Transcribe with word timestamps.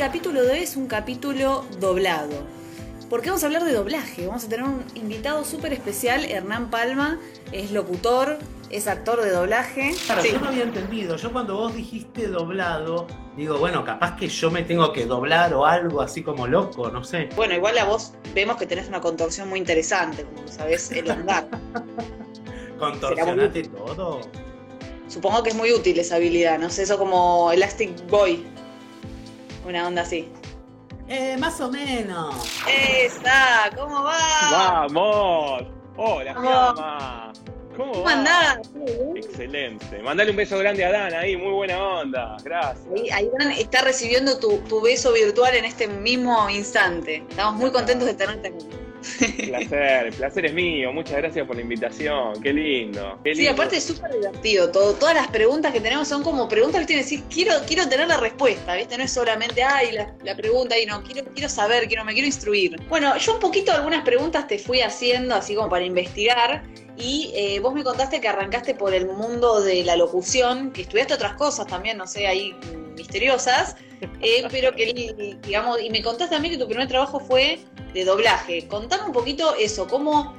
capítulo 0.00 0.42
de 0.42 0.52
hoy 0.52 0.58
es 0.60 0.76
un 0.76 0.86
capítulo 0.86 1.62
doblado. 1.78 2.32
Porque 3.10 3.28
vamos 3.28 3.42
a 3.42 3.46
hablar 3.46 3.64
de 3.64 3.72
doblaje. 3.72 4.26
Vamos 4.26 4.44
a 4.44 4.48
tener 4.48 4.64
un 4.64 4.82
invitado 4.94 5.44
súper 5.44 5.74
especial, 5.74 6.24
Hernán 6.24 6.70
Palma, 6.70 7.20
es 7.52 7.70
locutor, 7.70 8.38
es 8.70 8.86
actor 8.86 9.20
de 9.20 9.28
doblaje. 9.28 9.94
Claro, 10.06 10.24
yo 10.24 10.40
no 10.40 10.48
había 10.48 10.62
entendido. 10.62 11.16
Yo 11.16 11.30
cuando 11.30 11.54
vos 11.54 11.74
dijiste 11.74 12.28
doblado, 12.28 13.08
digo, 13.36 13.58
bueno, 13.58 13.84
capaz 13.84 14.16
que 14.16 14.26
yo 14.28 14.50
me 14.50 14.62
tengo 14.62 14.90
que 14.94 15.04
doblar 15.04 15.52
o 15.52 15.66
algo 15.66 16.00
así 16.00 16.22
como 16.22 16.46
loco, 16.46 16.88
no 16.88 17.04
sé. 17.04 17.28
Bueno, 17.36 17.52
igual 17.52 17.76
a 17.76 17.84
vos 17.84 18.14
vemos 18.34 18.56
que 18.56 18.64
tenés 18.64 18.88
una 18.88 19.02
contorsión 19.02 19.50
muy 19.50 19.58
interesante, 19.58 20.24
como 20.24 20.48
sabés 20.48 20.90
elongar. 20.92 21.46
Contorsionate 22.78 23.64
todo. 23.64 24.22
Supongo 25.08 25.42
que 25.42 25.50
es 25.50 25.56
muy 25.56 25.74
útil 25.74 25.98
esa 25.98 26.16
habilidad, 26.16 26.58
no 26.58 26.70
sé, 26.70 26.84
eso 26.84 26.96
como 26.96 27.52
Elastic 27.52 28.08
Boy. 28.08 28.46
Una 29.64 29.86
onda 29.86 30.02
así. 30.02 30.28
Eh, 31.08 31.36
más 31.38 31.60
o 31.60 31.70
menos. 31.70 32.34
¡Esa! 32.68 33.70
¿Cómo 33.76 34.02
va? 34.04 34.18
¡Vamos! 34.52 35.62
¡Hola, 35.96 36.32
Fiamma! 36.34 37.32
¿Cómo, 37.76 37.92
¿Cómo 37.92 38.04
va? 38.04 38.12
andás? 38.12 38.60
Excelente. 39.16 40.00
Mandale 40.02 40.30
un 40.30 40.36
beso 40.36 40.58
grande 40.58 40.84
a 40.84 40.90
Dan 40.92 41.14
ahí, 41.14 41.36
muy 41.36 41.52
buena 41.52 41.82
onda. 41.82 42.36
Gracias. 42.44 42.86
Ahí, 42.94 43.10
ahí 43.10 43.30
Dan 43.38 43.50
está 43.52 43.82
recibiendo 43.82 44.38
tu, 44.38 44.58
tu 44.68 44.80
beso 44.80 45.12
virtual 45.12 45.54
en 45.56 45.64
este 45.64 45.88
mismo 45.88 46.48
instante. 46.48 47.24
Estamos 47.28 47.54
muy 47.54 47.70
contentos 47.70 48.06
de 48.06 48.14
tenerte 48.14 48.48
aquí. 48.48 48.66
Placer, 49.46 50.06
el 50.06 50.12
placer 50.12 50.46
es 50.46 50.52
mío. 50.52 50.92
Muchas 50.92 51.16
gracias 51.16 51.46
por 51.46 51.56
la 51.56 51.62
invitación. 51.62 52.40
Qué 52.42 52.52
lindo. 52.52 53.18
Qué 53.24 53.34
Sí, 53.34 53.46
aparte 53.46 53.76
es 53.76 53.84
súper 53.84 54.12
divertido 54.12 54.70
todo. 54.70 54.94
Todas 54.94 55.14
las 55.14 55.28
preguntas 55.28 55.72
que 55.72 55.80
tenemos 55.80 56.08
son 56.08 56.22
como 56.22 56.48
preguntas 56.48 56.82
que 56.82 56.86
tienen 56.86 57.04
que 57.04 57.10
decir, 57.10 57.24
quiero, 57.32 57.54
quiero 57.66 57.88
tener 57.88 58.08
la 58.08 58.18
respuesta, 58.18 58.74
¿viste? 58.74 58.96
No 58.98 59.04
es 59.04 59.12
solamente, 59.12 59.62
ay, 59.62 59.92
la, 59.92 60.14
la 60.24 60.36
pregunta 60.36 60.78
y 60.78 60.86
no, 60.86 61.02
quiero, 61.02 61.28
quiero 61.32 61.48
saber, 61.48 61.88
quiero, 61.88 62.04
me 62.04 62.12
quiero 62.12 62.26
instruir. 62.26 62.76
Bueno, 62.88 63.16
yo 63.16 63.34
un 63.34 63.40
poquito 63.40 63.72
algunas 63.72 64.04
preguntas 64.04 64.46
te 64.46 64.58
fui 64.58 64.80
haciendo, 64.80 65.34
así 65.34 65.54
como 65.54 65.68
para 65.68 65.84
investigar, 65.84 66.62
y 66.96 67.30
eh, 67.34 67.60
vos 67.60 67.72
me 67.74 67.84
contaste 67.84 68.20
que 68.20 68.28
arrancaste 68.28 68.74
por 68.74 68.94
el 68.94 69.06
mundo 69.06 69.60
de 69.60 69.84
la 69.84 69.96
locución, 69.96 70.70
que 70.72 70.82
estudiaste 70.82 71.14
otras 71.14 71.34
cosas 71.34 71.66
también, 71.66 71.96
no 71.96 72.06
sé, 72.06 72.26
ahí 72.26 72.54
misteriosas, 72.96 73.76
eh, 74.20 74.46
pero 74.50 74.74
que, 74.74 75.38
digamos, 75.42 75.80
y 75.80 75.90
me 75.90 76.02
contaste 76.02 76.34
también 76.34 76.54
que 76.54 76.62
tu 76.62 76.68
primer 76.68 76.88
trabajo 76.88 77.20
fue 77.20 77.60
de 77.94 78.04
doblaje. 78.04 78.66
Contame 78.68 79.04
un 79.04 79.12
poquito 79.12 79.54
eso, 79.56 79.86
cómo, 79.86 80.34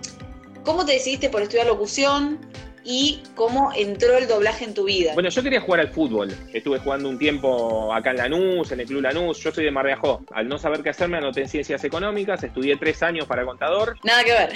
cómo 0.64 0.86
te 0.86 0.94
decidiste 0.94 1.30
por 1.30 1.42
estudiar 1.42 1.68
locución 1.68 2.40
y 2.84 3.22
cómo 3.36 3.72
entró 3.76 4.18
el 4.18 4.28
doblaje 4.28 4.66
en 4.66 4.74
tu 4.74 4.86
vida. 4.86 5.14
Bueno, 5.14 5.30
yo 5.30 5.44
quería 5.44 5.62
jugar 5.62 5.82
al 5.82 5.90
fútbol. 5.90 6.34
Estuve 6.54 6.80
jugando 6.80 7.10
un 7.10 7.18
tiempo 7.18 7.94
acá 7.94 8.12
en 8.12 8.18
Lanús, 8.18 8.72
en 8.72 8.80
el 8.80 8.88
Club 8.88 9.02
Lanús. 9.02 9.40
Yo 9.40 9.52
soy 9.52 9.66
de 9.66 9.72
Mar 9.72 9.86
de 9.86 9.94
Ajó. 9.94 10.24
Al 10.32 10.48
no 10.48 10.58
saber 10.58 10.82
qué 10.82 10.90
hacer, 10.90 11.10
me 11.10 11.18
anoté 11.18 11.42
en 11.42 11.50
Ciencias 11.50 11.84
Económicas. 11.84 12.44
Estudié 12.44 12.78
tres 12.78 13.02
años 13.04 13.26
para 13.26 13.46
contador. 13.46 13.98
Nada 14.04 14.24
que 14.24 14.32
ver. 14.32 14.54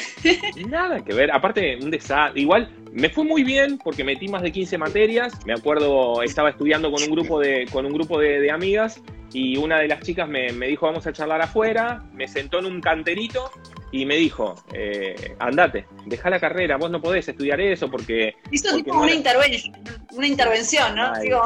Nada 0.67 1.03
que 1.03 1.13
ver. 1.13 1.31
Aparte, 1.31 1.77
un 1.81 1.91
desastre. 1.91 2.41
Igual, 2.41 2.69
me 2.91 3.09
fue 3.09 3.23
muy 3.23 3.43
bien 3.43 3.77
porque 3.77 4.03
metí 4.03 4.27
más 4.27 4.41
de 4.41 4.51
15 4.51 4.77
materias. 4.77 5.33
Me 5.45 5.53
acuerdo, 5.53 6.21
estaba 6.23 6.49
estudiando 6.49 6.91
con 6.91 7.03
un 7.03 7.09
grupo 7.09 7.39
de, 7.39 7.67
con 7.71 7.85
un 7.85 7.93
grupo 7.93 8.19
de, 8.19 8.39
de 8.39 8.51
amigas 8.51 9.01
y 9.36 9.58
una 9.58 9.80
de 9.80 9.88
las 9.89 10.00
chicas 10.02 10.30
me, 10.30 10.52
me 10.53 10.67
dijo, 10.67 10.86
vamos 10.86 11.05
a 11.08 11.11
charlar 11.11 11.41
afuera. 11.41 12.03
Me 12.14 12.28
sentó 12.28 12.59
en 12.59 12.67
un 12.67 12.80
canterito 12.80 13.52
y 13.91 14.05
me 14.05 14.16
dijo, 14.16 14.55
eh, 14.73 15.36
andate, 15.39 15.86
deja 16.05 16.30
la 16.30 16.39
carrera, 16.39 16.78
vos 16.78 16.89
no 16.89 17.02
podés 17.02 17.28
estudiar 17.28 17.59
eso 17.59 17.89
porque... 17.91 18.36
Hizo 18.52 18.69
porque 18.69 18.83
tipo 18.83 18.95
no 18.95 19.02
una, 19.02 19.11
era- 19.11 19.17
intervención, 19.17 19.75
una 20.13 20.28
intervención, 20.28 20.95
¿no? 20.95 21.11
Ay. 21.13 21.23
Digo, 21.23 21.44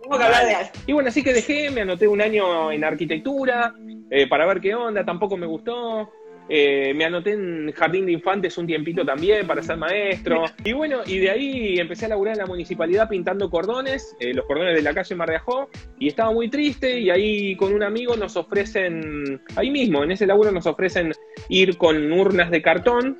tengo 0.00 0.18
que 0.18 0.24
hablar 0.24 0.46
de 0.46 0.54
algo. 0.54 0.70
Y 0.86 0.92
bueno, 0.92 1.08
así 1.08 1.22
que 1.24 1.32
dejé, 1.32 1.70
me 1.70 1.80
anoté 1.80 2.06
un 2.06 2.20
año 2.20 2.70
en 2.70 2.84
arquitectura 2.84 3.74
eh, 4.10 4.28
para 4.28 4.46
ver 4.46 4.60
qué 4.60 4.74
onda, 4.74 5.04
tampoco 5.04 5.36
me 5.36 5.46
gustó. 5.46 6.10
Eh, 6.48 6.92
me 6.94 7.04
anoté 7.04 7.32
en 7.32 7.72
Jardín 7.72 8.04
de 8.06 8.12
Infantes 8.12 8.58
un 8.58 8.66
tiempito 8.66 9.04
también 9.04 9.46
para 9.46 9.62
ser 9.62 9.76
maestro. 9.76 10.44
Y 10.64 10.72
bueno, 10.72 10.98
y 11.06 11.18
de 11.18 11.30
ahí 11.30 11.78
empecé 11.78 12.06
a 12.06 12.08
laburar 12.10 12.34
en 12.34 12.40
la 12.40 12.46
municipalidad 12.46 13.08
pintando 13.08 13.48
cordones, 13.48 14.14
eh, 14.20 14.34
los 14.34 14.44
cordones 14.46 14.74
de 14.74 14.82
la 14.82 14.92
calle 14.92 15.14
Mar 15.14 15.30
de 15.30 15.36
Ajó, 15.36 15.70
y 15.98 16.08
estaba 16.08 16.32
muy 16.32 16.48
triste 16.50 16.98
y 17.00 17.10
ahí 17.10 17.56
con 17.56 17.72
un 17.72 17.82
amigo 17.82 18.16
nos 18.16 18.36
ofrecen, 18.36 19.40
ahí 19.56 19.70
mismo, 19.70 20.02
en 20.04 20.10
ese 20.10 20.26
laburo 20.26 20.50
nos 20.52 20.66
ofrecen 20.66 21.12
ir 21.48 21.76
con 21.78 22.12
urnas 22.12 22.50
de 22.50 22.60
cartón 22.60 23.18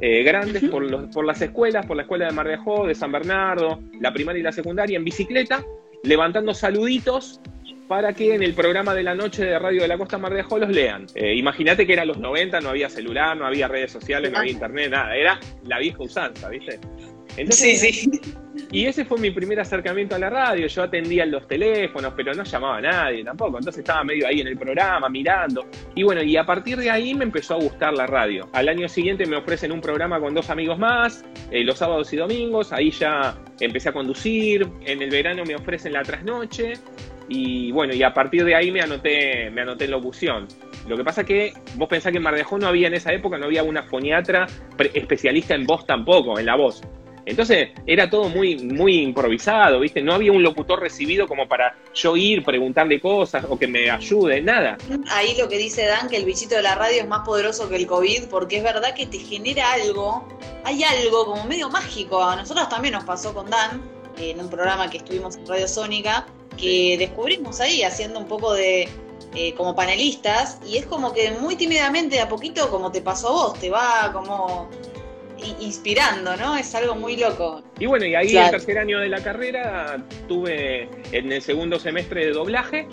eh, 0.00 0.22
grandes 0.24 0.62
por, 0.64 0.82
los- 0.82 1.06
por 1.14 1.24
las 1.24 1.40
escuelas, 1.40 1.86
por 1.86 1.96
la 1.96 2.02
escuela 2.02 2.26
de 2.26 2.32
Mar 2.32 2.46
de 2.46 2.54
Ajó, 2.54 2.86
de 2.86 2.94
San 2.94 3.10
Bernardo, 3.12 3.80
la 4.00 4.12
primaria 4.12 4.40
y 4.40 4.42
la 4.42 4.52
secundaria, 4.52 4.98
en 4.98 5.04
bicicleta, 5.04 5.64
levantando 6.02 6.52
saluditos 6.52 7.40
para 7.88 8.12
que 8.12 8.34
en 8.34 8.42
el 8.42 8.54
programa 8.54 8.94
de 8.94 9.02
la 9.02 9.14
noche 9.14 9.44
de 9.44 9.58
Radio 9.58 9.82
de 9.82 9.88
la 9.88 9.96
Costa 9.98 10.18
Mar 10.18 10.32
de 10.34 10.40
Ajó 10.40 10.58
los 10.58 10.68
lean. 10.70 11.06
Eh, 11.14 11.34
Imagínate 11.36 11.86
que 11.86 11.92
eran 11.92 12.08
los 12.08 12.18
90, 12.18 12.60
no 12.60 12.70
había 12.70 12.88
celular, 12.88 13.36
no 13.36 13.46
había 13.46 13.68
redes 13.68 13.92
sociales, 13.92 14.30
no 14.32 14.38
había 14.38 14.52
internet, 14.52 14.90
nada. 14.90 15.14
Era 15.16 15.38
la 15.64 15.78
vieja 15.78 16.02
usanza, 16.02 16.48
¿viste? 16.48 16.80
Entonces, 17.36 17.80
Sí, 17.80 18.10
sí. 18.10 18.20
y 18.72 18.86
ese 18.86 19.04
fue 19.04 19.18
mi 19.18 19.30
primer 19.30 19.60
acercamiento 19.60 20.16
a 20.16 20.18
la 20.18 20.30
radio. 20.30 20.66
Yo 20.66 20.82
atendía 20.82 21.26
los 21.26 21.46
teléfonos, 21.46 22.12
pero 22.16 22.32
no 22.34 22.42
llamaba 22.44 22.78
a 22.78 22.80
nadie 22.80 23.22
tampoco. 23.24 23.58
Entonces 23.58 23.80
estaba 23.80 24.02
medio 24.04 24.26
ahí 24.26 24.40
en 24.40 24.48
el 24.48 24.56
programa, 24.58 25.08
mirando. 25.08 25.66
Y 25.96 26.02
bueno, 26.02 26.22
y 26.22 26.36
a 26.36 26.44
partir 26.44 26.76
de 26.76 26.90
ahí 26.90 27.14
me 27.14 27.24
empezó 27.24 27.54
a 27.54 27.56
gustar 27.56 27.94
la 27.94 28.06
radio. 28.06 28.50
Al 28.52 28.68
año 28.68 28.86
siguiente 28.86 29.24
me 29.24 29.34
ofrecen 29.34 29.72
un 29.72 29.80
programa 29.80 30.20
con 30.20 30.34
dos 30.34 30.50
amigos 30.50 30.78
más, 30.78 31.24
eh, 31.50 31.64
los 31.64 31.78
sábados 31.78 32.12
y 32.12 32.18
domingos. 32.18 32.70
Ahí 32.70 32.90
ya 32.90 33.34
empecé 33.60 33.88
a 33.88 33.92
conducir. 33.92 34.68
En 34.84 35.00
el 35.00 35.08
verano 35.08 35.42
me 35.46 35.54
ofrecen 35.54 35.94
la 35.94 36.02
trasnoche. 36.02 36.74
Y 37.30 37.72
bueno, 37.72 37.94
y 37.94 38.02
a 38.02 38.12
partir 38.12 38.44
de 38.44 38.54
ahí 38.54 38.70
me 38.70 38.82
anoté, 38.82 39.50
me 39.50 39.62
anoté 39.62 39.86
en 39.86 39.92
locución. 39.92 40.46
Lo 40.86 40.98
que 40.98 41.02
pasa 41.02 41.24
que 41.24 41.54
vos 41.76 41.88
pensás 41.88 42.12
que 42.12 42.18
en 42.18 42.24
Mar 42.24 42.34
no 42.60 42.68
había 42.68 42.88
en 42.88 42.94
esa 42.94 43.14
época, 43.14 43.38
no 43.38 43.46
había 43.46 43.62
una 43.62 43.82
foniatra 43.82 44.46
especialista 44.92 45.54
en 45.54 45.64
voz 45.64 45.86
tampoco, 45.86 46.38
en 46.38 46.44
la 46.44 46.56
voz. 46.56 46.82
Entonces 47.26 47.70
era 47.86 48.08
todo 48.08 48.28
muy, 48.28 48.56
muy 48.56 49.00
improvisado, 49.00 49.80
¿viste? 49.80 50.00
No 50.00 50.14
había 50.14 50.30
un 50.30 50.44
locutor 50.44 50.80
recibido 50.80 51.26
como 51.26 51.48
para 51.48 51.76
yo 51.92 52.16
ir, 52.16 52.44
preguntarle 52.44 53.00
cosas 53.00 53.44
o 53.48 53.58
que 53.58 53.66
me 53.66 53.90
ayude, 53.90 54.40
nada. 54.40 54.78
Ahí 55.10 55.36
lo 55.36 55.48
que 55.48 55.58
dice 55.58 55.86
Dan, 55.86 56.08
que 56.08 56.16
el 56.16 56.24
bichito 56.24 56.54
de 56.54 56.62
la 56.62 56.76
radio 56.76 57.02
es 57.02 57.08
más 57.08 57.26
poderoso 57.26 57.68
que 57.68 57.76
el 57.76 57.86
COVID, 57.88 58.28
porque 58.30 58.58
es 58.58 58.62
verdad 58.62 58.94
que 58.94 59.06
te 59.06 59.18
genera 59.18 59.72
algo, 59.72 60.26
hay 60.64 60.84
algo 60.84 61.26
como 61.26 61.44
medio 61.44 61.68
mágico. 61.68 62.22
A 62.22 62.36
nosotros 62.36 62.68
también 62.68 62.94
nos 62.94 63.04
pasó 63.04 63.34
con 63.34 63.50
Dan, 63.50 63.82
en 64.18 64.40
un 64.40 64.48
programa 64.48 64.88
que 64.88 64.98
estuvimos 64.98 65.36
en 65.36 65.46
Radio 65.48 65.66
Sónica, 65.66 66.26
que 66.56 66.96
descubrimos 66.96 67.60
ahí 67.60 67.82
haciendo 67.82 68.20
un 68.20 68.28
poco 68.28 68.54
de 68.54 68.88
eh, 69.34 69.52
como 69.54 69.74
panelistas, 69.74 70.60
y 70.64 70.76
es 70.76 70.86
como 70.86 71.12
que 71.12 71.32
muy 71.32 71.56
tímidamente, 71.56 72.20
a 72.20 72.28
poquito, 72.28 72.70
como 72.70 72.92
te 72.92 73.02
pasó 73.02 73.28
a 73.28 73.32
vos, 73.32 73.60
te 73.60 73.68
va 73.68 74.10
como 74.12 74.70
inspirando, 75.60 76.36
¿no? 76.36 76.56
Es 76.56 76.74
algo 76.74 76.94
muy 76.94 77.16
loco. 77.16 77.62
Y 77.78 77.86
bueno, 77.86 78.04
y 78.06 78.14
ahí 78.14 78.30
Claro. 78.30 78.46
el 78.46 78.50
tercer 78.52 78.78
año 78.78 78.98
de 79.00 79.08
la 79.08 79.22
carrera 79.22 79.98
tuve 80.28 80.88
en 81.12 81.32
el 81.32 81.42
segundo 81.42 81.78
semestre 81.78 82.26
de 82.26 82.32
doblaje 82.32 82.86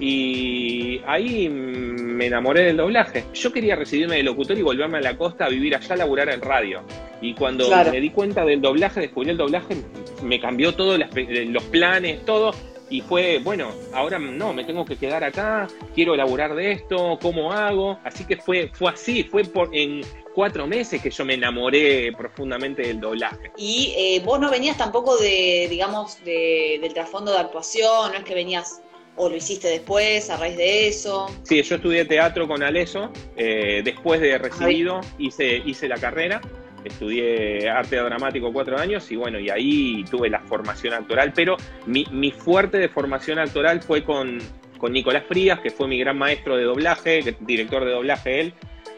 y 0.00 1.00
ahí 1.06 1.48
me 1.48 2.26
enamoré 2.26 2.64
del 2.64 2.76
doblaje. 2.76 3.24
Yo 3.34 3.52
quería 3.52 3.76
recibirme 3.76 4.16
de 4.16 4.22
locutor 4.22 4.58
y 4.58 4.62
volverme 4.62 4.98
a 4.98 5.00
la 5.00 5.16
costa 5.16 5.46
a 5.46 5.48
vivir 5.48 5.74
allá 5.76 5.94
a 5.94 5.98
laburar 5.98 6.28
en 6.30 6.40
radio. 6.40 6.82
Y 7.20 7.34
cuando 7.34 7.66
Claro. 7.68 7.90
me 7.92 8.00
di 8.00 8.10
cuenta 8.10 8.44
del 8.44 8.60
doblaje, 8.60 9.00
descubrí 9.00 9.30
el 9.30 9.36
doblaje, 9.36 9.76
me 10.22 10.40
cambió 10.40 10.74
todo, 10.74 10.98
las 10.98 11.10
pe- 11.10 11.46
los 11.46 11.62
planes, 11.64 12.24
todo. 12.24 12.52
Y 12.90 13.00
fue, 13.00 13.38
bueno, 13.42 13.70
ahora 13.94 14.18
no, 14.18 14.52
me 14.52 14.64
tengo 14.64 14.84
que 14.84 14.96
quedar 14.96 15.24
acá, 15.24 15.66
quiero 15.94 16.14
elaborar 16.14 16.54
de 16.54 16.72
esto, 16.72 17.18
¿cómo 17.22 17.50
hago? 17.52 17.98
Así 18.04 18.24
que 18.26 18.36
fue, 18.36 18.70
fue 18.74 18.90
así, 18.92 19.24
fue 19.24 19.42
por, 19.44 19.70
en 19.74 20.02
cuatro 20.34 20.66
meses 20.66 21.00
que 21.00 21.10
yo 21.10 21.24
me 21.24 21.34
enamoré 21.34 22.12
profundamente 22.16 22.82
del 22.82 23.00
doblaje. 23.00 23.52
Y 23.56 23.94
eh, 23.96 24.22
vos 24.24 24.40
no 24.40 24.50
venías 24.50 24.76
tampoco 24.76 25.16
de, 25.16 25.66
digamos, 25.70 26.22
de- 26.24 26.78
del 26.82 26.92
trasfondo 26.92 27.32
de 27.32 27.38
actuación, 27.38 28.12
no 28.12 28.18
es 28.18 28.24
que 28.24 28.34
venías 28.34 28.80
o 29.16 29.28
lo 29.28 29.36
hiciste 29.36 29.68
después 29.68 30.28
a 30.30 30.36
raíz 30.36 30.56
de 30.56 30.88
eso. 30.88 31.26
Sí, 31.44 31.62
yo 31.62 31.76
estudié 31.76 32.04
teatro 32.04 32.48
con 32.48 32.64
Aleso, 32.64 33.12
eh, 33.36 33.80
después 33.84 34.20
de 34.20 34.36
recibido 34.38 35.00
hice, 35.18 35.62
hice 35.64 35.86
la 35.88 35.96
carrera, 35.98 36.40
estudié 36.84 37.68
arte 37.70 37.96
dramático 37.96 38.52
cuatro 38.52 38.76
años 38.78 39.10
y 39.12 39.16
bueno, 39.16 39.38
y 39.38 39.50
ahí 39.50 40.04
tuve 40.10 40.28
la 40.28 40.40
formación 40.40 40.94
actoral, 40.94 41.32
pero 41.32 41.56
mi, 41.86 42.04
mi 42.10 42.30
fuerte 42.32 42.78
de 42.78 42.88
formación 42.88 43.38
actoral 43.38 43.80
fue 43.82 44.02
con, 44.04 44.38
con 44.78 44.92
Nicolás 44.92 45.22
Frías, 45.28 45.60
que 45.60 45.70
fue 45.70 45.86
mi 45.88 45.98
gran 45.98 46.18
maestro 46.18 46.56
de 46.56 46.64
doblaje, 46.64 47.36
director 47.40 47.84
de 47.84 47.92
doblaje 47.92 48.40
él, 48.40 48.54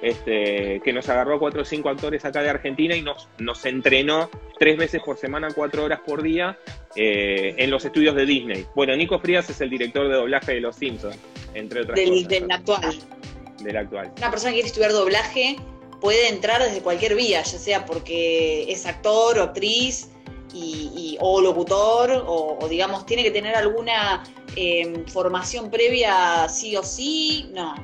este, 0.09 0.81
que 0.85 0.93
nos 0.93 1.09
agarró 1.09 1.37
a 1.37 1.39
cuatro 1.39 1.63
o 1.63 1.65
cinco 1.65 1.89
actores 1.89 2.25
acá 2.25 2.43
de 2.43 2.51
Argentina 2.51 2.95
y 2.95 3.03
nos, 3.03 3.29
nos 3.39 3.65
entrenó 3.65 4.31
tres 4.59 4.77
veces 4.77 5.03
por 5.05 5.17
semana, 5.17 5.49
cuatro 5.55 5.85
horas 5.85 6.01
por 6.07 6.23
día, 6.23 6.59
eh, 6.95 7.55
en 7.59 7.71
los 7.71 7.85
estudios 7.85 8.15
de 8.15 8.25
Disney. 8.25 8.67
Bueno, 8.75 8.95
Nico 8.95 9.19
Frías 9.19 9.51
es 9.51 9.61
el 9.61 9.71
director 9.71 10.09
de 10.09 10.15
doblaje 10.15 10.55
de 10.55 10.61
Los 10.61 10.77
Simpsons, 10.77 11.19
entre 11.55 11.83
otras 11.83 11.97
Del, 11.97 12.11
cosas. 12.11 12.29
del 12.29 12.51
actual. 12.53 12.99
Del 13.63 13.77
actual. 13.77 14.13
Una 14.19 14.31
persona 14.31 14.51
que 14.51 14.57
quiere 14.57 14.69
estudiar 14.69 14.93
doblaje 14.93 15.57
puede 16.01 16.29
entrar 16.29 16.63
desde 16.63 16.81
cualquier 16.81 17.17
vía, 17.17 17.43
ya 17.43 17.59
sea 17.59 17.85
porque 17.85 18.71
es 18.71 18.87
actor 18.87 19.39
o 19.39 19.43
actriz, 19.43 20.11
y, 20.55 21.19
o 21.21 21.41
locutor, 21.41 22.25
o, 22.27 22.67
digamos, 22.69 23.05
tiene 23.05 23.23
que 23.23 23.31
tener 23.31 23.55
alguna 23.55 24.25
em, 24.55 25.05
formación 25.07 25.71
previa 25.71 26.49
sí 26.49 26.77
o 26.77 26.83
sí, 26.83 27.51
no. 27.53 27.75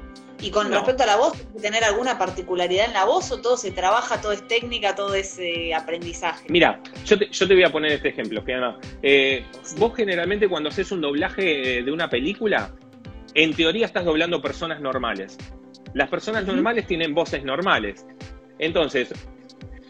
Y 0.43 0.51
con 0.51 0.73
respecto 0.73 1.05
a 1.05 1.07
la 1.07 1.17
voz, 1.17 1.35
¿tiene 1.35 1.53
que 1.55 1.61
tener 1.61 1.85
alguna 1.85 2.19
particularidad 2.19 2.87
en 2.87 2.95
la 2.95 3.05
voz 3.05 3.31
o 3.31 3.41
todo 3.41 3.57
se 3.57 3.71
trabaja, 3.71 4.21
todo 4.21 4.33
es 4.33 4.47
técnica, 4.49 4.97
todo 4.97 5.15
es 5.15 5.39
eh, 5.39 5.73
aprendizaje? 5.73 6.47
Mira, 6.49 6.81
yo 7.07 7.17
te, 7.17 7.29
yo 7.31 7.47
te 7.47 7.55
voy 7.55 7.63
a 7.63 7.71
poner 7.71 7.93
este 7.93 8.09
ejemplo, 8.09 8.43
eh, 9.03 9.45
Vos 9.79 9.95
generalmente 9.95 10.49
cuando 10.49 10.69
haces 10.69 10.91
un 10.91 11.01
doblaje 11.01 11.79
eh, 11.79 11.83
de 11.85 11.93
una 11.93 12.11
película, 12.11 12.75
en 13.35 13.55
teoría 13.55 13.87
estás 13.87 14.05
doblando 14.05 14.43
personas 14.43 14.81
normales. 14.81 15.39
Las 15.95 16.09
personas 16.09 16.45
normales 16.45 16.89
tienen 16.89 17.15
voces 17.15 17.45
normales. 17.45 18.05
Entonces, 18.59 19.13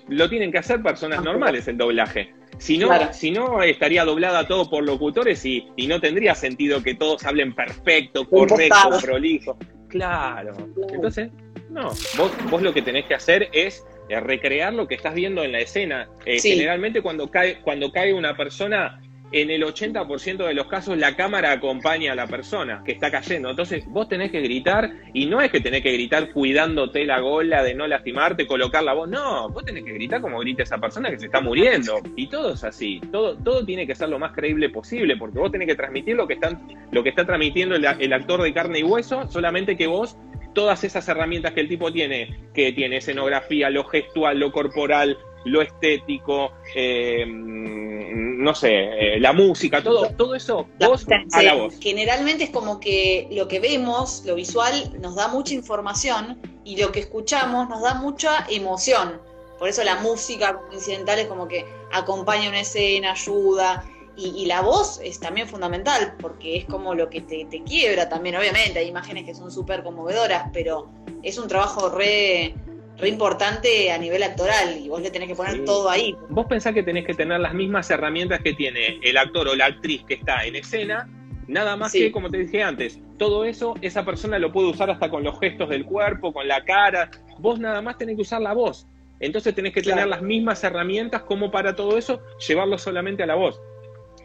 lo 0.09 0.29
tienen 0.29 0.53
que 0.53 0.59
hacer 0.59 0.83
personas 0.83 1.21
ah, 1.21 1.23
normales 1.23 1.67
el 1.67 1.79
doblaje. 1.79 2.35
Si 2.59 2.77
no, 2.77 2.91
si 3.13 3.31
no 3.31 3.63
estaría 3.63 4.05
doblada 4.05 4.47
todo 4.47 4.69
por 4.69 4.85
locutores 4.85 5.45
y, 5.47 5.67
y, 5.77 5.87
no 5.87 6.01
tendría 6.01 6.35
sentido 6.35 6.83
que 6.83 6.95
todos 6.95 7.25
hablen 7.25 7.55
perfecto, 7.55 8.29
correcto, 8.29 8.99
prolijo. 9.01 9.57
Claro. 9.93 10.55
Entonces, 10.91 11.31
no. 11.69 11.91
Vos, 12.17 12.33
vos 12.51 12.63
lo 12.63 12.73
que 12.73 12.81
tenés 12.81 13.05
que 13.05 13.15
hacer 13.15 13.51
es 13.53 13.87
eh, 14.09 14.19
recrear 14.21 14.73
lo 14.73 14.89
que 14.89 14.95
estás 14.95 15.15
viendo 15.15 15.45
en 15.45 15.53
la 15.53 15.61
escena. 15.61 16.09
Eh, 16.25 16.41
generalmente 16.41 17.03
cuando 17.03 17.31
cae, 17.31 17.61
cuando 17.61 17.93
cae 17.93 18.15
una 18.15 18.35
persona 18.37 19.03
en 19.33 19.51
el 19.51 19.63
80% 19.63 20.47
de 20.47 20.55
los 20.55 20.67
casos 20.67 20.97
la 20.99 21.17
cámara 21.17 21.53
acompaña 21.53 22.13
a 22.13 22.15
la 22.15 22.27
persona 22.27 22.83
que 22.85 22.93
está 22.93 23.11
cayendo. 23.11 23.51
Entonces 23.51 23.85
vos 23.87 24.09
tenés 24.09 24.31
que 24.31 24.41
gritar 24.41 24.91
y 25.13 25.27
no 25.27 25.41
es 25.41 25.51
que 25.51 25.61
tenés 25.61 25.83
que 25.83 25.93
gritar 25.93 26.33
cuidándote 26.33 27.05
la 27.05 27.21
gola 27.21 27.63
de 27.63 27.75
no 27.75 27.87
lastimarte, 27.87 28.47
colocar 28.47 28.83
la 28.83 28.93
voz. 28.93 29.09
No, 29.09 29.49
vos 29.49 29.65
tenés 29.65 29.85
que 29.85 29.93
gritar 29.93 30.21
como 30.21 30.39
grita 30.41 30.63
esa 30.63 30.79
persona 30.79 31.11
que 31.11 31.19
se 31.19 31.27
está 31.27 31.41
muriendo. 31.41 32.01
Y 32.17 32.29
todo 32.29 32.53
es 32.53 32.65
así. 32.65 33.01
Todo, 33.11 33.37
todo 33.37 33.65
tiene 33.65 33.87
que 33.87 33.95
ser 33.95 34.09
lo 34.09 34.19
más 34.19 34.33
creíble 34.33 34.69
posible 34.69 35.17
porque 35.17 35.39
vos 35.39 35.51
tenés 35.51 35.69
que 35.69 35.75
transmitir 35.75 36.17
lo 36.17 36.27
que, 36.27 36.35
están, 36.35 36.69
lo 36.91 37.03
que 37.03 37.09
está 37.09 37.25
transmitiendo 37.25 37.75
el, 37.75 37.85
el 37.85 38.13
actor 38.13 38.43
de 38.43 38.53
carne 38.53 38.81
y 38.81 38.83
hueso, 38.83 39.29
solamente 39.29 39.77
que 39.77 39.87
vos 39.87 40.17
todas 40.55 40.85
esas 40.85 41.09
herramientas 41.09 41.53
que 41.53 41.61
el 41.61 41.69
tipo 41.69 41.93
tiene, 41.93 42.37
que 42.55 42.73
tiene 42.73 42.99
escenografía, 42.99 43.71
lo 43.71 43.85
gestual, 43.85 44.39
lo 44.39 44.53
corporal, 44.53 45.19
lo 45.45 45.63
estético, 45.63 46.53
eh, 46.75 47.25
no 47.27 48.55
sé, 48.55 49.15
eh, 49.15 49.21
la 49.21 49.33
música, 49.33 49.83
todo, 49.83 50.11
todo 50.11 50.35
eso, 50.35 50.69
voz 50.79 51.07
a 51.33 51.43
la 51.43 51.55
voz. 51.55 51.75
Generalmente 51.81 52.45
es 52.45 52.51
como 52.51 52.81
que 52.81 53.29
lo 53.31 53.49
que 53.49 53.61
vemos, 53.61 54.23
lo 54.25 54.35
visual, 54.35 54.93
nos 55.01 55.15
da 55.17 55.29
mucha 55.29 55.55
información 55.55 56.41
y 56.65 56.77
lo 56.81 56.93
que 56.93 57.01
escuchamos 57.01 57.69
nos 57.69 57.83
da 57.83 57.95
mucha 57.95 58.47
emoción. 58.49 59.21
Por 59.59 59.69
eso 59.69 59.85
la 59.85 59.97
música 59.97 60.61
incidental 60.73 61.21
es 61.21 61.27
como 61.27 61.47
que 61.47 61.65
acompaña 61.93 62.49
una 62.49 62.61
escena, 62.61 63.13
ayuda. 63.13 63.85
Y, 64.15 64.45
la 64.45 64.61
voz 64.61 65.01
es 65.03 65.19
también 65.21 65.49
fundamental, 65.49 66.17
porque 66.21 66.59
es 66.59 66.65
como 66.67 66.95
lo 66.95 67.09
que 67.09 67.23
te, 67.23 67.47
te 67.47 67.63
quiebra 67.63 68.11
también, 68.11 68.37
obviamente. 68.37 68.79
Hay 68.79 68.89
imágenes 68.89 69.25
que 69.25 69.35
son 69.35 69.51
súper 69.51 69.83
conmovedoras, 69.83 70.51
pero 70.53 70.91
es 71.23 71.39
un 71.39 71.49
trabajo 71.49 71.89
re, 71.89 72.55
re 73.03 73.09
importante 73.09 73.91
a 73.91 73.99
nivel 73.99 74.23
actoral 74.23 74.79
y 74.81 74.89
vos 74.89 75.03
le 75.03 75.11
tenés 75.11 75.27
que 75.27 75.35
poner 75.35 75.65
todo 75.65 75.91
ahí. 75.91 76.17
Vos 76.29 76.47
pensás 76.47 76.73
que 76.73 76.85
tenés 76.85 77.05
que 77.05 77.15
tener 77.15 77.41
las 77.41 77.53
mismas 77.53 77.91
herramientas 77.91 78.41
que 78.41 78.55
tiene 78.55 79.01
el 79.03 79.17
actor 79.17 79.49
o 79.49 79.57
la 79.57 79.67
actriz 79.67 80.05
que 80.07 80.15
está 80.15 80.45
en 80.47 80.55
escena, 80.55 81.09
nada 81.49 81.77
más 81.77 81.91
que, 81.91 82.13
como 82.13 82.31
te 82.31 82.39
dije 82.39 82.63
antes, 82.63 83.01
todo 83.19 83.45
eso 83.45 83.75
esa 83.83 84.05
persona 84.05 84.39
lo 84.39 84.53
puede 84.53 84.69
usar 84.69 84.89
hasta 84.89 85.11
con 85.11 85.25
los 85.25 85.39
gestos 85.41 85.69
del 85.69 85.85
cuerpo, 85.85 86.33
con 86.33 86.47
la 86.47 86.65
cara, 86.65 87.11
vos 87.41 87.59
nada 87.59 87.83
más 87.83 87.99
tenés 87.99 88.15
que 88.15 88.23
usar 88.23 88.41
la 88.41 88.53
voz. 88.53 88.87
Entonces 89.19 89.53
tenés 89.53 89.73
que 89.73 89.83
tener 89.83 90.07
las 90.07 90.23
mismas 90.23 90.63
herramientas 90.63 91.23
como 91.23 91.51
para 91.51 91.75
todo 91.75 91.99
eso, 91.99 92.21
llevarlo 92.47 92.79
solamente 92.79 93.25
a 93.25 93.27
la 93.27 93.35
voz. 93.35 93.61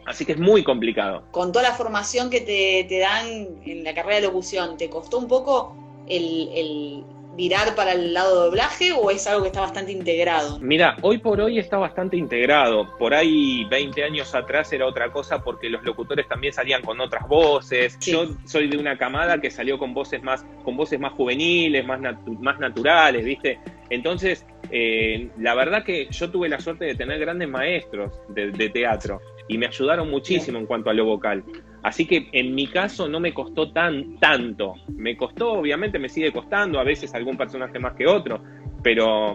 Así 0.06 0.24
que 0.24 0.32
es 0.32 0.38
muy 0.38 0.62
complicado. 0.62 1.24
Con 1.32 1.50
toda 1.50 1.68
la 1.68 1.74
formación 1.74 2.30
que 2.30 2.40
te, 2.40 2.86
te 2.88 3.00
dan 3.00 3.26
en 3.64 3.82
la 3.82 3.92
carrera 3.92 4.20
de 4.20 4.26
locución, 4.28 4.76
¿te 4.76 4.88
costó 4.88 5.18
un 5.18 5.26
poco 5.26 5.76
el, 6.08 6.48
el 6.54 7.04
virar 7.38 7.76
para 7.76 7.92
el 7.92 8.12
lado 8.12 8.34
de 8.34 8.46
doblaje 8.46 8.92
o 8.92 9.10
es 9.10 9.26
algo 9.28 9.42
que 9.42 9.46
está 9.46 9.60
bastante 9.60 9.92
integrado? 9.92 10.58
Mira, 10.58 10.96
hoy 11.02 11.18
por 11.18 11.40
hoy 11.40 11.58
está 11.58 11.78
bastante 11.78 12.16
integrado. 12.16 12.98
Por 12.98 13.14
ahí 13.14 13.64
20 13.70 14.02
años 14.02 14.34
atrás 14.34 14.72
era 14.72 14.86
otra 14.86 15.12
cosa 15.12 15.42
porque 15.42 15.70
los 15.70 15.84
locutores 15.84 16.26
también 16.26 16.52
salían 16.52 16.82
con 16.82 17.00
otras 17.00 17.28
voces. 17.28 17.96
Yo 18.00 18.26
soy 18.44 18.68
de 18.68 18.76
una 18.76 18.98
camada 18.98 19.40
que 19.40 19.50
salió 19.50 19.78
con 19.78 19.94
voces 19.94 20.20
más, 20.20 20.44
con 20.64 20.76
voces 20.76 20.98
más 20.98 21.12
juveniles, 21.12 21.86
más, 21.86 22.00
más 22.40 22.58
naturales, 22.58 23.24
¿viste? 23.24 23.60
Entonces, 23.88 24.44
eh, 24.72 25.30
la 25.38 25.54
verdad 25.54 25.84
que 25.84 26.08
yo 26.10 26.30
tuve 26.30 26.48
la 26.48 26.58
suerte 26.58 26.86
de 26.86 26.96
tener 26.96 27.20
grandes 27.20 27.48
maestros 27.48 28.20
de, 28.28 28.50
de 28.50 28.68
teatro 28.68 29.20
y 29.46 29.56
me 29.58 29.66
ayudaron 29.66 30.10
muchísimo 30.10 30.58
en 30.58 30.66
cuanto 30.66 30.90
a 30.90 30.92
lo 30.92 31.04
vocal. 31.04 31.44
Así 31.82 32.06
que 32.06 32.28
en 32.32 32.54
mi 32.54 32.66
caso 32.66 33.08
no 33.08 33.20
me 33.20 33.32
costó 33.32 33.70
tan 33.72 34.18
tanto. 34.18 34.74
Me 34.88 35.16
costó, 35.16 35.52
obviamente 35.52 35.98
me 35.98 36.08
sigue 36.08 36.32
costando, 36.32 36.80
a 36.80 36.84
veces 36.84 37.14
algún 37.14 37.36
personaje 37.36 37.78
más 37.78 37.94
que 37.94 38.06
otro, 38.06 38.42
pero, 38.82 39.34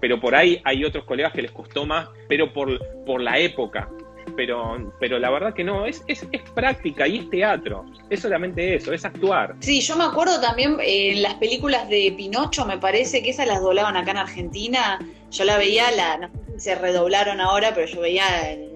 pero 0.00 0.20
por 0.20 0.34
ahí 0.34 0.60
hay 0.64 0.84
otros 0.84 1.04
colegas 1.04 1.32
que 1.32 1.42
les 1.42 1.52
costó 1.52 1.86
más, 1.86 2.08
pero 2.28 2.52
por, 2.52 2.78
por 3.04 3.20
la 3.20 3.38
época. 3.38 3.88
Pero, 4.36 4.92
pero 5.00 5.18
la 5.18 5.28
verdad 5.30 5.54
que 5.54 5.64
no, 5.64 5.86
es, 5.86 6.04
es, 6.06 6.26
es 6.30 6.42
práctica 6.50 7.08
y 7.08 7.18
es 7.18 7.30
teatro, 7.30 7.84
es 8.08 8.20
solamente 8.20 8.76
eso, 8.76 8.92
es 8.92 9.04
actuar. 9.04 9.56
Sí, 9.58 9.80
yo 9.80 9.96
me 9.96 10.04
acuerdo 10.04 10.40
también 10.40 10.78
eh, 10.80 11.12
en 11.12 11.22
las 11.22 11.34
películas 11.34 11.88
de 11.88 12.14
Pinocho, 12.16 12.64
me 12.64 12.78
parece 12.78 13.22
que 13.22 13.30
esas 13.30 13.48
las 13.48 13.60
doblaban 13.60 13.96
acá 13.96 14.12
en 14.12 14.18
Argentina, 14.18 15.00
yo 15.30 15.44
la 15.44 15.58
veía, 15.58 15.90
la, 15.90 16.18
no 16.18 16.28
sé 16.28 16.52
si 16.52 16.60
se 16.60 16.74
redoblaron 16.76 17.40
ahora, 17.40 17.74
pero 17.74 17.86
yo 17.86 18.00
veía, 18.00 18.24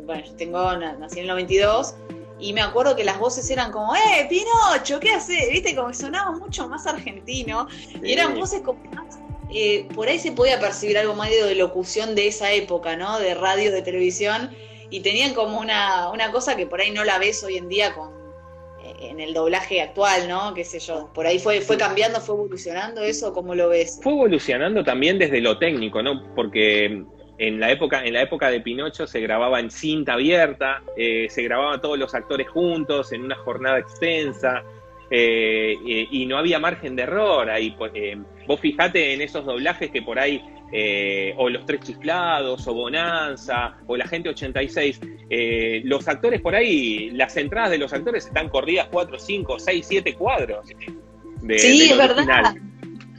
bueno, 0.05 0.25
yo 0.25 0.35
tengo, 0.35 0.77
nací 0.77 1.21
en 1.21 1.23
el 1.23 1.29
92, 1.29 1.95
y 2.45 2.53
me 2.53 2.61
acuerdo 2.61 2.95
que 2.95 3.05
las 3.05 3.19
voces 3.19 3.49
eran 3.49 3.73
como, 3.73 3.97
¡eh, 3.97 4.27
Pinocho! 4.29 5.01
¿Qué 5.01 5.09
hace? 5.11 5.49
¿Viste? 5.51 5.75
Como 5.75 5.89
que 5.89 5.95
sonaba 5.95 6.33
mucho 6.33 6.69
más 6.69 6.87
argentino. 6.87 7.67
Y 8.03 8.13
eran 8.13 8.35
voces 8.35 8.61
como 8.61 8.79
más. 8.93 9.19
Eh, 9.51 9.89
por 9.95 10.09
ahí 10.09 10.19
se 10.19 10.31
podía 10.31 10.61
percibir 10.61 10.99
algo 10.99 11.15
más 11.15 11.31
de 11.31 11.55
locución 11.55 12.15
de 12.15 12.27
esa 12.27 12.53
época, 12.53 12.97
¿no? 12.97 13.19
De 13.19 13.35
radio, 13.35 13.73
de 13.73 13.81
televisión. 13.81 14.51
Y 14.91 15.01
tenían 15.01 15.33
como 15.33 15.59
una, 15.59 16.11
una 16.11 16.31
cosa 16.33 16.55
que 16.55 16.67
por 16.67 16.83
ahí 16.83 16.91
no 16.91 17.03
la 17.03 17.19
ves 17.19 17.43
hoy 17.45 17.57
en 17.57 17.71
día 17.71 17.95
con, 17.95 18.11
eh, 18.85 19.09
en 19.09 19.21
el 19.21 19.33
doblaje 19.33 19.81
actual, 19.81 20.29
¿no? 20.29 20.53
Qué 20.53 20.65
sé 20.65 20.81
yo. 20.81 21.09
Por 21.15 21.27
ahí 21.27 21.39
fue, 21.39 21.63
fue 21.63 21.79
cambiando, 21.79 22.21
fue 22.21 22.35
evolucionando 22.35 23.01
eso, 23.01 23.33
¿cómo 23.33 23.55
lo 23.55 23.71
ves? 23.71 24.01
Fue 24.03 24.13
evolucionando 24.13 24.85
también 24.85 25.19
desde 25.19 25.41
lo 25.41 25.57
técnico, 25.59 26.03
¿no? 26.03 26.23
Porque 26.35 27.07
en 27.39 27.59
la 27.59 27.71
época, 27.71 28.05
en 28.05 28.15
la 28.15 28.23
época 28.23 28.51
de 28.51 28.61
Pinocho 28.61 29.07
se 29.07 29.21
grababa 29.21 29.59
en 29.59 29.71
cinta 29.71 30.15
abierta, 30.15 30.83
eh, 30.97 31.27
se 31.31 31.43
grababan 31.43 31.81
todos 31.81 31.99
los 31.99 32.15
actores 32.15 32.49
juntos 32.49 33.13
en 33.13 33.23
una 33.23 33.37
jornada 33.37 33.79
extensa. 33.79 34.63
Eh, 35.11 35.77
y, 36.11 36.27
no 36.27 36.39
había 36.39 36.59
margen 36.59 36.97
de 36.97 37.03
error 37.03 37.49
ahí. 37.51 37.77
Eh, 37.95 38.17
vos 38.49 38.59
fijate 38.59 39.13
en 39.15 39.21
esos 39.21 39.45
doblajes 39.45 39.91
que 39.91 40.03
por 40.03 40.19
ahí, 40.19 40.43
o 41.37 41.49
Los 41.51 41.67
Tres 41.67 41.81
Chiflados, 41.81 42.67
o 42.67 42.75
Bonanza, 42.75 43.77
o 43.87 43.97
La 43.97 44.09
Gente 44.09 44.31
86, 44.31 45.01
los 45.85 46.09
actores 46.09 46.41
por 46.41 46.57
ahí, 46.57 47.11
las 47.11 47.37
entradas 47.37 47.71
de 47.71 47.79
los 47.79 47.93
actores 47.93 48.27
están 48.27 48.49
corridas 48.49 48.89
4, 48.91 49.19
5, 49.19 49.59
6, 49.59 49.87
7 49.89 50.15
cuadros. 50.15 50.69
De, 51.43 51.59
sí, 51.59 51.91
es 51.91 51.97
verdad. 51.97 52.55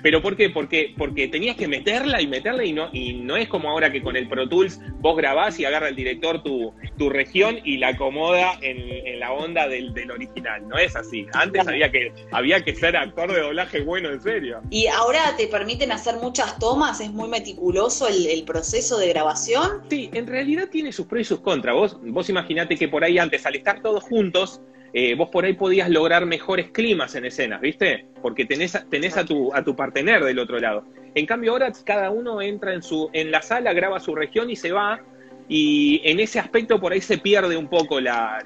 ¿Pero 0.05 0.21
por 0.21 0.37
qué? 0.37 0.51
Porque, 0.51 0.93
porque 0.95 1.27
tenías 1.27 1.55
que 1.55 1.67
meterla 1.67 2.21
y 2.21 2.27
meterla 2.27 2.63
y 2.63 2.73
no, 2.73 2.89
y 2.93 3.13
no 3.13 3.37
es 3.37 3.47
como 3.47 3.71
ahora 3.71 3.91
que 3.91 4.03
con 4.03 4.15
el 4.15 4.29
Pro 4.29 4.47
Tools 4.47 4.79
vos 4.99 5.17
grabás 5.17 5.59
y 5.59 5.65
agarra 5.65 5.89
el 5.89 5.95
director 5.95 6.43
tu, 6.43 6.75
tu 6.95 7.09
región 7.09 7.57
y 7.63 7.77
la 7.77 7.87
acomoda 7.87 8.59
en, 8.61 9.19
la 9.19 9.31
onda 9.31 9.67
del, 9.67 9.95
original. 10.11 10.67
No 10.67 10.77
es 10.77 10.95
así. 10.95 11.25
Antes 11.33 11.67
había, 11.67 11.89
que, 11.89 12.13
había 12.31 12.63
que 12.63 12.75
ser 12.75 12.95
actor 12.95 13.33
de 13.33 13.41
doblaje 13.41 13.81
bueno, 13.81 14.11
en 14.11 14.21
serio. 14.21 14.61
¿Y 14.69 14.85
ahora 14.85 15.35
te 15.37 15.47
permiten 15.47 15.91
hacer 15.91 16.17
muchas 16.17 16.59
tomas? 16.59 17.01
¿Es 17.01 17.09
muy 17.11 17.27
meticuloso 17.27 18.07
el, 18.07 18.27
el 18.27 18.43
proceso 18.43 18.99
de 18.99 19.09
grabación? 19.09 19.81
Sí, 19.89 20.11
en 20.13 20.27
realidad 20.27 20.69
tiene 20.69 20.91
sus 20.91 21.07
pros 21.07 21.21
y 21.21 21.25
sus 21.25 21.39
contras. 21.39 21.73
Vos, 21.73 21.97
vos 22.03 22.29
imaginate 22.29 22.77
que 22.77 22.87
por 22.87 23.03
ahí 23.03 23.17
antes, 23.17 23.43
al 23.47 23.55
estar 23.55 23.81
todos 23.81 24.03
juntos, 24.03 24.61
eh, 24.97 25.13
vos 25.13 25.27
por 25.27 25.43
ahí 25.43 25.51
podías 25.51 25.89
lograr 25.89 26.25
mejores 26.25 26.71
climas 26.71 27.15
en 27.15 27.25
escenas, 27.25 27.59
¿viste? 27.59 28.05
Porque 28.21 28.45
tenés, 28.45 28.81
tenés 28.89 29.17
a, 29.17 29.25
tu, 29.25 29.53
a 29.53 29.61
tu 29.61 29.75
partener 29.75 30.23
del 30.23 30.39
otro 30.39 30.57
lado. 30.57 30.85
En 31.15 31.25
cambio 31.25 31.51
ahora 31.51 31.69
cada 31.83 32.11
uno 32.11 32.41
entra 32.41 32.73
en, 32.73 32.81
su, 32.81 33.09
en 33.11 33.29
la 33.29 33.41
sala, 33.41 33.73
graba 33.73 33.99
su 33.99 34.15
región 34.15 34.49
y 34.49 34.55
se 34.55 34.71
va, 34.71 35.01
y 35.49 35.99
en 36.05 36.21
ese 36.21 36.39
aspecto 36.39 36.79
por 36.79 36.93
ahí 36.93 37.01
se 37.01 37.17
pierde 37.17 37.57
un 37.57 37.67
poco 37.67 37.99
la, 37.99 38.41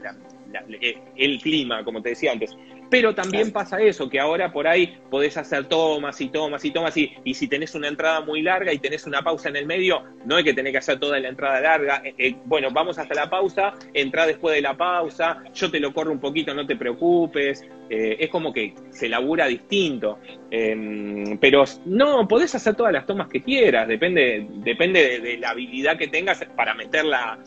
el 1.16 1.42
clima, 1.42 1.84
como 1.84 2.02
te 2.02 2.10
decía 2.10 2.32
antes. 2.32 2.56
Pero 2.90 3.14
también 3.14 3.52
pasa 3.52 3.80
eso, 3.80 4.10
que 4.10 4.20
ahora 4.20 4.52
por 4.52 4.68
ahí 4.68 4.98
podés 5.12 5.38
hacer 5.38 5.66
tomas 5.66 6.20
y 6.22 6.30
tomas 6.30 6.66
y 6.66 6.72
tomas 6.72 6.98
y, 6.98 7.14
y 7.24 7.36
si 7.36 7.48
tenés 7.48 7.76
una 7.76 7.88
entrada 7.88 8.22
muy 8.22 8.42
larga 8.42 8.74
y 8.74 8.80
tenés 8.80 9.06
una 9.06 9.22
pausa 9.22 9.50
en 9.50 9.58
el 9.58 9.68
medio, 9.68 10.04
no 10.26 10.38
hay 10.38 10.44
que 10.44 10.54
tener 10.54 10.72
que 10.72 10.80
hacer 10.80 11.00
toda 11.00 11.20
la 11.20 11.30
entrada 11.30 11.62
larga. 11.62 12.02
Eh, 12.04 12.16
eh, 12.18 12.36
bueno, 12.46 12.70
vamos 12.72 12.98
hasta 12.98 13.14
la 13.14 13.30
pausa, 13.30 13.76
entra 13.94 14.26
después 14.26 14.56
de 14.56 14.62
la 14.62 14.76
pausa, 14.76 15.44
yo 15.54 15.70
te 15.70 15.80
lo 15.80 15.94
corro 15.94 16.12
un 16.12 16.20
poquito, 16.20 16.54
no 16.54 16.66
te 16.66 16.76
preocupes. 16.76 17.64
Eh, 17.92 18.18
es 18.20 18.30
como 18.30 18.54
que 18.54 18.74
se 18.90 19.08
labura 19.08 19.48
distinto. 19.48 20.20
Em, 20.50 21.38
pero 21.38 21.66
no, 21.86 22.28
podés 22.28 22.54
hacer 22.56 22.76
todas 22.76 22.94
las 22.94 23.06
tomas 23.06 23.28
que 23.30 23.42
quieras, 23.44 23.88
depende, 23.88 24.48
depende 24.50 25.20
de, 25.20 25.38
la 25.38 25.52
habilidad 25.52 25.98
que 25.98 26.08
tengas 26.08 26.44
para 26.56 26.74
meterla 26.74 27.40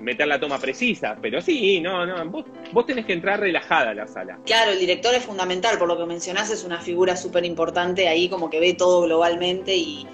meter 0.00 0.26
la 0.26 0.40
toma 0.40 0.58
precisa, 0.58 1.16
pero 1.20 1.40
sí, 1.40 1.80
no, 1.80 2.06
no, 2.06 2.24
vos, 2.30 2.44
vos 2.72 2.86
tenés 2.86 3.06
que 3.06 3.12
entrar 3.12 3.40
relajada 3.40 3.90
a 3.90 3.94
la 3.94 4.06
sala. 4.06 4.38
Claro, 4.46 4.72
el 4.72 4.78
director 4.78 5.14
es 5.14 5.24
fundamental, 5.24 5.78
por 5.78 5.88
lo 5.88 5.98
que 5.98 6.06
mencionás, 6.06 6.50
es 6.50 6.64
una 6.64 6.80
figura 6.80 7.16
súper 7.16 7.44
importante 7.44 8.08
ahí, 8.08 8.28
como 8.28 8.50
que 8.50 8.60
ve 8.60 8.74
todo 8.74 9.02
globalmente 9.02 9.76
y, 9.76 10.06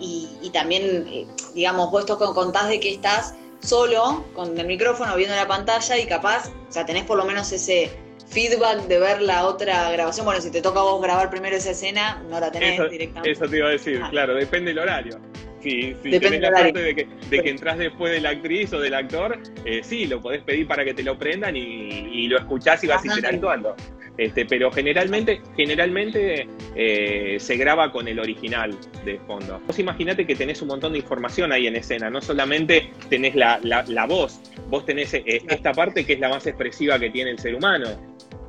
y, 0.00 0.50
también, 0.52 1.06
eh, 1.08 1.26
digamos, 1.54 1.90
vos 1.90 2.00
esto 2.00 2.18
contás 2.18 2.68
de 2.68 2.78
que 2.80 2.92
estás 2.92 3.34
solo 3.60 4.24
con 4.34 4.58
el 4.58 4.66
micrófono 4.66 5.16
viendo 5.16 5.34
la 5.34 5.48
pantalla 5.48 5.98
y 5.98 6.06
capaz, 6.06 6.50
o 6.68 6.72
sea, 6.72 6.84
tenés 6.84 7.04
por 7.04 7.16
lo 7.16 7.24
menos 7.24 7.50
ese 7.52 7.90
feedback 8.28 8.86
de 8.86 8.98
ver 8.98 9.22
la 9.22 9.46
otra 9.46 9.90
grabación. 9.90 10.26
Bueno, 10.26 10.40
si 10.40 10.50
te 10.50 10.60
toca 10.60 10.80
a 10.80 10.82
vos 10.82 11.02
grabar 11.02 11.30
primero 11.30 11.56
esa 11.56 11.70
escena, 11.70 12.22
no 12.28 12.40
la 12.40 12.50
tenés 12.50 12.90
directamente. 12.90 13.30
Eso 13.30 13.48
te 13.48 13.58
iba 13.58 13.68
a 13.68 13.70
decir, 13.70 14.00
ah. 14.02 14.08
claro, 14.10 14.34
depende 14.34 14.70
del 14.70 14.80
horario. 14.80 15.20
Si, 15.64 15.96
si 16.02 16.20
tenés 16.20 16.42
la 16.42 16.50
suerte 16.50 16.82
de 16.82 16.94
que, 16.94 17.08
de 17.30 17.42
que 17.42 17.48
entras 17.48 17.78
después 17.78 18.12
de 18.12 18.20
la 18.20 18.28
actriz 18.28 18.70
o 18.74 18.80
del 18.80 18.92
actor, 18.92 19.38
eh, 19.64 19.80
sí, 19.82 20.06
lo 20.06 20.20
podés 20.20 20.42
pedir 20.42 20.68
para 20.68 20.84
que 20.84 20.92
te 20.92 21.02
lo 21.02 21.18
prendan 21.18 21.56
y, 21.56 22.28
lo 22.28 22.36
escuchás 22.36 22.84
y 22.84 22.86
vas 22.86 23.02
interactuando. 23.02 23.74
Este, 24.18 24.44
pero 24.44 24.70
generalmente, 24.70 25.40
generalmente 25.56 26.46
eh, 26.76 27.38
se 27.40 27.56
graba 27.56 27.90
con 27.90 28.06
el 28.08 28.18
original 28.18 28.76
de 29.06 29.18
fondo. 29.20 29.58
Vos 29.66 29.78
imaginate 29.78 30.26
que 30.26 30.36
tenés 30.36 30.60
un 30.60 30.68
montón 30.68 30.92
de 30.92 30.98
información 30.98 31.50
ahí 31.50 31.66
en 31.66 31.76
escena, 31.76 32.10
no 32.10 32.20
solamente 32.20 32.90
tenés 33.08 33.34
la, 33.34 33.58
la, 33.62 34.06
voz, 34.06 34.40
vos 34.68 34.84
tenés 34.84 35.14
eh, 35.14 35.24
esta 35.48 35.72
parte 35.72 36.04
que 36.04 36.12
es 36.12 36.20
la 36.20 36.28
más 36.28 36.46
expresiva 36.46 36.98
que 36.98 37.08
tiene 37.08 37.30
el 37.30 37.38
ser 37.38 37.54
humano, 37.54 37.88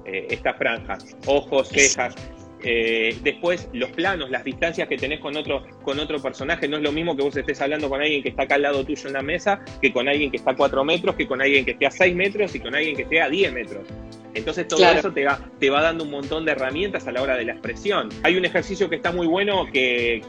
estas 0.06 0.56
franjas, 0.58 1.18
ojos, 1.26 1.70
cejas, 1.70 2.14
eh, 2.68 3.16
después, 3.22 3.70
los 3.74 3.92
planos, 3.92 4.32
las 4.32 4.44
distancias 4.44 4.88
que 4.88 4.98
tenés 4.98 5.20
con 5.20 5.38
otro, 5.38 5.64
con 5.84 6.00
otro 6.00 6.20
personaje, 6.20 6.68
no 6.68 6.78
es 6.78 6.84
lo 6.84 6.92
mismo 6.92 7.16
que 7.16 7.22
vos 7.22 7.38
estés 7.38 7.62
hablando 7.62 7.88
con 7.90 8.02
alguien 8.02 8.24
que 8.24 8.30
está 8.30 8.44
acá 8.44 8.56
al 8.56 8.64
lado 8.64 8.84
tuyo 8.84 9.08
en 9.08 9.14
la 9.14 9.22
mesa, 9.22 9.64
que 9.82 9.94
con 9.94 10.10
alguien 10.10 10.32
que 10.32 10.38
está 10.38 10.52
a 10.52 10.56
4 10.56 10.84
metros, 10.84 11.16
que 11.16 11.28
con 11.28 11.42
alguien 11.44 11.64
que 11.64 11.72
esté 11.72 11.86
a 11.86 11.92
6 11.92 12.16
metros 12.16 12.56
y 12.56 12.60
con 12.60 12.74
alguien 12.74 12.96
que 12.96 13.04
esté 13.04 13.22
a 13.22 13.30
10 13.30 13.54
metros. 13.54 13.88
Entonces 14.34 14.68
todo 14.68 14.84
eso 14.84 15.14
te 15.14 15.24
va, 15.26 15.40
te 15.60 15.70
va 15.70 15.82
dando 15.82 16.04
un 16.04 16.12
montón 16.12 16.44
de 16.44 16.52
herramientas 16.54 17.08
a 17.08 17.12
la 17.12 17.22
hora 17.22 17.38
de 17.38 17.46
la 17.46 17.54
expresión. 17.54 18.10
Hay 18.24 18.36
un 18.36 18.44
ejercicio 18.44 18.90
que 18.90 18.98
está 18.98 19.12
muy 19.12 19.28
bueno 19.28 19.66
que, 19.72 20.22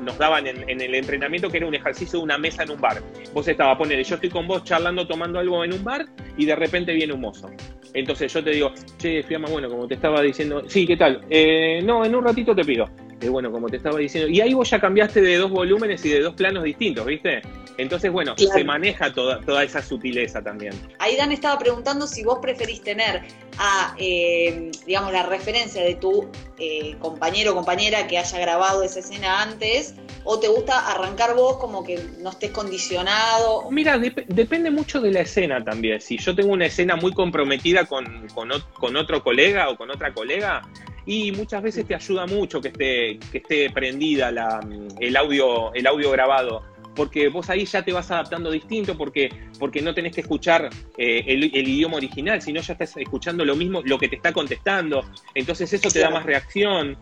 nos 0.00 0.16
daban 0.16 0.46
en, 0.46 0.80
el 0.80 0.94
entrenamiento, 0.94 1.50
que 1.50 1.58
era 1.58 1.66
un 1.66 1.74
ejercicio 1.74 2.20
de 2.20 2.24
una 2.24 2.38
mesa 2.38 2.62
en 2.62 2.70
un 2.70 2.80
bar. 2.80 3.02
Vos 3.34 3.46
estabas, 3.46 3.76
ponele, 3.76 4.04
yo 4.04 4.14
estoy 4.14 4.30
con 4.30 4.46
vos 4.46 4.64
charlando, 4.64 5.06
tomando 5.06 5.38
algo 5.38 5.64
en 5.64 5.74
un 5.74 5.84
bar 5.84 6.06
y 6.38 6.46
de 6.46 6.56
repente 6.56 6.94
viene 6.94 7.12
un 7.12 7.20
mozo. 7.20 7.50
Entonces 7.94 8.32
yo 8.32 8.42
te 8.42 8.50
digo, 8.50 8.72
che, 8.98 9.22
Fiamma, 9.22 9.48
bueno, 9.48 9.68
como 9.68 9.86
te 9.86 9.94
estaba 9.94 10.22
diciendo, 10.22 10.62
sí, 10.66 10.86
¿qué 10.86 10.96
tal? 10.96 11.24
Eh, 11.28 11.80
no, 11.84 12.04
en 12.04 12.14
un 12.14 12.24
ratito 12.24 12.54
te 12.54 12.64
pido. 12.64 12.88
Eh, 13.20 13.28
bueno, 13.28 13.52
como 13.52 13.68
te 13.68 13.76
estaba 13.76 13.98
diciendo, 13.98 14.28
y 14.28 14.40
ahí 14.40 14.52
vos 14.52 14.68
ya 14.68 14.80
cambiaste 14.80 15.20
de 15.20 15.36
dos 15.36 15.50
volúmenes 15.50 16.04
y 16.04 16.08
de 16.08 16.20
dos 16.20 16.34
planos 16.34 16.64
distintos, 16.64 17.06
¿viste? 17.06 17.42
Entonces, 17.78 18.10
bueno, 18.10 18.34
se 18.36 18.64
maneja 18.64 19.12
toda, 19.12 19.40
toda 19.40 19.62
esa 19.64 19.80
sutileza 19.80 20.42
también. 20.42 20.74
Ahí 20.98 21.16
Dan 21.16 21.32
estaba 21.32 21.58
preguntando 21.58 22.06
si 22.06 22.22
vos 22.24 22.38
preferís 22.40 22.82
tener 22.82 23.22
a, 23.58 23.94
eh, 23.98 24.70
digamos, 24.86 25.12
la 25.12 25.22
referencia 25.24 25.82
de 25.82 25.94
tu 25.94 26.28
eh, 26.58 26.96
compañero 26.98 27.52
o 27.52 27.54
compañera 27.54 28.06
que 28.08 28.18
haya 28.18 28.38
grabado 28.40 28.82
esa 28.82 28.98
escena 28.98 29.42
antes, 29.42 29.94
o 30.24 30.38
te 30.38 30.48
gusta 30.48 30.90
arrancar 30.90 31.34
vos 31.34 31.56
como 31.58 31.82
que 31.82 32.00
no 32.20 32.30
estés 32.30 32.50
condicionado. 32.50 33.70
Mira, 33.70 33.98
depende 33.98 34.70
mucho 34.70 35.00
de 35.00 35.10
la 35.12 35.20
escena 35.20 35.62
también. 35.62 36.00
Si 36.00 36.18
yo 36.18 36.34
tengo 36.34 36.52
una 36.52 36.66
escena 36.66 36.96
muy 36.96 37.12
comprometida 37.12 37.86
con, 37.86 38.28
con 38.28 38.96
otro 38.96 39.22
colega 39.22 39.68
o 39.68 39.76
con 39.76 39.90
otra 39.90 40.12
colega, 40.12 40.62
y 41.04 41.32
muchas 41.32 41.62
veces 41.62 41.86
te 41.86 41.94
ayuda 41.94 42.26
mucho 42.26 42.60
que 42.60 42.68
esté, 42.68 43.18
que 43.30 43.38
esté 43.38 43.70
prendida 43.70 44.30
la, 44.30 44.60
el, 45.00 45.16
audio, 45.16 45.74
el 45.74 45.86
audio 45.86 46.10
grabado 46.10 46.62
porque 46.94 47.28
vos 47.28 47.48
ahí 47.50 47.64
ya 47.64 47.82
te 47.82 47.92
vas 47.92 48.10
adaptando 48.10 48.50
distinto, 48.50 48.96
porque, 48.96 49.30
porque 49.58 49.80
no 49.80 49.94
tenés 49.94 50.14
que 50.14 50.20
escuchar 50.20 50.68
eh, 50.98 51.24
el, 51.26 51.44
idioma 51.44 51.96
original, 51.96 52.42
sino 52.42 52.60
ya 52.60 52.74
estás 52.74 52.96
escuchando 52.96 53.44
lo 53.44 53.56
mismo, 53.56 53.80
lo 53.82 53.98
que 53.98 54.08
te 54.08 54.16
está 54.16 54.32
contestando. 54.32 55.02
Entonces 55.34 55.72
eso 55.72 55.90
te 55.90 56.00
da 56.00 56.10
más 56.10 56.24
reacción 56.24 56.98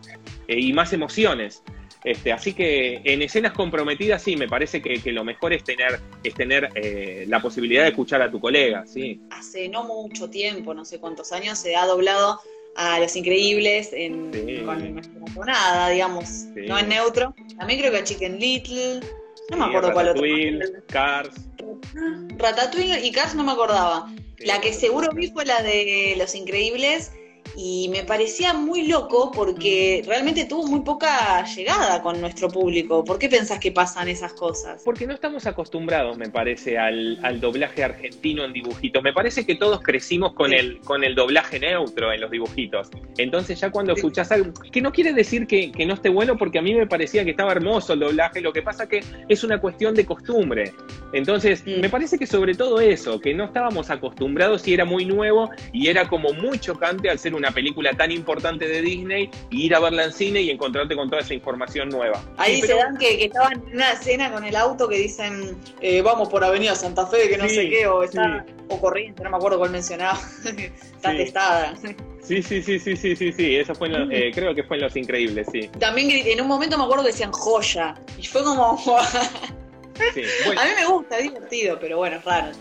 eh, 0.47 0.59
y 0.59 0.73
más 0.73 0.93
emociones. 0.93 1.63
Este, 2.03 2.31
así 2.31 2.53
que 2.53 3.01
en 3.03 3.21
escenas 3.21 3.53
comprometidas 3.53 4.23
sí, 4.23 4.35
me 4.35 4.47
parece 4.47 4.81
que, 4.81 4.99
lo 5.11 5.23
mejor 5.23 5.53
es 5.53 5.63
tener, 5.63 5.99
es 6.23 6.33
tener 6.33 6.69
eh, 6.75 7.25
la 7.27 7.39
posibilidad 7.41 7.83
de 7.83 7.89
escuchar 7.89 8.21
a 8.21 8.31
tu 8.31 8.39
colega, 8.39 8.85
sí. 8.87 9.21
Hace 9.29 9.69
no 9.69 9.83
mucho 9.83 10.29
tiempo, 10.29 10.73
no 10.73 10.83
sé 10.83 10.99
cuántos 10.99 11.31
años, 11.31 11.59
se 11.59 11.75
ha 11.75 11.85
doblado 11.85 12.39
a 12.75 12.99
Los 12.99 13.15
Increíbles 13.15 13.89
en, 13.93 14.31
con 14.65 14.93
nuestra 14.93 15.19
tonada, 15.35 15.89
digamos, 15.89 16.45
no 16.55 16.79
en 16.79 16.89
neutro. 16.89 17.35
También 17.57 17.79
creo 17.79 17.91
que 17.91 17.97
a 17.99 18.03
Chicken 18.03 18.39
Little, 18.39 19.01
no 19.51 19.57
me 19.57 19.65
acuerdo 19.65 19.93
cuál 19.93 20.09
otro. 20.09 20.23
Cars. 20.87 21.35
Ratatouille 22.37 23.05
y 23.05 23.11
Cars 23.11 23.35
no 23.35 23.43
me 23.43 23.51
acordaba. 23.51 24.11
La 24.39 24.59
que 24.59 24.73
seguro 24.73 25.11
vi 25.13 25.29
fue 25.29 25.45
la 25.45 25.61
de 25.61 26.15
Los 26.17 26.33
Increíbles 26.33 27.11
y 27.55 27.89
me 27.89 28.03
parecía 28.03 28.53
muy 28.53 28.87
loco 28.87 29.31
porque 29.31 30.03
realmente 30.05 30.45
tuvo 30.45 30.67
muy 30.67 30.81
poca 30.81 31.43
llegada 31.45 32.01
con 32.01 32.19
nuestro 32.21 32.49
público. 32.49 33.03
¿Por 33.03 33.19
qué 33.19 33.29
pensás 33.29 33.59
que 33.59 33.71
pasan 33.71 34.07
esas 34.07 34.33
cosas? 34.33 34.81
Porque 34.83 35.05
no 35.05 35.13
estamos 35.13 35.45
acostumbrados, 35.45 36.17
me 36.17 36.29
parece, 36.29 36.77
al, 36.77 37.19
doblaje 37.39 37.83
argentino 37.83 38.45
en 38.45 38.53
dibujitos. 38.53 39.01
Me 39.03 39.13
parece 39.13 39.45
que 39.45 39.55
todos 39.55 39.81
crecimos 39.81 40.33
con, 40.33 40.53
el, 40.53 40.79
con 40.81 41.03
el 41.03 41.15
doblaje 41.15 41.59
neutro 41.59 42.13
en 42.13 42.21
los 42.21 42.31
dibujitos. 42.31 42.89
Entonces 43.17 43.59
ya 43.59 43.71
cuando 43.71 43.93
escuchás 43.93 44.31
algo, 44.31 44.53
que 44.71 44.81
no 44.81 44.91
quiere 44.91 45.13
decir 45.13 45.47
que, 45.47 45.71
no 45.85 45.95
esté 45.95 46.09
bueno 46.09 46.37
porque 46.37 46.59
a 46.59 46.61
mí 46.61 46.73
me 46.75 46.85
parecía 46.85 47.25
que 47.25 47.31
estaba 47.31 47.51
hermoso 47.51 47.93
el 47.93 47.99
doblaje, 47.99 48.39
lo 48.39 48.53
que 48.53 48.61
pasa 48.61 48.87
que 48.87 49.03
es 49.27 49.43
una 49.43 49.59
cuestión 49.59 49.95
de 49.95 50.05
costumbre. 50.05 50.73
Entonces 51.13 51.63
mm. 51.65 51.81
me 51.81 51.89
parece 51.89 52.17
que 52.17 52.27
sobre 52.27 52.53
todo 52.53 52.79
eso, 52.79 53.19
que 53.19 53.33
no 53.33 53.45
estábamos 53.45 53.89
acostumbrados 53.89 54.67
y 54.67 54.73
era 54.73 54.85
muy 54.85 55.05
nuevo 55.05 55.49
y 55.73 55.87
era 55.87 56.07
como 56.07 56.33
muy 56.33 56.59
chocante 56.59 57.09
al 57.09 57.19
ser 57.19 57.33
un 57.33 57.40
una 57.41 57.51
película 57.51 57.91
tan 57.93 58.11
importante 58.11 58.67
de 58.67 58.81
Disney 58.81 59.29
y 59.49 59.65
ir 59.65 59.75
a 59.75 59.79
verla 59.79 60.05
en 60.05 60.13
cine 60.13 60.41
y 60.41 60.49
encontrarte 60.51 60.95
con 60.95 61.09
toda 61.09 61.21
esa 61.21 61.33
información 61.33 61.89
nueva. 61.89 62.23
Ahí 62.37 62.61
se 62.61 62.75
dan 62.75 62.97
que, 62.97 63.25
estaban 63.25 63.53
en 63.53 63.75
una 63.75 63.91
escena 63.91 64.31
con 64.31 64.43
el 64.45 64.55
auto 64.55 64.87
que 64.87 64.97
dicen 64.97 65.57
eh, 65.81 66.01
vamos 66.01 66.29
por 66.29 66.43
Avenida 66.43 66.75
Santa 66.75 67.07
Fe, 67.07 67.29
que 67.29 67.37
no 67.37 67.49
sé 67.49 67.69
qué, 67.69 67.87
o 67.87 68.03
está, 68.03 68.45
o 68.69 68.79
corriente, 68.79 69.23
no 69.23 69.31
me 69.31 69.37
acuerdo 69.37 69.57
cuál 69.57 69.71
mencionaba, 69.71 70.19
está 70.95 71.11
testada. 71.11 71.73
Sí, 72.21 72.43
sí, 72.43 72.61
sí, 72.61 72.79
sí, 72.79 72.95
sí, 72.95 73.15
sí, 73.15 73.31
sí, 73.31 73.55
eso 73.55 73.73
fue 73.73 73.89
eh, 74.11 74.31
creo 74.33 74.53
que 74.53 74.63
fue 74.63 74.77
en 74.77 74.83
Los 74.83 74.95
Increíbles, 74.95 75.47
sí. 75.51 75.67
También 75.79 76.09
en 76.11 76.39
un 76.39 76.47
momento 76.47 76.77
me 76.77 76.83
acuerdo 76.83 77.03
que 77.03 77.11
decían 77.11 77.31
joya, 77.31 77.95
y 78.17 78.25
fue 78.25 78.43
como... 78.43 78.79
A 80.01 80.65
mí 80.65 80.71
me 80.75 80.85
gusta, 80.87 81.17
es 81.17 81.23
divertido, 81.23 81.77
pero 81.79 81.97
bueno, 81.97 82.17
es 82.17 82.23
raro. 82.23 82.51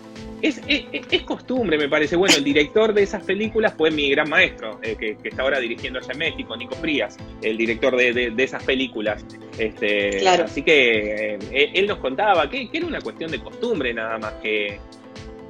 Es, 0.42 1.22
costumbre, 1.24 1.76
me 1.76 1.88
parece. 1.88 2.16
Bueno, 2.16 2.36
el 2.36 2.44
director 2.44 2.92
de 2.92 3.02
esas 3.02 3.22
películas 3.22 3.74
fue 3.76 3.90
mi 3.90 4.10
gran 4.10 4.28
maestro, 4.28 4.80
eh, 4.82 4.96
que, 4.98 5.16
está 5.28 5.42
ahora 5.42 5.60
dirigiendo 5.60 5.98
allá 5.98 6.12
en 6.12 6.18
México, 6.18 6.56
Nico 6.56 6.74
Frías, 6.76 7.16
el 7.42 7.56
director 7.56 7.96
de, 7.96 8.32
esas 8.36 8.62
películas. 8.64 9.24
Este, 9.58 10.26
Así 10.28 10.62
que 10.62 11.34
eh, 11.50 11.70
él 11.74 11.86
nos 11.86 11.98
contaba 11.98 12.48
que, 12.48 12.68
era 12.72 12.86
una 12.86 13.00
cuestión 13.00 13.30
de 13.30 13.40
costumbre 13.40 13.92
nada 13.92 14.18
más, 14.18 14.32
que, 14.34 14.80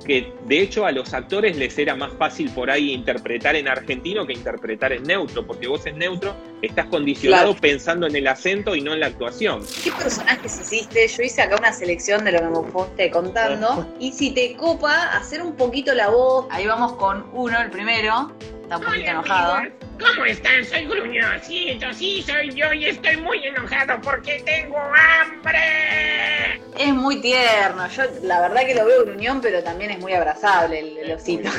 que 0.04 0.32
de 0.46 0.60
hecho 0.60 0.86
a 0.86 0.92
los 0.92 1.12
actores 1.14 1.56
les 1.56 1.78
era 1.78 1.94
más 1.94 2.12
fácil 2.14 2.50
por 2.50 2.70
ahí 2.70 2.92
interpretar 2.92 3.56
en 3.56 3.68
argentino 3.68 4.26
que 4.26 4.32
interpretar 4.32 4.92
en 4.92 5.02
neutro, 5.04 5.46
porque 5.46 5.68
vos 5.68 5.86
en 5.86 5.98
neutro 5.98 6.34
estás 6.62 6.86
condicionado 6.86 7.54
pensando 7.56 8.06
en 8.06 8.16
el 8.16 8.26
acento 8.26 8.74
y 8.74 8.80
no 8.80 8.92
en 8.94 9.00
la 9.00 9.06
actuación. 9.06 9.62
¿Qué 9.84 9.92
personajes 9.92 10.60
hiciste? 10.60 11.06
Yo 11.08 11.22
hice 11.22 11.42
acá 11.42 11.56
una 11.56 11.72
selección 11.72 12.24
de 12.24 12.32
lo 12.32 12.40
que 12.40 12.46
me 12.46 12.70
fuiste 12.70 13.10
contando. 13.10 13.94
y 13.98 14.12
si 14.12 14.32
te 14.32 14.56
copa 14.56 15.16
hacer 15.16 15.42
un 15.42 15.54
poquito 15.54 15.94
la 15.94 16.08
voz, 16.08 16.46
ahí 16.50 16.66
vamos 16.66 16.94
con 16.94 17.26
uno, 17.32 17.60
el 17.60 17.70
primero, 17.70 18.32
está 18.62 18.78
un 18.78 18.84
poquito 18.84 19.10
enojado. 19.10 19.79
¿Cómo 20.00 20.24
están? 20.24 20.64
Soy 20.64 20.86
Gruñoncito, 20.86 21.92
sí, 21.92 22.22
soy 22.22 22.50
yo 22.54 22.72
y 22.72 22.86
estoy 22.86 23.18
muy 23.18 23.44
enojado 23.44 24.00
porque 24.00 24.42
tengo 24.44 24.78
hambre. 24.78 26.60
Es 26.78 26.94
muy 26.94 27.20
tierno, 27.20 27.86
yo 27.88 28.04
la 28.22 28.40
verdad 28.40 28.66
que 28.66 28.74
lo 28.74 28.86
veo 28.86 29.04
gruñón, 29.04 29.40
pero 29.42 29.62
también 29.62 29.90
es 29.90 29.98
muy 29.98 30.14
abrazable 30.14 30.78
el, 30.78 31.12
osito. 31.12 31.50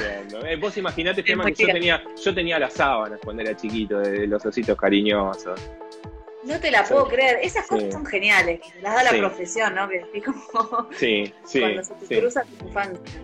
Eh, 0.44 0.56
vos 0.56 0.76
imaginate, 0.78 1.24
que 1.24 1.36
yo 1.36 1.68
tenía, 1.68 2.04
yo 2.24 2.34
tenía 2.34 2.58
las 2.58 2.74
sábanas 2.74 3.20
cuando 3.24 3.44
era 3.44 3.56
chiquito, 3.56 4.00
de 4.00 4.26
los 4.26 4.44
ositos 4.44 4.76
cariñosos. 4.76 5.60
No 6.44 6.60
te 6.60 6.72
la 6.72 6.84
puedo 6.84 7.08
creer. 7.08 7.40
Esas 7.44 7.68
cosas 7.68 7.94
son 7.94 8.06
geniales. 8.06 8.62
Las 8.82 8.96
da 8.96 9.04
la 9.04 9.12
profesión, 9.12 9.76
¿no? 9.76 9.88
Que 9.88 10.04
es 10.14 10.24
como. 10.24 10.90
Sí, 10.98 11.32
sí. 11.46 11.60
Cuando 11.60 11.84
se 11.84 11.94
te 11.94 12.20
cruza 12.20 12.44
tu 12.44 12.66
infancia. 12.66 13.22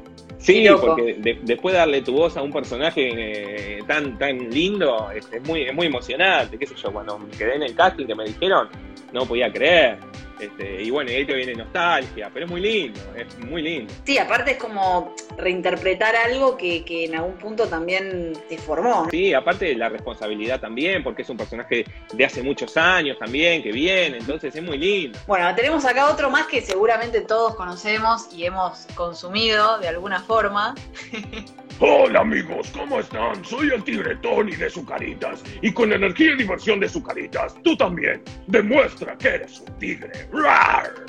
Sí, 0.48 0.64
porque 0.80 1.14
de- 1.16 1.40
después 1.42 1.74
de 1.74 1.80
darle 1.80 2.02
tu 2.02 2.14
voz 2.14 2.38
a 2.38 2.42
un 2.42 2.52
personaje 2.54 3.10
eh, 3.14 3.80
tan 3.88 4.18
tan 4.18 4.50
lindo, 4.50 5.12
es, 5.12 5.28
es 5.32 5.42
muy, 5.48 5.64
es 5.64 5.74
muy 5.76 5.88
emocionante, 5.88 6.58
qué 6.58 6.66
sé 6.66 6.76
yo, 6.76 6.92
cuando 6.92 7.20
me 7.20 7.30
quedé 7.32 7.56
en 7.56 7.64
el 7.64 7.76
casting 7.76 8.06
que 8.08 8.16
me 8.16 8.24
dijeron, 8.26 8.70
no 9.14 9.26
podía 9.26 9.52
creer. 9.52 9.98
Este, 10.40 10.84
y 10.84 10.90
bueno, 10.90 11.12
y 11.12 11.16
ahí 11.16 11.26
te 11.26 11.34
viene 11.34 11.56
nostalgia, 11.56 12.30
pero 12.34 12.46
es 12.46 12.52
muy 12.52 12.62
lindo, 12.62 13.00
es 13.16 13.38
muy 13.40 13.62
lindo. 13.62 13.94
Sí, 14.06 14.18
aparte 14.18 14.52
es 14.52 14.58
como 14.58 15.16
reinterpretar 15.38 16.16
algo 16.16 16.58
que, 16.58 16.86
que 16.86 17.06
en 17.06 17.16
algún 17.16 17.34
punto 17.34 17.68
también 17.68 18.34
te 18.48 18.58
formó. 18.58 19.08
Sí, 19.10 19.34
aparte 19.34 19.66
de 19.66 19.76
la 19.76 19.90
responsabilidad 19.90 20.60
también, 20.60 21.04
porque 21.04 21.24
es 21.24 21.30
un 21.30 21.38
personaje 21.38 21.86
de 22.14 22.26
hace 22.26 22.44
muchos 22.44 22.78
años 22.78 23.18
también, 23.18 23.64
que 23.64 23.72
viene, 23.72 24.18
entonces 24.18 24.56
es 24.56 24.64
muy 24.64 24.78
lindo. 24.78 25.18
Bueno, 25.26 25.54
tenemos 25.56 25.86
acá 25.86 26.12
otro 26.12 26.30
más 26.30 26.48
que 26.48 26.62
seguramente 26.62 27.22
todos 27.22 27.56
conocemos 27.56 28.28
y 28.34 28.46
hemos 28.46 28.86
consumido 28.96 29.80
de 29.80 29.88
alguna 29.88 30.22
forma. 30.22 30.76
Hola 31.80 32.22
amigos, 32.22 32.72
¿cómo 32.72 33.00
están? 33.00 33.46
Soy 33.46 33.70
el 33.70 33.84
tigre 33.84 34.16
Tony 34.16 34.56
de 34.56 34.68
Sucaritas 34.68 35.44
y 35.62 35.72
con 35.72 35.94
energía 35.94 36.32
y 36.32 36.38
diversión 36.38 36.80
de 36.80 36.90
Sucaritas, 36.90 37.56
tú 37.64 37.78
también. 37.78 38.24
Demuestra 38.48 39.16
que 39.16 39.28
eres 39.28 39.60
un 39.60 39.78
tigre. 39.78 40.27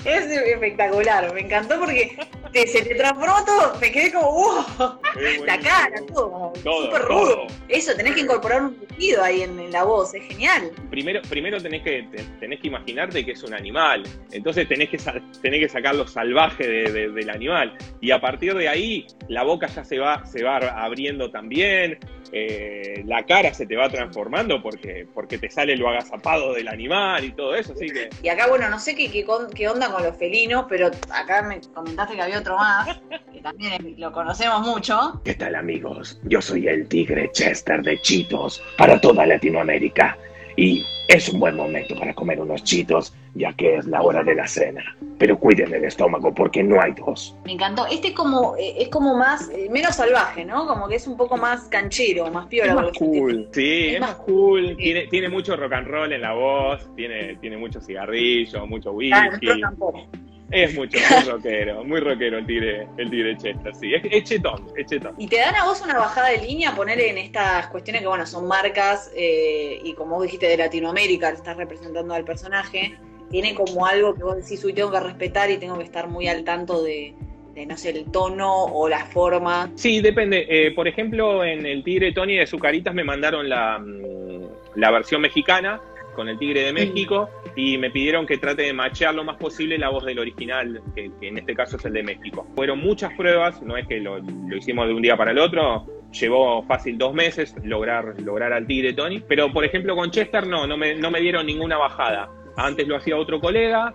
Es 0.04 0.26
espectacular, 0.26 1.32
me 1.34 1.40
encantó 1.40 1.78
porque 1.80 2.16
te- 2.52 2.66
se 2.68 2.82
te 2.82 2.94
transformó 2.94 3.44
todo. 3.44 3.74
Me 3.80 3.90
quedé 3.90 4.12
como, 4.12 4.30
wow, 4.32 5.00
la 5.44 5.58
cara, 5.58 5.96
todo, 6.14 6.30
como 6.30 6.52
súper 6.54 7.02
rudo. 7.02 7.46
Eso, 7.68 7.94
tenés 7.96 8.14
que 8.14 8.20
incorporar 8.20 8.62
un 8.62 8.76
ruido 8.96 9.22
ahí 9.24 9.42
en, 9.42 9.58
en 9.58 9.72
la 9.72 9.82
voz, 9.84 10.14
es 10.14 10.22
genial. 10.24 10.70
Primero, 10.90 11.20
primero 11.28 11.60
tenés, 11.60 11.82
que, 11.82 12.04
te- 12.12 12.22
tenés 12.40 12.60
que 12.60 12.68
imaginarte 12.68 13.24
que 13.24 13.32
es 13.32 13.42
un 13.42 13.54
animal, 13.54 14.04
entonces 14.30 14.68
tenés 14.68 14.88
que, 14.88 14.98
tenés 15.42 15.60
que 15.60 15.68
sacar 15.68 15.94
lo 15.96 16.06
salvaje 16.06 16.66
de- 16.66 16.92
de- 16.92 17.08
del 17.10 17.30
animal. 17.30 17.76
Y 18.00 18.12
a 18.12 18.20
partir 18.20 18.54
de 18.54 18.68
ahí, 18.68 19.06
la 19.28 19.42
boca 19.42 19.66
ya 19.66 19.84
se 19.84 19.98
va, 19.98 20.24
se 20.26 20.42
va 20.44 20.56
abriendo 20.58 21.30
también, 21.30 21.98
eh, 22.32 23.02
la 23.06 23.24
cara 23.24 23.52
se 23.54 23.66
te 23.66 23.74
va 23.74 23.88
transformando 23.88 24.62
porque, 24.62 25.06
porque 25.14 25.38
te 25.38 25.48
sale 25.50 25.76
lo 25.76 25.88
agazapado 25.88 26.52
del 26.52 26.68
animal 26.68 27.24
y 27.24 27.32
todo 27.32 27.54
eso, 27.54 27.72
así 27.72 27.86
que... 27.88 28.10
Y 28.22 28.28
acá, 28.28 28.46
bueno, 28.48 28.68
no 28.68 28.78
sé 28.78 28.94
qué, 28.94 29.07
qué, 29.10 29.24
con- 29.24 29.50
qué 29.50 29.68
onda 29.68 29.90
con 29.90 30.02
los 30.02 30.16
felinos, 30.16 30.66
pero 30.68 30.90
acá 31.10 31.42
me 31.42 31.60
comentaste 31.74 32.14
que 32.14 32.22
había 32.22 32.38
otro 32.38 32.56
más, 32.56 32.88
que 33.32 33.40
también 33.40 33.94
lo 33.98 34.12
conocemos 34.12 34.60
mucho. 34.66 35.20
¿Qué 35.24 35.34
tal 35.34 35.54
amigos? 35.54 36.18
Yo 36.24 36.40
soy 36.40 36.68
el 36.68 36.86
tigre 36.88 37.30
Chester 37.32 37.82
de 37.82 38.00
Chitos 38.00 38.62
para 38.76 39.00
toda 39.00 39.26
Latinoamérica 39.26 40.16
y 40.58 40.84
es 41.06 41.28
un 41.28 41.38
buen 41.38 41.54
momento 41.56 41.94
para 41.98 42.12
comer 42.12 42.40
unos 42.40 42.64
chitos 42.64 43.14
ya 43.34 43.52
que 43.52 43.76
es 43.76 43.86
la 43.86 44.02
hora 44.02 44.24
de 44.24 44.34
la 44.34 44.48
cena. 44.48 44.82
Pero 45.18 45.38
cuiden 45.38 45.72
el 45.72 45.84
estómago 45.84 46.34
porque 46.34 46.64
no 46.64 46.80
hay 46.82 46.92
dos. 46.92 47.36
Me 47.44 47.52
encantó. 47.52 47.86
Este 47.86 48.08
es 48.08 48.14
como, 48.14 48.56
eh, 48.56 48.74
es 48.78 48.88
como 48.88 49.16
más, 49.16 49.48
eh, 49.50 49.68
menos 49.70 49.94
salvaje, 49.94 50.44
¿no? 50.44 50.66
Como 50.66 50.88
que 50.88 50.96
es 50.96 51.06
un 51.06 51.16
poco 51.16 51.36
más 51.36 51.68
canchero, 51.68 52.28
más 52.32 52.46
piola. 52.46 52.70
Es 52.70 52.74
más 52.74 52.90
cool. 52.98 53.48
Sí, 53.52 53.86
Es 53.86 53.94
es 53.94 54.00
más 54.00 54.10
más 54.10 54.18
cool. 54.18 54.68
Sí. 54.70 54.74
Tiene, 54.76 55.06
tiene 55.06 55.28
mucho 55.28 55.54
rock 55.56 55.72
and 55.74 55.86
roll 55.86 56.12
en 56.12 56.20
la 56.22 56.32
voz, 56.34 56.88
tiene, 56.96 57.36
tiene 57.36 57.56
mucho 57.56 57.80
cigarrillo, 57.80 58.66
mucho 58.66 58.90
Ah, 58.90 58.92
whisky. 58.94 59.46
no, 59.46 59.60
tampoco. 59.60 60.06
Es 60.50 60.74
mucho, 60.74 60.98
muy 60.98 61.30
rockero, 61.30 61.84
muy 61.84 62.00
rockero 62.00 62.38
el 62.38 62.46
tigre, 62.46 62.88
el 62.96 63.10
tigre 63.10 63.36
Chester, 63.36 63.74
sí. 63.74 63.94
Es, 63.94 64.02
es 64.10 64.24
chetón, 64.24 64.66
es 64.76 64.86
chetón. 64.86 65.14
Y 65.18 65.26
te 65.26 65.36
dan 65.36 65.54
a 65.54 65.64
vos 65.64 65.82
una 65.82 65.98
bajada 65.98 66.30
de 66.30 66.38
línea, 66.38 66.74
poner 66.74 66.98
en 67.00 67.18
estas 67.18 67.66
cuestiones 67.68 68.00
que, 68.00 68.08
bueno, 68.08 68.24
son 68.26 68.46
marcas 68.46 69.10
eh, 69.14 69.78
y 69.84 69.92
como 69.92 70.16
vos 70.16 70.22
dijiste 70.22 70.46
de 70.46 70.56
Latinoamérica, 70.56 71.30
estás 71.30 71.56
representando 71.56 72.14
al 72.14 72.24
personaje, 72.24 72.96
tiene 73.30 73.54
como 73.54 73.84
algo 73.84 74.14
que 74.14 74.22
vos 74.22 74.36
decís, 74.36 74.64
uy, 74.64 74.72
tengo 74.72 74.90
que 74.90 75.00
respetar 75.00 75.50
y 75.50 75.58
tengo 75.58 75.76
que 75.76 75.84
estar 75.84 76.08
muy 76.08 76.28
al 76.28 76.44
tanto 76.44 76.82
de, 76.82 77.14
de, 77.54 77.66
no 77.66 77.76
sé, 77.76 77.90
el 77.90 78.10
tono 78.10 78.64
o 78.64 78.88
la 78.88 79.04
forma. 79.04 79.70
Sí, 79.74 80.00
depende. 80.00 80.46
Eh, 80.48 80.72
por 80.72 80.88
ejemplo, 80.88 81.44
en 81.44 81.66
el 81.66 81.84
tigre 81.84 82.12
Tony 82.12 82.36
de 82.36 82.46
Zucaritas 82.46 82.94
me 82.94 83.04
mandaron 83.04 83.50
la, 83.50 83.78
mm, 83.78 84.76
la 84.76 84.90
versión 84.90 85.20
mexicana 85.20 85.78
con 86.18 86.28
el 86.28 86.36
tigre 86.36 86.64
de 86.64 86.72
México 86.72 87.30
y 87.54 87.78
me 87.78 87.92
pidieron 87.92 88.26
que 88.26 88.38
trate 88.38 88.62
de 88.62 88.72
machear 88.72 89.14
lo 89.14 89.22
más 89.22 89.36
posible 89.36 89.78
la 89.78 89.88
voz 89.88 90.04
del 90.04 90.18
original, 90.18 90.82
que, 90.92 91.12
que 91.20 91.28
en 91.28 91.38
este 91.38 91.54
caso 91.54 91.76
es 91.76 91.84
el 91.84 91.92
de 91.92 92.02
México. 92.02 92.44
Fueron 92.56 92.80
muchas 92.80 93.14
pruebas, 93.14 93.62
no 93.62 93.76
es 93.76 93.86
que 93.86 94.00
lo, 94.00 94.18
lo 94.18 94.56
hicimos 94.56 94.88
de 94.88 94.94
un 94.94 95.00
día 95.00 95.16
para 95.16 95.30
el 95.30 95.38
otro, 95.38 95.86
llevó 96.10 96.64
fácil 96.64 96.98
dos 96.98 97.14
meses 97.14 97.54
lograr, 97.62 98.20
lograr 98.20 98.52
al 98.52 98.66
tigre 98.66 98.94
Tony, 98.94 99.22
pero 99.28 99.52
por 99.52 99.64
ejemplo 99.64 99.94
con 99.94 100.10
Chester 100.10 100.44
no, 100.44 100.66
no 100.66 100.76
me, 100.76 100.96
no 100.96 101.08
me 101.12 101.20
dieron 101.20 101.46
ninguna 101.46 101.78
bajada. 101.78 102.28
Antes 102.56 102.88
lo 102.88 102.96
hacía 102.96 103.16
otro 103.16 103.38
colega, 103.38 103.94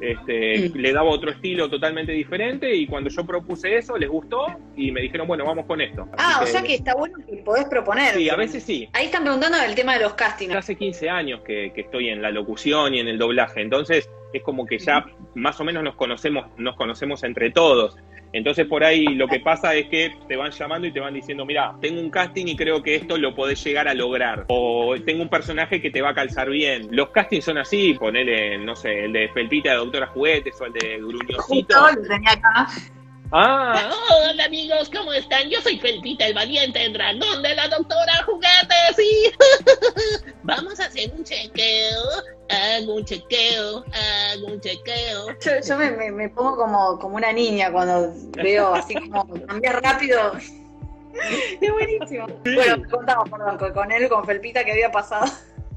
este, 0.00 0.70
Mm. 0.70 0.76
le 0.76 0.92
daba 0.92 1.10
otro 1.10 1.30
estilo 1.30 1.68
totalmente 1.70 2.12
diferente 2.12 2.74
y 2.74 2.86
cuando 2.86 3.10
yo 3.10 3.24
propuse 3.24 3.76
eso 3.76 3.96
les 3.96 4.08
gustó 4.08 4.46
y 4.76 4.90
me 4.90 5.00
dijeron, 5.00 5.26
bueno, 5.26 5.44
vamos 5.44 5.66
con 5.66 5.80
esto. 5.80 6.08
Ah, 6.18 6.40
o 6.42 6.46
sea 6.46 6.62
que 6.62 6.74
está 6.74 6.94
bueno 6.94 7.16
que 7.26 7.36
podés 7.38 7.64
proponer. 7.66 8.14
Sí, 8.14 8.28
a 8.28 8.36
veces 8.36 8.62
sí. 8.62 8.88
Ahí 8.92 9.06
están 9.06 9.22
preguntando 9.22 9.58
del 9.58 9.74
tema 9.74 9.94
de 9.94 10.00
los 10.04 10.14
castings. 10.14 10.54
Hace 10.54 10.76
15 10.76 11.08
años 11.08 11.40
que, 11.46 11.72
que 11.74 11.82
estoy 11.82 12.08
en 12.08 12.22
la 12.22 12.30
locución 12.30 12.94
y 12.94 13.00
en 13.00 13.08
el 13.08 13.18
doblaje, 13.18 13.60
entonces 13.62 14.08
es 14.34 14.42
como 14.42 14.66
que 14.66 14.78
ya 14.78 15.06
más 15.34 15.60
o 15.60 15.64
menos 15.64 15.82
nos 15.82 15.94
conocemos, 15.94 16.46
nos 16.58 16.76
conocemos 16.76 17.22
entre 17.22 17.50
todos. 17.50 17.96
Entonces 18.32 18.66
por 18.66 18.82
ahí 18.82 19.04
lo 19.06 19.28
que 19.28 19.38
pasa 19.38 19.74
es 19.76 19.86
que 19.86 20.12
te 20.26 20.36
van 20.36 20.50
llamando 20.50 20.88
y 20.88 20.92
te 20.92 20.98
van 20.98 21.14
diciendo, 21.14 21.44
mira, 21.44 21.76
tengo 21.80 22.00
un 22.00 22.10
casting 22.10 22.46
y 22.46 22.56
creo 22.56 22.82
que 22.82 22.96
esto 22.96 23.16
lo 23.16 23.32
podés 23.32 23.62
llegar 23.62 23.86
a 23.86 23.94
lograr. 23.94 24.44
O 24.48 24.96
tengo 25.06 25.22
un 25.22 25.28
personaje 25.28 25.80
que 25.80 25.90
te 25.90 26.02
va 26.02 26.10
a 26.10 26.14
calzar 26.14 26.50
bien. 26.50 26.88
Los 26.90 27.10
castings 27.10 27.44
son 27.44 27.58
así, 27.58 27.94
ponele, 27.94 28.58
no 28.58 28.74
sé, 28.74 29.04
el 29.04 29.12
de 29.12 29.28
Felpita 29.28 29.70
de 29.70 29.76
Doctora 29.76 30.08
Juguetes 30.08 30.60
o 30.60 30.66
el 30.66 30.72
de 30.72 32.28
acá. 32.28 32.66
Ah, 33.30 33.90
Hola 34.30 34.44
amigos, 34.44 34.90
¿cómo 34.94 35.12
están? 35.12 35.48
Yo 35.48 35.60
soy 35.60 35.78
Felpita, 35.78 36.26
el 36.26 36.34
valiente 36.34 36.88
dragón 36.90 37.42
de 37.42 37.54
la 37.54 37.68
doctora 37.68 38.22
Juguetes 38.26 38.98
y 38.98 40.32
vamos 40.42 40.78
a 40.78 40.86
hacer 40.86 41.10
un 41.16 41.24
chequeo. 41.24 42.00
Hago 42.48 42.94
un 42.96 43.04
chequeo, 43.04 43.78
hago 43.78 44.46
un 44.46 44.60
chequeo. 44.60 45.28
Yo, 45.40 45.52
yo 45.66 45.78
me, 45.78 45.90
me- 45.92 46.12
me 46.12 46.28
pongo 46.28 46.56
como, 46.56 46.98
como 46.98 47.16
una 47.16 47.32
niña 47.32 47.72
cuando 47.72 48.12
veo 48.42 48.74
así 48.74 48.94
como 48.94 49.26
cambiar 49.46 49.82
rápido. 49.82 50.32
Es 51.60 51.72
buenísimo. 51.72 52.26
Bueno, 52.42 52.82
te 52.82 52.88
contamos, 52.88 53.30
perdón, 53.30 53.56
con, 53.58 53.72
con 53.72 53.92
él, 53.92 54.08
con 54.08 54.24
Felpita, 54.24 54.64
que 54.64 54.72
había 54.72 54.90
pasado. 54.90 55.30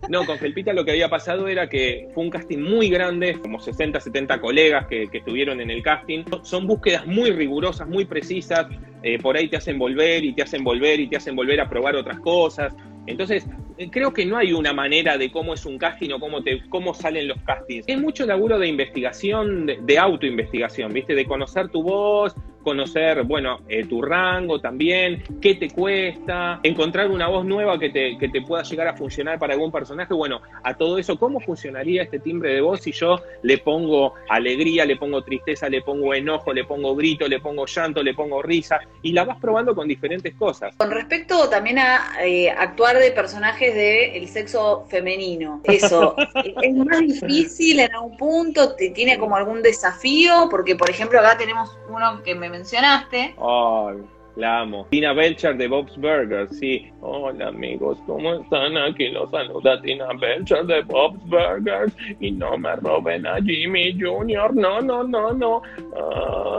No, 0.09 0.25
con 0.25 0.37
Felpita 0.37 0.73
lo 0.73 0.83
que 0.85 0.91
había 0.91 1.09
pasado 1.09 1.47
era 1.47 1.69
que 1.69 2.09
fue 2.13 2.23
un 2.23 2.29
casting 2.29 2.59
muy 2.59 2.89
grande, 2.89 3.39
como 3.41 3.59
60, 3.59 3.99
70 3.99 4.39
colegas 4.39 4.87
que, 4.87 5.07
que 5.09 5.19
estuvieron 5.19 5.59
en 5.61 5.71
el 5.71 5.81
casting. 5.81 6.23
Son 6.43 6.67
búsquedas 6.67 7.05
muy 7.07 7.31
rigurosas, 7.31 7.87
muy 7.87 8.05
precisas. 8.05 8.67
eh, 9.03 9.17
por 9.19 9.37
ahí 9.37 9.47
te 9.49 9.57
hacen 9.57 9.79
volver 9.79 10.23
y 10.23 10.33
te 10.33 10.43
hacen 10.43 10.63
volver 10.63 10.99
y 10.99 11.07
te 11.07 11.17
hacen 11.17 11.35
volver 11.35 11.59
a 11.61 11.69
probar 11.69 11.95
otras 11.95 12.19
cosas. 12.19 12.73
Entonces, 13.07 13.47
eh, 13.77 13.89
creo 13.89 14.13
que 14.13 14.25
no 14.25 14.37
hay 14.37 14.53
una 14.53 14.73
manera 14.73 15.17
de 15.17 15.31
cómo 15.31 15.53
es 15.53 15.65
un 15.65 15.77
casting 15.77 16.11
o 16.11 16.19
cómo, 16.19 16.43
te, 16.43 16.61
cómo 16.69 16.93
salen 16.93 17.27
los 17.27 17.41
castings. 17.43 17.85
Es 17.87 17.99
mucho 17.99 18.25
laburo 18.25 18.59
de 18.59 18.67
investigación, 18.67 19.65
de, 19.65 19.79
de 19.81 19.97
autoinvestigación, 19.97 20.93
¿viste? 20.93 21.15
De 21.15 21.25
conocer 21.25 21.69
tu 21.69 21.83
voz, 21.83 22.35
conocer, 22.67 23.23
bueno, 23.23 23.61
eh, 23.69 23.85
tu 23.85 24.01
rango 24.01 24.59
también, 24.59 25.23
qué 25.41 25.55
te 25.55 25.69
cuesta, 25.69 26.59
encontrar 26.63 27.09
una 27.09 27.29
voz 27.29 27.45
nueva 27.45 27.79
que 27.79 27.89
te, 27.89 28.17
que 28.17 28.27
te 28.27 28.41
pueda 28.41 28.61
llegar 28.63 28.89
a 28.89 28.93
funcionar 28.93 29.39
para 29.39 29.53
algún 29.53 29.71
personaje. 29.71 30.13
Bueno, 30.13 30.41
a 30.63 30.73
todo 30.73 30.97
eso, 30.97 31.17
¿cómo 31.17 31.39
funcionaría 31.39 32.03
este 32.03 32.19
timbre 32.19 32.53
de 32.53 32.59
voz 32.59 32.81
si 32.81 32.91
yo 32.91 33.21
le 33.41 33.59
pongo 33.59 34.15
alegría, 34.27 34.83
le 34.83 34.97
pongo 34.97 35.23
tristeza, 35.23 35.69
le 35.69 35.81
pongo 35.81 36.13
enojo, 36.13 36.51
le 36.51 36.65
pongo 36.65 36.93
grito, 36.93 37.25
le 37.29 37.39
pongo 37.39 37.65
llanto, 37.65 38.03
le 38.03 38.13
pongo 38.13 38.41
risa? 38.41 38.81
Y 39.01 39.13
la 39.13 39.23
vas 39.23 39.37
probando 39.39 39.73
con 39.73 39.87
diferentes 39.87 40.35
cosas. 40.35 40.75
Con 40.75 40.91
respecto 40.91 41.47
también 41.47 41.79
a 41.79 42.17
eh, 42.21 42.49
actuar 42.49 42.97
de 42.97 43.11
personajes 43.11 43.73
del 43.73 44.27
sexo 44.27 44.85
femenino, 44.89 45.61
eso, 45.63 46.17
¿es 46.61 46.75
más 46.75 46.99
difícil 46.99 47.79
en 47.79 47.93
algún 47.93 48.17
punto? 48.17 48.75
¿Te 48.75 48.89
¿Tiene 48.89 49.17
como 49.17 49.37
algún 49.37 49.61
desafío? 49.61 50.49
Porque, 50.51 50.75
por 50.75 50.89
ejemplo, 50.89 51.17
acá 51.17 51.37
tenemos 51.37 51.77
uno 51.89 52.21
que 52.23 52.35
me 52.35 52.56
mencionaste. 52.57 53.35
Ay, 53.37 53.97
la 54.35 54.59
amo. 54.61 54.87
Tina 54.89 55.13
Belcher 55.13 55.55
de 55.57 55.67
Bob's 55.67 55.95
Burgers, 55.97 56.57
sí. 56.57 56.91
Hola 57.01 57.47
amigos, 57.47 57.97
¿cómo 58.05 58.33
están? 58.35 58.77
Aquí 58.77 59.09
los 59.09 59.29
saluda 59.31 59.81
Tina 59.81 60.07
Belcher 60.19 60.65
de 60.65 60.81
Bob's 60.83 61.23
Burgers. 61.25 61.93
Y 62.19 62.31
no 62.31 62.57
me 62.57 62.75
roben 62.77 63.25
a 63.25 63.37
Jimmy 63.37 63.93
Jr. 63.99 64.55
No, 64.55 64.81
no, 64.81 65.03
no, 65.03 65.33
no. 65.33 65.61
Ah. 65.95 66.57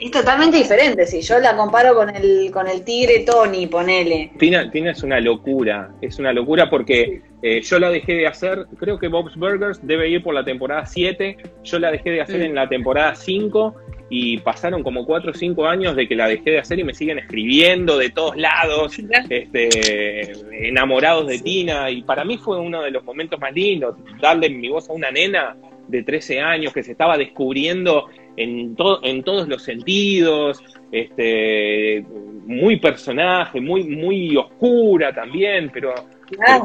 Es 0.00 0.10
totalmente 0.10 0.56
diferente, 0.56 1.06
si 1.06 1.20
yo 1.20 1.38
la 1.38 1.54
comparo 1.56 1.94
con 1.94 2.14
el, 2.14 2.50
con 2.50 2.66
el 2.66 2.82
tigre 2.84 3.20
Tony, 3.20 3.66
ponele. 3.66 4.32
Tina, 4.38 4.70
Tina 4.70 4.92
es 4.92 5.02
una 5.02 5.20
locura, 5.20 5.90
es 6.00 6.18
una 6.18 6.32
locura 6.32 6.70
porque 6.70 7.22
eh, 7.42 7.62
yo 7.62 7.78
la 7.78 7.90
dejé 7.90 8.14
de 8.14 8.26
hacer, 8.26 8.66
creo 8.78 8.98
que 8.98 9.08
Bob's 9.08 9.36
Burgers 9.36 9.86
debe 9.86 10.08
ir 10.08 10.22
por 10.22 10.34
la 10.34 10.44
temporada 10.44 10.84
7, 10.84 11.36
yo 11.64 11.78
la 11.78 11.90
dejé 11.90 12.10
de 12.10 12.20
hacer 12.20 12.40
Mm. 12.40 12.44
en 12.44 12.54
la 12.54 12.68
temporada 12.68 13.14
5 13.14 13.74
y 14.10 14.38
pasaron 14.38 14.82
como 14.82 15.06
4 15.06 15.30
o 15.30 15.34
5 15.34 15.66
años 15.66 15.94
de 15.94 16.08
que 16.08 16.16
la 16.16 16.26
dejé 16.28 16.50
de 16.50 16.58
hacer 16.58 16.78
y 16.80 16.84
me 16.84 16.92
siguen 16.92 17.18
escribiendo 17.18 17.96
de 17.96 18.10
todos 18.10 18.36
lados, 18.36 18.98
este, 19.28 20.68
enamorados 20.68 21.28
de 21.28 21.38
Tina. 21.38 21.90
Y 21.90 22.02
para 22.02 22.24
mí 22.24 22.36
fue 22.36 22.58
uno 22.58 22.82
de 22.82 22.90
los 22.90 23.04
momentos 23.04 23.38
más 23.38 23.52
lindos, 23.52 23.96
darle 24.20 24.50
mi 24.50 24.68
voz 24.68 24.90
a 24.90 24.92
una 24.92 25.10
nena 25.10 25.56
de 25.86 26.02
13 26.02 26.40
años 26.40 26.72
que 26.72 26.82
se 26.82 26.92
estaba 26.92 27.16
descubriendo 27.16 28.06
en, 28.36 28.74
to- 28.76 29.00
en 29.02 29.22
todos 29.22 29.48
los 29.48 29.62
sentidos, 29.62 30.62
este, 30.92 32.04
muy 32.46 32.76
personaje, 32.76 33.60
muy, 33.60 33.84
muy 33.84 34.36
oscura 34.36 35.12
también, 35.14 35.70
pero, 35.72 35.94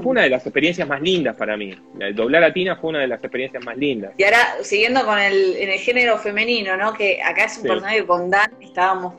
fue 0.01 0.12
una 0.12 0.21
de 0.23 0.30
las 0.30 0.45
experiencias 0.45 0.88
más 0.88 1.01
lindas 1.01 1.36
para 1.36 1.58
mí. 1.58 1.73
El 1.99 2.13
doblar 2.15 2.43
a 2.43 2.54
Tina 2.54 2.75
fue 2.75 2.91
una 2.91 2.99
de 2.99 3.08
las 3.08 3.19
experiencias 3.23 3.63
más 3.65 3.75
lindas. 3.78 4.13
Y 4.17 4.23
ahora, 4.23 4.58
siguiendo 4.62 5.04
con 5.06 5.17
el, 5.19 5.56
en 5.58 5.69
el 5.69 5.80
género 5.80 6.17
femenino, 6.19 6.78
¿no? 6.78 6.93
Que 6.93 7.21
acá 7.23 7.45
es 7.45 7.58
un 7.58 7.63
Sí. 7.63 7.67
personaje 7.69 7.97
que 7.97 8.06
con 8.06 8.30
Dan 8.30 8.51
estábamos, 8.62 9.15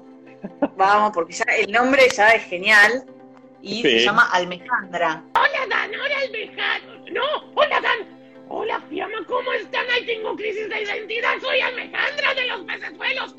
vamos, 0.76 1.10
porque 1.12 1.32
ya 1.32 1.44
el 1.58 1.72
nombre 1.72 2.02
ya 2.16 2.28
es 2.30 2.44
genial 2.44 3.04
y 3.60 3.82
se 3.82 3.98
llama 4.00 4.28
Almejandra. 4.32 5.24
Hola 5.34 5.66
Dan, 5.68 5.90
hola 5.90 6.14
Almejandro. 6.24 7.12
No, 7.12 7.52
hola 7.54 7.80
Dan. 7.80 8.15
Hola 8.48 8.80
Fiamma, 8.88 9.24
¿cómo 9.26 9.52
están? 9.54 9.84
Ay, 9.92 10.06
tengo 10.06 10.36
crisis 10.36 10.68
de 10.68 10.82
identidad. 10.82 11.30
Soy 11.40 11.60
Almejandra 11.60 12.34
de 12.34 12.46
los 12.46 12.60
pecesuelos. 12.60 13.34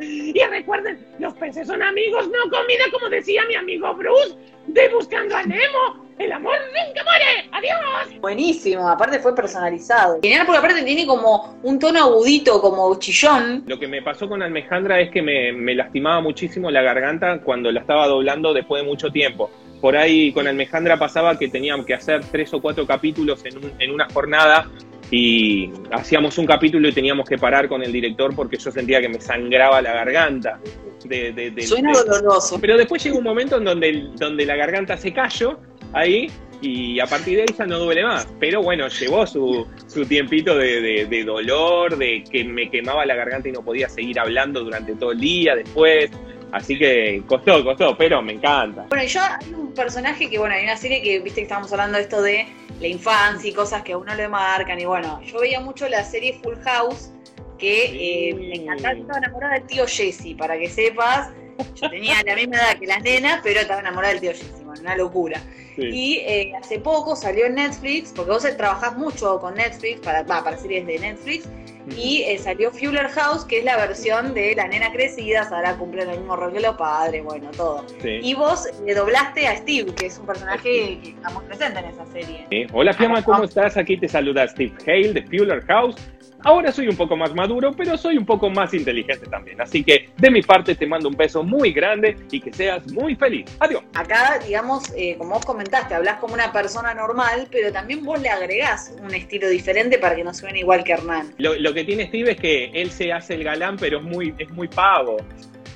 y 0.00 0.44
recuerden, 0.48 1.04
los 1.18 1.34
peces 1.34 1.66
son 1.66 1.82
amigos, 1.82 2.28
no 2.28 2.50
comida, 2.50 2.84
como 2.92 3.08
decía 3.08 3.42
mi 3.48 3.56
amigo 3.56 3.92
Bruce 3.94 4.36
de 4.68 4.88
Buscando 4.90 5.36
a 5.36 5.42
Nemo. 5.42 6.04
El 6.18 6.30
amor 6.30 6.54
nunca 6.66 7.02
muere. 7.02 7.48
Adiós. 7.50 8.20
Buenísimo, 8.20 8.88
aparte 8.88 9.18
fue 9.18 9.34
personalizado. 9.34 10.20
Genial 10.22 10.46
porque 10.46 10.58
aparte 10.58 10.82
tiene 10.84 11.04
como 11.04 11.58
un 11.64 11.80
tono 11.80 11.98
agudito, 11.98 12.60
como 12.60 12.96
chillón. 13.00 13.64
Lo 13.66 13.80
que 13.80 13.88
me 13.88 14.02
pasó 14.02 14.28
con 14.28 14.40
Almejandra 14.40 15.00
es 15.00 15.10
que 15.10 15.20
me, 15.20 15.52
me 15.52 15.74
lastimaba 15.74 16.20
muchísimo 16.20 16.70
la 16.70 16.82
garganta 16.82 17.40
cuando 17.40 17.72
la 17.72 17.80
estaba 17.80 18.06
doblando 18.06 18.54
después 18.54 18.82
de 18.82 18.88
mucho 18.88 19.10
tiempo. 19.10 19.50
Por 19.84 19.98
ahí 19.98 20.32
con 20.32 20.46
Almejandra 20.46 20.98
pasaba 20.98 21.38
que 21.38 21.48
teníamos 21.48 21.84
que 21.84 21.92
hacer 21.92 22.24
tres 22.32 22.54
o 22.54 22.62
cuatro 22.62 22.86
capítulos 22.86 23.44
en, 23.44 23.58
un- 23.58 23.72
en 23.78 23.90
una 23.90 24.08
jornada 24.08 24.66
y 25.10 25.70
hacíamos 25.92 26.38
un 26.38 26.46
capítulo 26.46 26.88
y 26.88 26.92
teníamos 26.92 27.28
que 27.28 27.36
parar 27.36 27.68
con 27.68 27.82
el 27.82 27.92
director 27.92 28.34
porque 28.34 28.56
yo 28.56 28.70
sentía 28.70 29.02
que 29.02 29.10
me 29.10 29.20
sangraba 29.20 29.82
la 29.82 29.92
garganta. 29.92 30.58
De, 31.04 31.32
de- 31.34 31.50
de- 31.50 31.62
Suena 31.66 31.92
doloroso. 31.92 32.58
pero 32.58 32.78
después 32.78 33.04
llega 33.04 33.18
un 33.18 33.24
momento 33.24 33.58
en 33.58 33.64
donde, 33.64 34.46
la 34.46 34.56
garganta 34.56 34.96
se 34.96 35.12
cayó 35.12 35.58
ahí 35.92 36.30
y 36.62 36.98
a 36.98 37.04
partir 37.06 37.36
de 37.36 37.42
ahí 37.42 37.48
ya 37.58 37.66
no 37.66 37.78
duele 37.78 38.04
más. 38.04 38.26
Pero 38.40 38.62
bueno, 38.62 38.88
llevó 38.88 39.26
su, 39.26 39.66
su 39.86 40.06
tiempito 40.06 40.56
de 40.56 41.24
dolor, 41.26 41.98
de 41.98 42.24
que 42.24 42.42
me 42.42 42.70
quemaba 42.70 43.04
la 43.04 43.16
garganta 43.16 43.50
y 43.50 43.52
no 43.52 43.62
podía 43.62 43.90
seguir 43.90 44.18
hablando 44.18 44.64
durante 44.64 44.94
todo 44.94 45.12
el 45.12 45.20
día 45.20 45.54
después. 45.54 46.10
Así 46.54 46.78
que 46.78 47.20
costó, 47.26 47.64
costó, 47.64 47.96
pero 47.96 48.22
me 48.22 48.34
encanta. 48.34 48.86
Bueno, 48.88 49.02
y 49.04 49.08
yo 49.08 49.20
hay 49.20 49.52
un 49.52 49.74
personaje 49.74 50.30
que, 50.30 50.38
bueno, 50.38 50.54
hay 50.54 50.62
una 50.62 50.76
serie 50.76 51.02
que, 51.02 51.18
viste 51.18 51.40
que 51.40 51.42
estábamos 51.42 51.72
hablando 51.72 51.98
de 51.98 52.04
esto 52.04 52.22
de 52.22 52.46
la 52.80 52.86
infancia 52.86 53.50
y 53.50 53.52
cosas 53.52 53.82
que 53.82 53.92
a 53.94 53.98
uno 53.98 54.14
le 54.14 54.28
marcan. 54.28 54.78
Y 54.78 54.84
bueno, 54.84 55.20
yo 55.22 55.40
veía 55.40 55.58
mucho 55.60 55.88
la 55.88 56.04
serie 56.04 56.38
Full 56.42 56.54
House, 56.64 57.10
que 57.58 57.88
Sí. 57.88 57.98
eh, 58.00 58.34
me 58.34 58.54
encantaba, 58.54 58.94
estaba 58.94 59.18
enamorada 59.18 59.54
del 59.54 59.64
tío 59.66 59.84
Jesse, 59.88 60.36
para 60.38 60.56
que 60.56 60.68
sepas. 60.70 61.30
Yo 61.80 61.90
tenía 61.90 62.22
la 62.24 62.34
misma 62.34 62.56
edad 62.56 62.78
que 62.78 62.86
las 62.86 63.02
nenas, 63.02 63.40
pero 63.42 63.60
estaba 63.60 63.80
enamorada 63.80 64.12
del 64.12 64.20
tío 64.20 64.32
Jesse, 64.32 64.64
una 64.80 64.96
locura. 64.96 65.40
Sí. 65.76 65.82
Y 65.82 66.16
eh, 66.18 66.52
hace 66.60 66.78
poco 66.78 67.16
salió 67.16 67.46
en 67.46 67.56
Netflix, 67.56 68.12
porque 68.14 68.30
vos 68.30 68.56
trabajás 68.56 68.96
mucho 68.96 69.38
con 69.40 69.54
Netflix, 69.54 70.00
para, 70.00 70.22
va, 70.22 70.44
para 70.44 70.56
series 70.56 70.86
de 70.86 70.98
Netflix, 70.98 71.48
y 71.96 72.22
eh, 72.22 72.38
salió 72.38 72.70
Fuller 72.70 73.08
House, 73.08 73.44
que 73.44 73.58
es 73.58 73.64
la 73.64 73.76
versión 73.76 74.32
de 74.34 74.54
la 74.54 74.66
nena 74.68 74.90
crecida, 74.92 75.42
ahora 75.50 75.76
cumplen 75.76 76.08
el 76.08 76.18
mismo 76.18 76.36
rol 76.36 76.52
que 76.52 76.60
los 76.60 76.76
padres, 76.76 77.22
bueno, 77.22 77.50
todo. 77.50 77.84
Sí. 78.00 78.20
Y 78.22 78.34
vos 78.34 78.68
le 78.84 78.94
doblaste 78.94 79.46
a 79.46 79.56
Steve, 79.56 79.94
que 79.94 80.06
es 80.06 80.18
un 80.18 80.26
personaje 80.26 80.98
que 81.02 81.10
está 81.10 81.30
muy 81.30 81.44
presente 81.44 81.80
en 81.80 81.84
esa 81.86 82.06
serie. 82.06 82.46
Sí. 82.50 82.66
Hola 82.72 82.92
Fiamma, 82.94 83.22
¿cómo 83.22 83.44
estás? 83.44 83.76
Aquí 83.76 83.98
te 83.98 84.08
saluda 84.08 84.48
Steve 84.48 84.72
Hale 84.86 85.12
de 85.12 85.22
Fuller 85.24 85.62
House. 85.66 85.96
Ahora 86.44 86.70
soy 86.70 86.88
un 86.88 86.96
poco 86.96 87.16
más 87.16 87.34
maduro, 87.34 87.72
pero 87.72 87.96
soy 87.96 88.18
un 88.18 88.26
poco 88.26 88.50
más 88.50 88.74
inteligente 88.74 89.26
también. 89.26 89.60
Así 89.60 89.82
que 89.82 90.10
de 90.18 90.30
mi 90.30 90.42
parte 90.42 90.74
te 90.74 90.86
mando 90.86 91.08
un 91.08 91.16
beso 91.16 91.42
muy 91.42 91.72
grande 91.72 92.16
y 92.30 92.38
que 92.38 92.52
seas 92.52 92.86
muy 92.92 93.16
feliz. 93.16 93.46
Adiós. 93.60 93.82
Acá, 93.94 94.38
digamos, 94.46 94.92
eh, 94.94 95.16
como 95.16 95.34
vos 95.34 95.46
comentaste, 95.46 95.94
hablas 95.94 96.18
como 96.20 96.34
una 96.34 96.52
persona 96.52 96.92
normal, 96.92 97.48
pero 97.50 97.72
también 97.72 98.04
vos 98.04 98.20
le 98.20 98.28
agregás 98.28 98.94
un 99.02 99.14
estilo 99.14 99.48
diferente 99.48 99.98
para 99.98 100.14
que 100.14 100.22
no 100.22 100.34
suene 100.34 100.60
igual 100.60 100.84
que 100.84 100.92
Hernán. 100.92 101.34
Lo, 101.38 101.54
lo 101.54 101.72
que 101.72 101.84
tiene 101.84 102.08
Steve 102.08 102.32
es 102.32 102.36
que 102.36 102.64
él 102.74 102.90
se 102.90 103.12
hace 103.12 103.34
el 103.34 103.44
galán, 103.44 103.76
pero 103.78 103.98
es 103.98 104.04
muy, 104.04 104.34
es 104.38 104.50
muy 104.50 104.68
pavo. 104.68 105.16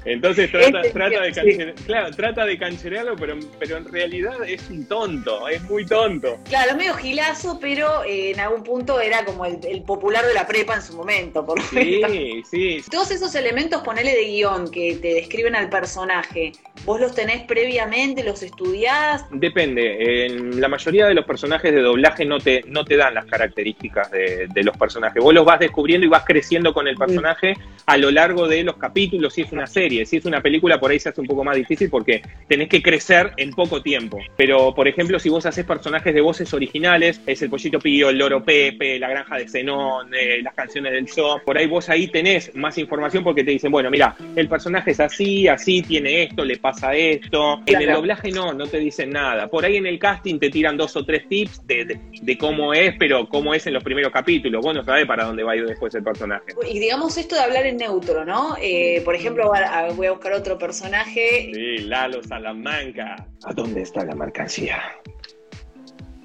Entonces 0.05 0.51
trata, 0.51 0.81
Este, 0.81 0.91
trata, 0.91 1.21
de 1.23 1.29
sí. 1.29 1.41
cancherear, 1.41 1.75
claro, 1.87 2.11
trata 2.17 2.47
de 2.47 2.59
cancherearlo, 2.59 3.17
pero, 3.17 3.37
pero 3.59 3.77
en 3.77 3.85
realidad 3.93 4.37
es 4.47 4.69
un 4.71 4.87
tonto, 4.87 5.49
es 5.49 5.63
muy 5.65 5.85
tonto. 5.85 6.39
Claro, 6.49 6.77
medio 6.77 6.95
gilazo, 6.95 7.59
pero 7.61 8.05
eh, 8.05 8.31
en 8.31 8.41
algún 8.41 8.63
punto 8.63 9.01
era 9.01 9.25
como 9.25 9.45
el, 9.45 9.59
el 9.69 9.83
popular 9.83 10.25
de 10.27 10.35
la 10.35 10.47
prepa 10.47 10.75
en 10.77 10.83
su 10.83 10.95
momento, 10.97 11.45
por 11.45 11.59
lo 11.59 11.65
menos. 11.73 12.11
Sí, 12.11 12.43
sí. 12.51 12.83
Todos 12.91 13.11
esos 13.11 13.35
elementos, 13.35 13.83
ponele 13.83 14.15
de 14.15 14.25
guion 14.25 14.71
que 14.71 14.97
te 14.97 15.15
describen 15.15 15.55
al 15.57 15.69
personaje, 15.69 16.53
¿vos 16.85 17.01
los 17.01 17.15
tenés 17.15 17.43
previamente, 17.43 18.23
los 18.25 18.43
estudiás? 18.43 19.25
Depende. 19.31 20.27
En 20.27 20.61
la 20.61 20.69
mayoría 20.69 21.07
de 21.07 21.15
los 21.15 21.25
personajes 21.25 21.73
de 21.73 21.81
doblaje 21.81 22.25
no 22.25 22.39
te, 22.39 22.63
no 22.67 22.85
te 22.85 22.97
dan 22.97 23.15
las 23.15 23.27
características 23.27 24.11
de, 24.11 24.47
de 24.49 24.63
los 24.63 24.77
personajes. 24.77 25.23
Vos 25.23 25.35
los 25.35 25.45
vas 25.45 25.59
descubriendo 25.61 26.07
y 26.07 26.09
vas 26.11 26.25
creciendo 26.25 26.73
con 26.73 26.89
el 26.89 26.97
personaje 26.97 27.55
a 27.87 27.97
lo 27.97 28.11
largo 28.11 28.47
de 28.49 28.63
los 28.63 28.77
capítulos, 28.77 29.35
si 29.35 29.43
es 29.43 29.53
una 29.53 29.67
serie. 29.67 29.98
Si 30.07 30.17
es 30.17 30.25
una 30.25 30.41
película, 30.41 30.79
por 30.81 30.91
ahí 30.91 30.99
se 30.99 31.09
hace 31.09 31.21
un 31.21 31.27
poco 31.27 31.45
más 31.45 31.57
difícil 31.57 31.89
porque 31.91 32.23
tenés 32.49 32.69
que 32.69 32.83
crecer 32.83 33.33
en 33.37 33.51
poco 33.53 33.83
tiempo. 33.83 34.19
Pero, 34.37 34.75
por 34.75 34.89
ejemplo, 34.89 35.19
si 35.19 35.29
vos 35.29 35.45
haces 35.47 35.65
personajes 35.65 36.15
de 36.15 36.21
voces 36.21 36.53
originales, 36.55 37.21
es 37.27 37.43
el 37.43 37.51
Pollito 37.51 37.79
Pío, 37.79 38.11
el 38.11 38.19
Loro 38.19 38.43
Pepe, 38.45 38.99
la 38.99 39.09
Granja 39.09 39.37
de 39.37 39.49
Zenón, 39.49 40.13
eh, 40.15 40.41
las 40.43 40.55
canciones 40.55 40.93
del 40.93 41.07
show, 41.07 41.41
por 41.45 41.57
ahí 41.59 41.67
vos 41.67 41.89
ahí 41.89 42.09
tenés 42.09 42.55
más 42.55 42.77
información 42.79 43.25
porque 43.25 43.45
te 43.45 43.51
dicen, 43.53 43.71
bueno, 43.71 43.91
mira, 43.91 44.15
el 44.37 44.49
personaje 44.49 44.91
es 44.93 45.01
así, 45.01 45.49
así, 45.49 45.83
tiene 45.83 46.25
esto, 46.25 46.45
le 46.45 46.57
pasa 46.59 46.95
esto. 46.95 47.61
En 47.67 47.75
el 47.83 47.89
doblaje 47.97 48.31
no, 48.31 48.53
no 48.53 48.67
te 48.67 48.79
dicen 48.79 49.11
nada. 49.11 49.49
Por 49.49 49.65
ahí 49.65 49.77
en 49.77 49.87
el 49.87 49.99
casting 49.99 50.39
te 50.39 50.51
tiran 50.51 50.77
dos 50.77 50.97
o 50.97 51.05
tres 51.05 51.29
tips 51.29 51.67
de, 51.67 51.85
de- 51.85 51.99
de 52.21 52.39
cómo 52.39 52.75
es, 52.75 52.95
pero 52.99 53.29
cómo 53.29 53.55
es 53.55 53.67
en 53.67 53.75
los 53.75 53.83
primeros 53.85 54.13
capítulos. 54.13 54.63
Vos 54.65 54.75
no 54.75 54.85
sabés 54.85 55.07
para 55.07 55.25
dónde 55.25 55.43
va 55.43 55.53
a 55.53 55.57
ir 55.57 55.67
después 55.67 55.95
el 55.95 56.03
personaje. 56.03 56.45
Y 56.71 56.79
digamos 56.79 57.17
esto 57.17 57.35
de 57.37 57.43
hablar 57.43 57.67
en 57.67 57.77
neutro, 57.77 58.25
¿no? 58.25 58.57
Eh, 58.61 59.01
por 59.05 59.15
ejemplo, 59.15 59.53
a- 59.55 59.78
a- 59.79 59.93
voy 59.93 60.07
a 60.07 60.13
buscar 60.13 60.33
otro 60.33 60.59
personaje. 60.59 61.51
Sí, 61.53 61.79
Lalo 61.85 62.23
Salamanca. 62.23 63.27
¿A 63.45 63.53
dónde 63.53 63.83
está 63.83 64.05
la 64.05 64.15
mercancía? 64.15 64.79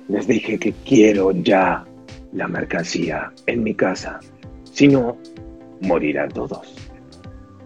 Les 0.07 0.27
dije 0.27 0.59
que 0.59 0.73
quiero 0.85 1.31
ya 1.31 1.85
la 2.33 2.47
mercancía 2.47 3.31
en 3.47 3.63
mi 3.63 3.73
casa. 3.73 4.19
Si 4.71 4.87
no, 4.87 5.17
morirán 5.81 6.29
todos. 6.29 6.75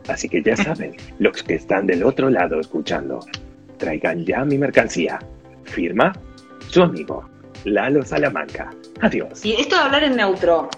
Así 0.08 0.30
que 0.30 0.42
ya 0.44 0.56
saben, 0.56 0.96
los 1.20 1.42
que 1.44 1.56
están 1.56 1.88
del 1.88 2.04
otro 2.04 2.30
lado 2.30 2.60
escuchando, 2.60 3.20
traigan 3.78 4.26
ya 4.26 4.44
mi 4.46 4.58
mercancía. 4.58 5.20
Firma 5.64 6.14
su 6.70 6.82
amigo, 6.84 7.28
Lalo 7.66 8.04
Salamanca. 8.04 8.70
Adiós. 9.02 9.44
Y 9.46 9.54
esto 9.54 9.76
de 9.76 9.82
hablar 9.82 10.04
en 10.04 10.16
neutro, 10.16 10.70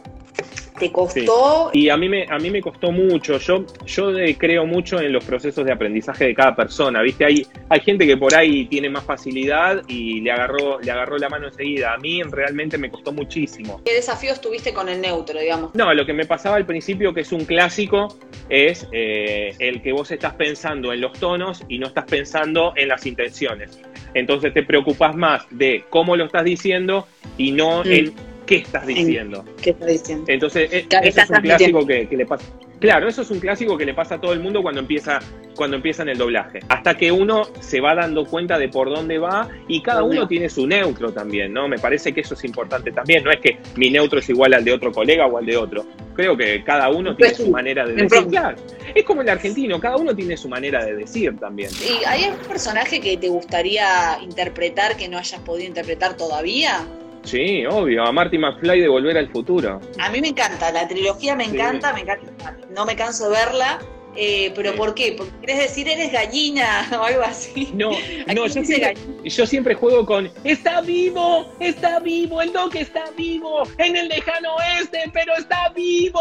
¿te 0.80 0.92
costó? 0.92 1.70
Y 1.74 1.90
a 1.90 1.98
mí 1.98 2.10
me, 2.10 2.26
a 2.30 2.38
mí 2.38 2.50
me 2.50 2.62
costó 2.62 2.92
mucho. 2.92 3.38
Yo, 3.38 3.66
yo 3.86 4.12
creo 4.38 4.66
mucho 4.66 5.00
en 5.00 5.12
los 5.14 5.24
procesos 5.26 5.66
de 5.66 5.72
aprendizaje 5.72 6.26
de 6.26 6.34
cada 6.34 6.56
persona. 6.56 7.02
¿Viste? 7.02 7.26
Hay, 7.26 7.46
hay 7.70 7.80
gente 7.82 8.08
que 8.08 8.18
por 8.18 8.34
ahí 8.34 8.66
tiene 8.66 8.90
más 8.90 9.04
facilidad 9.04 9.84
y 9.88 10.22
le 10.22 10.32
agarró, 10.32 10.80
le 10.80 10.92
agarró 10.92 11.18
la 11.18 11.30
mano 11.30 11.48
enseguida. 11.48 11.94
A 11.94 11.98
mí 11.98 12.24
realmente 12.24 12.78
me 12.78 12.90
costó 12.90 13.12
muchísimo. 13.12 13.82
¿Qué 13.86 13.94
desafíos 13.94 14.42
tuviste 14.42 14.74
con 14.74 14.90
el 14.90 15.02
neutro, 15.02 15.40
digamos? 15.40 15.76
No, 15.76 15.94
lo 15.94 16.06
que 16.06 16.14
me 16.14 16.26
pasaba 16.26 16.56
al 16.56 16.66
principio, 16.66 17.14
que 17.14 17.22
es 17.22 17.32
un 17.32 17.46
clásico, 17.46 18.08
es 18.50 18.88
eh, 18.92 19.54
el 19.60 19.82
que 19.82 19.92
vos 19.92 20.10
estás 20.12 20.34
pensando 20.36 20.94
en 20.94 21.02
los 21.02 21.20
tonos 21.20 21.64
y 21.68 21.78
no 21.80 21.88
estás 21.88 22.06
pensando 22.06 22.74
en 22.76 22.88
las 22.88 23.06
intenciones. 23.06 23.80
Entonces 24.14 24.54
te 24.54 24.64
preocupas 24.64 25.16
más 25.16 25.46
de 25.52 25.84
cómo 25.90 26.16
lo 26.16 26.26
estás 26.26 26.44
diciendo 26.44 27.08
y 27.38 27.52
no 27.52 27.84
Mm. 27.84 27.92
en 27.92 28.14
qué 28.50 28.56
estás 28.56 28.88
diciendo. 28.88 29.46
¿Qué 29.62 29.70
estás 29.70 29.88
diciendo? 29.88 30.26
Entonces, 30.28 30.74
eh, 30.74 30.86
Claro, 30.90 31.08
eso 31.08 31.22
es 31.22 31.30
un 31.30 31.42
clásico 31.42 31.86
que, 31.86 32.08
que 32.10 32.18
le 32.18 32.26
pasa. 32.26 32.46
Claro, 32.80 33.08
eso 33.08 33.22
es 33.22 33.30
un 33.30 33.40
clásico 33.40 33.78
que 33.78 33.86
le 33.86 33.94
pasa 33.94 34.16
a 34.16 34.22
todo 34.22 34.34
el 34.34 34.40
mundo 34.40 34.64
cuando 34.64 34.82
empieza, 34.82 35.20
cuando 35.56 35.76
empieza 35.76 36.02
en 36.02 36.10
el 36.10 36.18
doblaje. 36.18 36.60
Hasta 36.68 36.98
que 36.98 37.12
uno 37.12 37.44
se 37.60 37.80
va 37.80 37.94
dando 37.94 38.26
cuenta 38.26 38.58
de 38.58 38.70
por 38.70 38.90
dónde 38.90 39.20
va 39.20 39.48
y 39.68 39.84
cada 39.84 40.02
uno 40.02 40.28
tiene 40.28 40.50
su 40.50 40.66
neutro 40.66 41.14
también, 41.14 41.54
¿no? 41.54 41.68
Me 41.68 41.78
parece 41.78 42.12
que 42.12 42.22
eso 42.22 42.34
es 42.34 42.44
importante 42.44 42.92
también. 42.92 43.24
No 43.24 43.32
es 43.32 43.40
que 43.40 43.60
mi 43.76 43.92
neutro 43.92 44.18
es 44.18 44.28
igual 44.30 44.56
al 44.56 44.64
de 44.64 44.72
otro 44.72 44.92
colega 44.92 45.28
o 45.28 45.38
al 45.38 45.46
de 45.46 45.56
otro. 45.56 45.86
Creo 46.16 46.36
que 46.36 46.64
cada 46.64 46.90
uno 46.90 47.16
tiene 47.16 47.34
Pues 47.34 47.46
su 47.46 47.52
manera 47.52 47.86
de 47.86 47.94
decir. 47.94 48.28
Claro. 48.30 48.58
Es 48.96 49.04
como 49.04 49.22
el 49.22 49.30
argentino, 49.30 49.80
cada 49.80 49.98
uno 49.98 50.16
tiene 50.16 50.36
su 50.38 50.50
manera 50.50 50.84
de 50.84 50.96
decir 50.96 51.38
también. 51.38 51.70
¿Y 51.84 52.04
hay 52.06 52.24
algún 52.24 52.48
personaje 52.48 53.00
que 53.00 53.16
te 53.18 53.30
gustaría 53.30 54.18
interpretar 54.24 54.98
que 54.98 55.08
no 55.08 55.20
hayas 55.20 55.40
podido 55.42 55.68
interpretar 55.68 56.18
todavía? 56.18 56.88
Sí, 57.24 57.66
obvio. 57.66 58.04
A 58.04 58.12
Marty 58.12 58.38
McFly 58.38 58.82
de 58.82 58.88
Volver 58.88 59.18
al 59.18 59.30
Futuro. 59.30 59.80
A 60.00 60.10
mí 60.10 60.22
me 60.22 60.30
encanta, 60.30 60.72
la 60.72 60.88
trilogía 60.88 61.36
me 61.36 61.46
Sí. 61.46 61.52
encanta, 61.56 61.94
me 61.94 62.02
encanta, 62.02 62.58
no 62.76 62.86
me 62.86 62.96
canso 62.96 63.30
de 63.30 63.38
verla, 63.38 63.80
eh, 64.16 64.52
pero 64.56 64.72
Sí. 64.72 64.78
¿por 64.78 64.94
qué? 64.96 65.14
Porque 65.18 65.34
querés 65.42 65.58
decir 65.60 65.88
eres 65.88 66.12
gallina 66.12 66.88
o 67.00 67.04
algo 67.04 67.22
así. 67.22 67.70
No, 67.74 67.92
¿A 68.28 68.34
no, 68.34 68.48
yo 68.48 68.64
siempre, 68.64 68.94
yo 69.24 69.46
siempre 69.46 69.76
juego 69.76 70.06
con 70.06 70.32
¡Está 70.44 70.82
vivo! 70.82 71.52
¡Está 71.60 72.00
vivo! 72.00 72.42
¡El 72.42 72.52
Doc 72.54 72.76
está 72.76 73.04
vivo! 73.16 73.64
¡En 73.78 73.96
el 73.96 74.08
lejano 74.08 74.56
oeste! 74.56 75.10
¡Pero 75.14 75.36
está 75.38 75.70
vivo! 75.76 76.20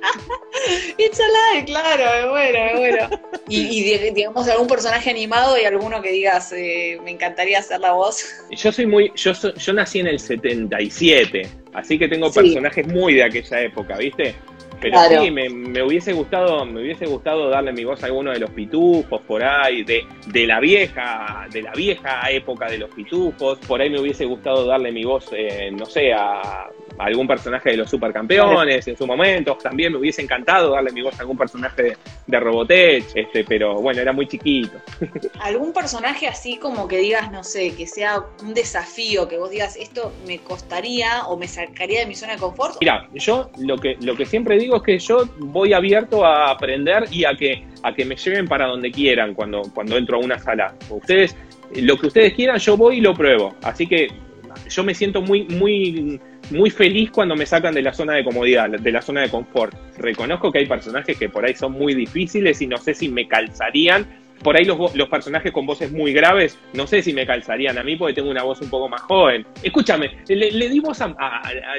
Salade, 1.12 1.64
claro, 1.64 2.04
es 2.04 2.30
bueno, 2.30 2.58
es 2.58 2.78
bueno. 2.78 3.22
Y, 3.48 3.60
y, 3.60 4.10
digamos, 4.12 4.48
algún 4.48 4.68
personaje 4.68 5.10
animado 5.10 5.58
y 5.58 5.64
alguno 5.64 6.02
que 6.02 6.12
digas, 6.12 6.52
eh, 6.52 6.98
me 7.02 7.10
encantaría 7.10 7.58
hacer 7.58 7.80
la 7.80 7.92
voz. 7.92 8.24
Yo 8.50 8.70
soy 8.70 8.86
muy, 8.86 9.10
yo, 9.14 9.32
yo 9.32 9.72
nací 9.72 10.00
en 10.00 10.08
el 10.08 10.18
77, 10.18 11.48
así 11.72 11.98
que 11.98 12.08
tengo 12.08 12.30
personajes 12.30 12.86
muy 12.86 13.14
de 13.14 13.24
aquella 13.24 13.62
época, 13.62 13.96
¿viste? 13.96 14.34
Pero 14.80 14.96
sí, 15.08 15.30
me, 15.30 15.82
hubiese 15.82 16.12
gustado, 16.12 16.64
me 16.64 16.82
hubiese 16.82 17.06
gustado 17.06 17.50
darle 17.50 17.72
mi 17.72 17.84
voz 17.84 18.02
a 18.02 18.06
alguno 18.06 18.30
de 18.30 18.38
los 18.38 18.50
pitufos 18.50 19.20
por 19.22 19.42
ahí, 19.42 19.82
de, 19.82 20.04
de 20.26 20.46
la 20.46 20.60
vieja, 20.60 21.48
de 21.50 21.62
la 21.62 21.72
vieja 21.72 22.30
época 22.30 22.70
de 22.70 22.78
los 22.78 22.90
pitufos. 22.90 23.58
Por 23.66 23.80
ahí 23.80 23.90
me 23.90 24.00
hubiese 24.00 24.24
gustado 24.24 24.66
darle 24.66 24.92
mi 24.92 25.04
voz, 25.04 25.30
eh, 25.32 25.70
no 25.72 25.84
sé, 25.84 26.12
a 26.12 26.70
algún 26.98 27.26
personaje 27.26 27.70
de 27.70 27.76
los 27.76 27.90
supercampeones 27.90 28.86
en 28.88 28.96
su 28.96 29.06
momento. 29.06 29.56
También 29.56 29.92
me 29.92 29.98
hubiese 29.98 30.22
encantado 30.22 30.72
darle 30.72 30.92
mi 30.92 31.02
voz 31.02 31.16
a 31.18 31.20
algún 31.22 31.36
personaje 31.36 31.96
de, 32.26 32.40
Robotech, 32.40 33.04
este, 33.14 33.44
pero 33.44 33.74
bueno, 33.74 34.00
era 34.00 34.12
muy 34.12 34.26
chiquito. 34.26 34.78
¿Algún 35.40 35.72
personaje 35.72 36.26
así 36.26 36.56
como 36.56 36.88
que 36.88 36.98
digas, 36.98 37.30
no 37.30 37.44
sé, 37.44 37.74
que 37.74 37.86
sea 37.86 38.24
un 38.42 38.54
desafío, 38.54 39.28
que 39.28 39.38
vos 39.38 39.50
digas, 39.50 39.76
esto 39.76 40.12
me 40.26 40.38
costaría 40.38 41.26
o 41.26 41.36
me 41.36 41.48
sacaría 41.48 42.00
de 42.00 42.06
mi 42.06 42.14
zona 42.14 42.34
de 42.34 42.38
confort? 42.38 42.76
Mira, 42.80 43.08
yo 43.14 43.50
lo 43.58 43.76
que, 43.78 43.96
lo 44.00 44.16
que 44.16 44.26
siempre 44.26 44.58
digo 44.58 44.76
es 44.76 44.82
que 44.82 44.98
yo 44.98 45.28
voy 45.38 45.72
abierto 45.72 46.24
a 46.24 46.50
aprender 46.50 47.04
y 47.10 47.24
a 47.24 47.34
que, 47.34 47.64
a 47.82 47.94
que 47.94 48.04
me 48.04 48.16
lleven 48.16 48.46
para 48.46 48.66
donde 48.66 48.90
quieran 48.90 49.34
cuando, 49.34 49.62
cuando 49.74 49.96
entro 49.96 50.18
a 50.18 50.20
una 50.20 50.38
sala. 50.38 50.74
Ustedes, 50.90 51.36
lo 51.74 51.98
que 51.98 52.08
ustedes 52.08 52.34
quieran, 52.34 52.58
yo 52.58 52.76
voy 52.76 52.98
y 52.98 53.00
lo 53.00 53.14
pruebo. 53.14 53.54
Así 53.62 53.86
que 53.86 54.08
yo 54.68 54.84
me 54.84 54.94
siento 54.94 55.22
muy, 55.22 55.44
muy 55.44 56.20
muy 56.50 56.70
feliz 56.70 57.10
cuando 57.10 57.36
me 57.36 57.46
sacan 57.46 57.74
de 57.74 57.82
la 57.82 57.92
zona 57.92 58.14
de 58.14 58.24
comodidad, 58.24 58.70
de 58.70 58.92
la 58.92 59.02
zona 59.02 59.22
de 59.22 59.30
confort. 59.30 59.74
Reconozco 59.98 60.52
que 60.52 60.58
hay 60.58 60.66
personajes 60.66 61.16
que 61.18 61.28
por 61.28 61.44
ahí 61.44 61.54
son 61.54 61.72
muy 61.72 61.94
difíciles 61.94 62.60
y 62.62 62.66
no 62.66 62.78
sé 62.78 62.94
si 62.94 63.08
me 63.08 63.28
calzarían. 63.28 64.06
Por 64.42 64.56
ahí 64.56 64.64
los, 64.64 64.94
los 64.94 65.08
personajes 65.08 65.50
con 65.50 65.66
voces 65.66 65.90
muy 65.90 66.12
graves, 66.12 66.56
no 66.72 66.86
sé 66.86 67.02
si 67.02 67.12
me 67.12 67.26
calzarían 67.26 67.76
a 67.76 67.82
mí 67.82 67.96
porque 67.96 68.14
tengo 68.14 68.30
una 68.30 68.44
voz 68.44 68.60
un 68.60 68.70
poco 68.70 68.88
más 68.88 69.00
joven. 69.02 69.44
Escúchame, 69.64 70.16
le, 70.28 70.68
di, 70.68 70.78
voz 70.78 71.00
a, 71.00 71.12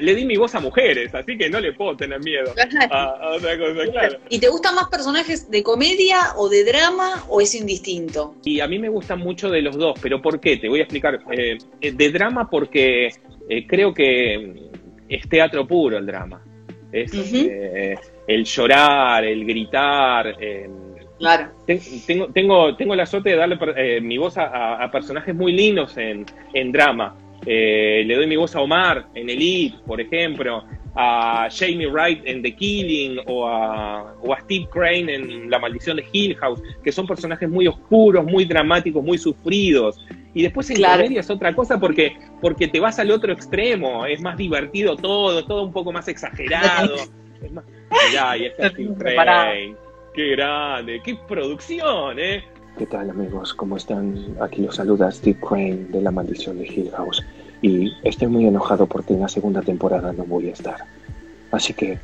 le 0.01 0.13
di 0.13 0.25
mi 0.25 0.35
voz 0.35 0.55
a 0.55 0.59
mujeres, 0.59 1.15
así 1.15 1.37
que 1.37 1.49
no 1.49 1.61
le 1.61 1.71
puedo 1.71 1.95
tener 1.95 2.19
miedo 2.19 2.53
a, 2.91 3.31
otra 3.33 3.57
cosa, 3.57 3.91
claro. 3.93 4.17
¿Y 4.27 4.39
te 4.39 4.49
gustan 4.49 4.75
más 4.75 4.89
personajes 4.89 5.49
de 5.49 5.63
comedia 5.63 6.33
o 6.35 6.49
de 6.49 6.65
drama 6.65 7.23
o 7.29 7.39
es 7.39 7.55
indistinto? 7.55 8.35
Y 8.43 8.59
a 8.59 8.67
mí 8.67 8.77
me 8.77 8.89
gustan 8.89 9.19
mucho 9.19 9.49
de 9.49 9.61
los 9.61 9.77
dos, 9.77 9.97
pero 10.01 10.21
¿por 10.21 10.41
qué? 10.41 10.57
Te 10.57 10.67
voy 10.67 10.81
a 10.81 10.83
explicar. 10.83 11.17
Eh, 11.31 11.59
de 11.79 12.11
drama 12.11 12.49
porque 12.49 13.09
eh, 13.49 13.65
creo 13.67 13.93
que 13.93 14.69
es 15.09 15.27
teatro 15.27 15.67
puro 15.67 15.97
el 15.97 16.05
drama. 16.05 16.41
Es 16.91 17.11
eh, 17.13 17.97
el 18.27 18.45
llorar, 18.45 19.25
el 19.25 19.45
gritar. 19.45 20.35
claro. 21.17 21.51
tengo, 22.05 22.27
tengo, 22.27 22.75
tengo 22.75 22.95
la 22.95 23.05
suerte 23.05 23.31
de 23.31 23.35
darle 23.35 23.57
eh, 23.75 24.01
mi 24.01 24.17
voz 24.17 24.35
a, 24.37 24.87
personajes 24.91 25.35
muy 25.35 25.51
lindos 25.51 25.97
en, 25.97 26.25
en 26.53 26.71
drama. 26.71 27.15
le 27.45 28.15
doy 28.15 28.27
mi 28.27 28.35
voz 28.35 28.55
a 28.55 28.61
Omar 28.61 29.07
en 29.15 29.29
Elite, 29.29 29.77
por 29.85 29.99
ejemplo, 29.99 30.63
a 30.95 31.47
Jamie 31.51 31.87
Wright 31.87 32.21
en 32.25 32.41
The 32.41 32.55
Killing 32.55 33.19
o 33.27 33.47
a, 33.47 34.13
o 34.21 34.33
a, 34.33 34.39
Steve 34.41 34.67
Crane 34.71 35.13
en 35.13 35.49
La 35.49 35.59
Maldición 35.59 35.97
de 35.97 36.05
Hill 36.11 36.35
House, 36.35 36.61
que 36.83 36.91
son 36.91 37.07
personajes 37.07 37.49
muy 37.49 37.67
oscuros, 37.67 38.25
muy 38.25 38.45
dramáticos, 38.45 39.03
muy 39.03 39.17
sufridos. 39.17 39.97
Y 40.33 40.43
después 40.43 40.69
en 40.69 40.77
claro. 40.77 41.03
comedia 41.03 41.21
es 41.21 41.29
otra 41.29 41.55
cosa 41.55 41.79
porque, 41.79 42.17
porque 42.41 42.67
te 42.67 42.79
vas 42.79 42.99
al 42.99 43.11
otro 43.11 43.33
extremo, 43.33 44.05
es 44.05 44.21
más 44.21 44.37
divertido 44.37 44.95
todo, 44.95 45.43
todo 45.45 45.63
un 45.63 45.73
poco 45.73 45.91
más 45.91 46.07
exagerado. 46.07 46.95
es 47.41 47.51
más... 47.51 47.65
Mirá, 48.09 48.37
y 48.37 48.45
este 48.45 48.69
Steve 48.69 48.93
Crane, 48.97 49.75
qué 50.13 50.27
grande, 50.31 51.01
qué 51.03 51.17
producción, 51.27 52.19
¿eh? 52.19 52.43
¿Qué 52.77 52.85
tal 52.85 53.09
amigos? 53.09 53.53
¿Cómo 53.55 53.77
están? 53.77 54.37
Aquí 54.39 54.61
los 54.61 54.75
saluda 54.75 55.11
Steve 55.11 55.39
Crane 55.39 55.87
de 55.89 56.01
La 56.01 56.11
Maldición 56.11 56.59
de 56.59 56.67
Hill 56.67 56.91
House. 56.91 57.25
Y 57.61 57.91
estoy 58.03 58.27
muy 58.27 58.45
enojado 58.45 58.85
porque 58.85 59.13
en 59.13 59.21
la 59.21 59.27
segunda 59.27 59.61
temporada 59.61 60.13
no 60.13 60.23
voy 60.23 60.49
a 60.49 60.53
estar. 60.53 60.77
Así 61.51 61.73
que 61.73 61.99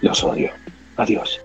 los 0.00 0.24
odio. 0.24 0.50
Adiós. 0.96 1.40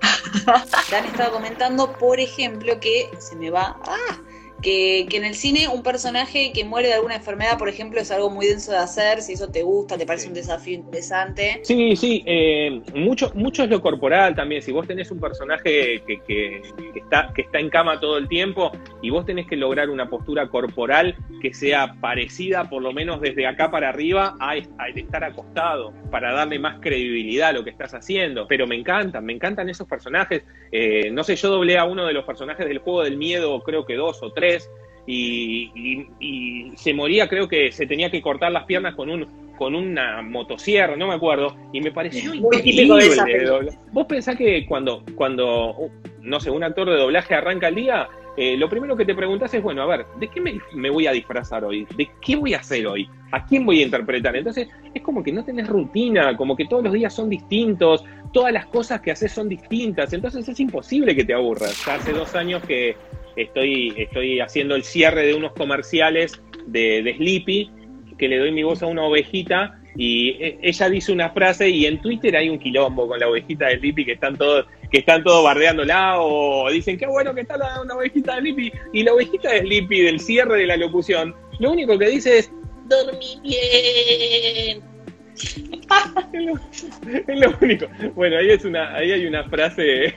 Han 0.95 1.05
estado 1.05 1.33
comentando, 1.33 1.93
por 1.93 2.19
ejemplo, 2.19 2.79
que 2.79 3.09
se 3.19 3.35
me 3.35 3.49
va. 3.49 3.77
¡Ah! 3.85 4.17
Que, 4.61 5.07
en 5.11 5.25
el 5.25 5.35
cine 5.35 5.67
un 5.67 5.83
personaje 5.83 6.51
que 6.53 6.63
muere 6.63 6.89
de 6.89 6.95
alguna 6.95 7.15
enfermedad, 7.15 7.57
por 7.57 7.69
ejemplo, 7.69 7.99
es 7.99 8.11
algo 8.11 8.29
muy 8.29 8.47
denso 8.47 8.71
de 8.71 8.77
hacer, 8.77 9.21
si 9.21 9.33
eso 9.33 9.49
te 9.49 9.63
gusta, 9.63 9.97
te 9.97 10.05
parece 10.05 10.27
un 10.27 10.33
desafío 10.33 10.75
interesante. 10.75 11.61
Sí, 11.63 11.95
sí, 11.95 12.23
eh, 12.25 12.81
mucho, 12.93 13.31
mucho 13.35 13.63
es 13.63 13.69
lo 13.69 13.81
corporal 13.81 14.35
también, 14.35 14.61
si 14.61 14.71
vos 14.71 14.87
tenés 14.87 15.11
un 15.11 15.19
personaje 15.19 16.01
que, 16.05 16.21
que, 16.25 16.61
está, 16.95 17.31
que 17.33 17.41
está 17.43 17.59
en 17.59 17.69
cama 17.69 17.99
todo 17.99 18.17
el 18.17 18.27
tiempo 18.27 18.71
y 19.01 19.09
vos 19.09 19.25
tenés 19.25 19.47
que 19.47 19.55
lograr 19.55 19.89
una 19.89 20.09
postura 20.09 20.47
corporal 20.49 21.15
que 21.41 21.53
sea 21.53 21.95
parecida, 21.99 22.69
por 22.69 22.81
lo 22.81 22.91
menos 22.93 23.21
desde 23.21 23.47
acá 23.47 23.71
para 23.71 23.89
arriba, 23.89 24.35
a, 24.39 24.57
estar 24.57 25.23
acostado, 25.23 25.93
para 26.11 26.33
darle 26.33 26.59
más 26.59 26.79
credibilidad 26.79 27.49
a 27.49 27.53
lo 27.53 27.63
que 27.63 27.69
estás 27.69 27.93
haciendo. 27.93 28.47
Pero 28.47 28.67
me 28.67 28.75
encantan, 28.75 29.25
me 29.25 29.33
encantan 29.33 29.69
esos 29.69 29.87
personajes. 29.87 30.43
Eh, 30.71 31.09
no 31.11 31.23
sé, 31.23 31.35
yo 31.35 31.49
doblé 31.49 31.77
a 31.77 31.85
uno 31.85 32.05
de 32.05 32.13
los 32.13 32.25
personajes 32.25 32.67
del 32.67 32.79
juego 32.79 33.03
del 33.03 33.17
miedo, 33.17 33.61
creo 33.63 33.85
que 33.85 33.95
dos 33.95 34.21
o 34.21 34.31
tres 34.31 34.48
y, 35.05 36.71
se 36.75 36.93
moría, 36.93 37.27
creo 37.27 37.47
que 37.47 37.71
se 37.71 37.85
tenía 37.85 38.11
que 38.11 38.21
cortar 38.21 38.51
las 38.51 38.65
piernas 38.65 38.95
con 38.95 39.09
un 39.09 39.49
con 39.57 39.75
una 39.75 40.21
motosierra, 40.21 40.95
no 40.95 41.07
me 41.07 41.15
acuerdo, 41.15 41.53
y 41.73 41.81
me 41.81 41.91
pareció 41.91 42.33
increíble. 42.33 43.73
Vos 43.91 44.05
pensás 44.07 44.37
que 44.37 44.65
cuando, 44.65 45.03
cuando, 45.15 45.89
no 46.21 46.39
sé, 46.39 46.49
un 46.49 46.63
actor 46.63 46.89
de 46.89 46.95
doblaje 46.95 47.35
arranca 47.35 47.67
el 47.67 47.75
día, 47.75 48.07
eh, 48.37 48.55
lo 48.55 48.69
primero 48.69 48.95
que 48.95 49.03
te 49.03 49.13
preguntas 49.13 49.53
es, 49.53 49.61
bueno, 49.61 49.81
a 49.81 49.85
ver, 49.85 50.05
¿de 50.17 50.29
qué 50.29 50.39
me, 50.39 50.61
me, 50.73 50.89
voy 50.89 51.07
a 51.07 51.11
disfrazar 51.11 51.65
hoy? 51.65 51.85
¿De 51.97 52.09
qué 52.21 52.37
voy 52.37 52.53
a 52.53 52.59
hacer 52.59 52.87
hoy? 52.87 53.09
¿A 53.33 53.45
quién 53.45 53.65
voy 53.65 53.81
a 53.81 53.83
interpretar? 53.83 54.33
Entonces, 54.37 54.69
es 54.93 55.01
como 55.01 55.21
que 55.21 55.33
no 55.33 55.43
tenés 55.43 55.67
rutina, 55.67 56.37
como 56.37 56.55
que 56.55 56.63
todos 56.65 56.81
los 56.81 56.93
días 56.93 57.13
son 57.13 57.29
distintos, 57.29 58.05
todas 58.31 58.53
las 58.53 58.67
cosas 58.67 59.01
que 59.01 59.11
haces 59.11 59.33
son 59.33 59.49
distintas, 59.49 60.13
entonces 60.13 60.47
es 60.47 60.57
imposible 60.61 61.13
que 61.13 61.25
te 61.25 61.33
aburras. 61.33 61.85
Ya 61.85 61.95
hace 61.95 62.13
dos 62.13 62.33
años 62.33 62.63
que, 62.63 62.95
estoy, 63.41 63.93
estoy 63.97 64.39
haciendo 64.39 64.75
el 64.75 64.83
cierre 64.83 65.25
de 65.25 65.33
unos 65.33 65.53
comerciales 65.53 66.41
de, 66.67 67.01
de 67.03 67.15
Sleepy, 67.15 67.71
que 68.17 68.27
le 68.27 68.37
doy 68.37 68.51
mi 68.51 68.63
voz 68.63 68.83
a 68.83 68.87
una 68.87 69.03
ovejita 69.03 69.79
y 69.95 70.31
e, 70.43 70.59
ella 70.61 70.89
dice 70.89 71.11
una 71.11 71.31
frase 71.31 71.69
y 71.69 71.85
en 71.85 72.01
Twitter 72.01 72.35
hay 72.35 72.49
un 72.49 72.59
quilombo 72.59 73.07
con 73.07 73.19
la 73.19 73.27
ovejita 73.27 73.67
de 73.67 73.79
Sleepy 73.79 74.05
que 74.05 74.11
están 74.13 74.37
todos 74.37 74.65
que 74.91 74.99
están 74.99 75.23
todos 75.23 75.43
bardeándola 75.43 76.21
o 76.21 76.69
dicen 76.71 76.97
qué 76.97 77.07
bueno 77.07 77.33
que 77.33 77.41
está 77.41 77.57
la, 77.57 77.81
una 77.81 77.95
ovejita 77.95 78.35
de 78.35 78.41
Sleepy 78.41 78.71
y 78.93 79.03
la 79.03 79.13
ovejita 79.13 79.51
de 79.51 79.61
Sleepy 79.61 80.01
del 80.01 80.19
cierre 80.19 80.59
de 80.59 80.67
la 80.67 80.77
locución 80.77 81.35
lo 81.59 81.71
único 81.71 81.97
que 81.97 82.09
dice 82.09 82.39
es 82.39 82.51
dormí 82.87 83.39
bien 83.43 84.83
es 87.27 87.39
lo 87.39 87.57
único. 87.61 87.85
Bueno 88.15 88.37
ahí 88.37 88.49
es 88.51 88.65
una 88.65 88.95
ahí 88.95 89.11
hay 89.11 89.25
una 89.25 89.43
frase 89.45 90.15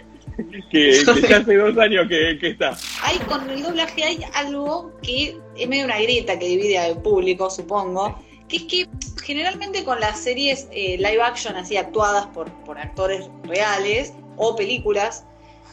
que, 0.71 1.01
hace 1.35 1.57
dos 1.57 1.77
años 1.79 2.07
que, 2.09 2.39
está. 2.43 2.77
Hay 3.03 3.19
con 3.21 3.49
el 3.51 3.63
doblaje 3.63 4.05
hay 4.05 4.25
algo 4.35 4.93
que 5.03 5.39
es 5.57 5.69
medio 5.69 5.85
una 5.85 5.99
grieta 6.01 6.39
que 6.39 6.47
divide 6.47 6.79
al 6.79 7.01
público, 7.03 7.51
supongo, 7.51 8.19
que 8.49 8.57
es 8.59 8.63
que 8.65 8.89
generalmente 9.23 9.85
con 9.85 10.01
las 10.01 10.21
series 10.21 10.69
eh, 10.73 10.97
live 10.99 11.23
action 11.23 11.57
así 11.57 11.77
actuadas 11.77 12.27
por, 12.27 12.51
por 12.65 12.79
actores 12.79 13.29
reales 13.45 14.13
o 14.37 14.57
películas, 14.57 15.25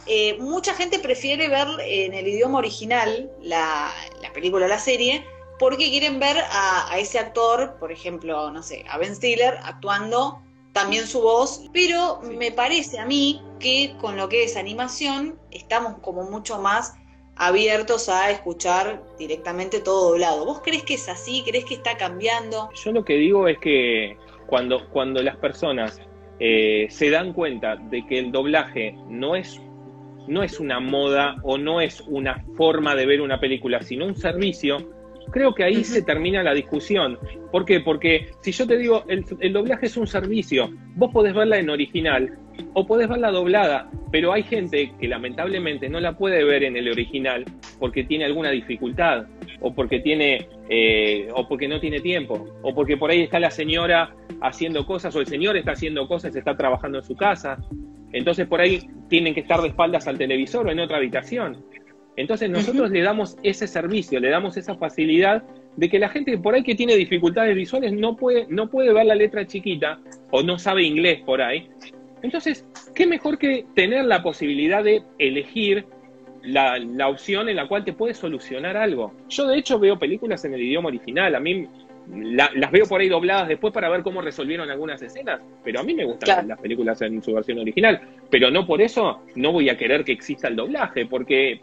eh, 0.05 0.37
mucha 0.39 0.73
gente 0.73 0.99
prefiere 0.99 1.49
ver 1.49 1.67
en 1.85 2.13
el 2.13 2.27
idioma 2.27 2.59
original 2.59 3.29
la, 3.41 3.91
la 4.21 4.33
película 4.33 4.65
o 4.65 4.69
la 4.69 4.79
serie 4.79 5.23
porque 5.59 5.89
quieren 5.89 6.19
ver 6.19 6.37
a, 6.37 6.91
a, 6.91 6.99
ese 6.99 7.19
actor, 7.19 7.75
por 7.79 7.91
ejemplo, 7.91 8.49
no 8.49 8.63
sé, 8.63 8.85
a 8.89 8.97
Ben 8.97 9.15
Stiller 9.15 9.57
actuando 9.61 10.41
también 10.73 11.07
su 11.07 11.21
voz, 11.21 11.69
pero 11.73 12.21
me 12.21 12.51
parece 12.51 12.99
a 12.99 13.05
mí 13.05 13.41
que 13.59 13.95
con 13.99 14.17
lo 14.17 14.29
que 14.29 14.43
es 14.43 14.55
animación 14.55 15.39
estamos 15.51 15.99
como 15.99 16.23
mucho 16.23 16.59
más 16.59 16.95
abiertos 17.35 18.09
a 18.09 18.31
escuchar 18.31 19.01
directamente 19.17 19.79
todo 19.79 20.11
doblado. 20.11 20.45
¿Vos 20.45 20.61
crees 20.61 20.83
que 20.83 20.95
es 20.95 21.07
así? 21.07 21.43
¿Crees 21.45 21.65
que 21.65 21.75
está 21.75 21.97
cambiando? 21.97 22.69
Yo 22.83 22.91
lo 22.91 23.03
que 23.03 23.15
digo 23.15 23.47
es 23.47 23.57
que 23.59 24.17
cuando, 24.45 24.89
cuando 24.89 25.23
las 25.23 25.37
personas 25.37 26.01
eh, 26.39 26.87
se 26.89 27.09
dan 27.09 27.33
cuenta 27.33 27.77
de 27.77 28.05
que 28.05 28.19
el 28.19 28.31
doblaje 28.31 28.95
no 29.07 29.35
es, 29.35 29.59
no 30.27 30.43
es 30.43 30.59
una 30.59 30.79
moda 30.79 31.37
o 31.43 31.57
no 31.57 31.81
es 31.81 32.01
una 32.07 32.43
forma 32.55 32.95
de 32.95 33.05
ver 33.05 33.21
una 33.21 33.39
película, 33.39 33.81
sino 33.81 34.05
un 34.05 34.15
servicio, 34.15 34.77
creo 35.31 35.53
que 35.53 35.63
ahí 35.63 35.83
se 35.83 36.01
termina 36.01 36.43
la 36.43 36.53
discusión. 36.53 37.17
¿Por 37.51 37.65
qué? 37.65 37.79
Porque 37.79 38.31
si 38.41 38.51
yo 38.51 38.67
te 38.67 38.77
digo, 38.77 39.03
el, 39.07 39.25
el, 39.39 39.53
doblaje 39.53 39.87
es 39.87 39.97
un 39.97 40.07
servicio, 40.07 40.69
vos 40.95 41.11
podés 41.11 41.33
verla 41.33 41.57
en 41.57 41.69
original 41.69 42.37
o 42.73 42.85
podés 42.85 43.07
verla 43.07 43.31
doblada, 43.31 43.89
pero 44.11 44.33
hay 44.33 44.43
gente 44.43 44.91
que 44.99 45.07
lamentablemente 45.07 45.89
no 45.89 45.99
la 45.99 46.17
puede 46.17 46.43
ver 46.43 46.63
en 46.63 46.75
el 46.75 46.89
original 46.89 47.45
porque 47.79 48.03
tiene 48.03 48.25
alguna 48.25 48.51
dificultad, 48.51 49.25
o 49.61 49.73
porque 49.73 49.99
tiene, 49.99 50.47
eh, 50.69 51.29
o 51.33 51.47
porque 51.47 51.67
no 51.67 51.79
tiene 51.79 51.99
tiempo, 51.99 52.47
o 52.61 52.73
porque 52.73 52.97
por 52.97 53.11
ahí 53.11 53.21
está 53.21 53.39
la 53.39 53.51
señora 53.51 54.15
haciendo 54.41 54.85
cosas, 54.85 55.15
o 55.15 55.21
el 55.21 55.27
señor 55.27 55.57
está 55.57 55.71
haciendo 55.71 56.07
cosas, 56.07 56.35
está 56.35 56.55
trabajando 56.55 56.99
en 56.99 57.03
su 57.03 57.15
casa. 57.15 57.57
Entonces 58.11 58.47
por 58.47 58.61
ahí 58.61 58.89
tienen 59.07 59.33
que 59.33 59.41
estar 59.41 59.61
de 59.61 59.69
espaldas 59.69 60.07
al 60.07 60.17
televisor 60.17 60.67
o 60.67 60.71
en 60.71 60.79
otra 60.79 60.97
habitación. 60.97 61.63
Entonces 62.19 62.49
nosotros 62.49 62.91
le 62.91 63.01
damos 63.01 63.37
ese 63.43 63.65
servicio, 63.65 64.19
le 64.19 64.29
damos 64.29 64.57
esa 64.57 64.75
facilidad 64.75 65.41
de 65.77 65.87
que 65.87 65.99
la 65.99 66.09
gente 66.09 66.37
por 66.37 66.53
ahí 66.53 66.63
que 66.63 66.75
tiene 66.75 66.97
dificultades 66.97 67.55
visuales 67.55 67.93
no 67.93 68.17
puede, 68.17 68.45
no 68.49 68.69
puede 68.69 68.91
ver 68.91 69.05
la 69.05 69.15
letra 69.15 69.47
chiquita 69.47 70.01
o 70.29 70.43
no 70.43 70.59
sabe 70.59 70.83
inglés 70.83 71.21
por 71.25 71.41
ahí. 71.41 71.69
Entonces, 72.21 72.65
¿qué 72.93 73.07
mejor 73.07 73.37
que 73.37 73.65
tener 73.73 74.03
la 74.03 74.21
posibilidad 74.21 74.83
de 74.83 75.01
elegir 75.17 75.85
la, 76.43 76.77
la, 76.77 77.07
opción 77.07 77.47
en 77.47 77.55
la 77.55 77.69
cual 77.69 77.85
te 77.85 77.93
puedes 77.93 78.17
solucionar 78.17 78.75
algo? 78.75 79.13
Yo 79.29 79.47
de 79.47 79.57
hecho 79.57 79.79
veo 79.79 79.97
películas 79.97 80.43
en 80.43 80.55
el 80.55 80.61
idioma 80.61 80.89
original, 80.89 81.33
a 81.35 81.39
mí 81.39 81.69
las 82.13 82.71
veo 82.71 82.85
por 82.85 82.99
ahí 82.99 83.07
dobladas 83.07 83.47
después 83.47 83.71
para 83.71 83.87
ver 83.87 84.01
cómo 84.01 84.21
resolvieron 84.21 84.69
algunas 84.69 85.01
escenas, 85.01 85.39
pero 85.63 85.79
a 85.79 85.83
mí 85.83 85.93
me 85.93 86.03
gustan 86.03 86.49
las 86.49 86.59
películas 86.59 87.01
en 87.01 87.21
su 87.23 87.33
versión 87.33 87.59
original, 87.59 88.01
pero 88.29 88.51
no 88.51 88.65
por 88.65 88.81
eso 88.81 89.21
no 89.35 89.53
voy 89.53 89.69
a 89.69 89.77
querer 89.77 90.03
que 90.03 90.11
exista 90.11 90.49
el 90.49 90.57
doblaje, 90.57 91.05
porque 91.05 91.61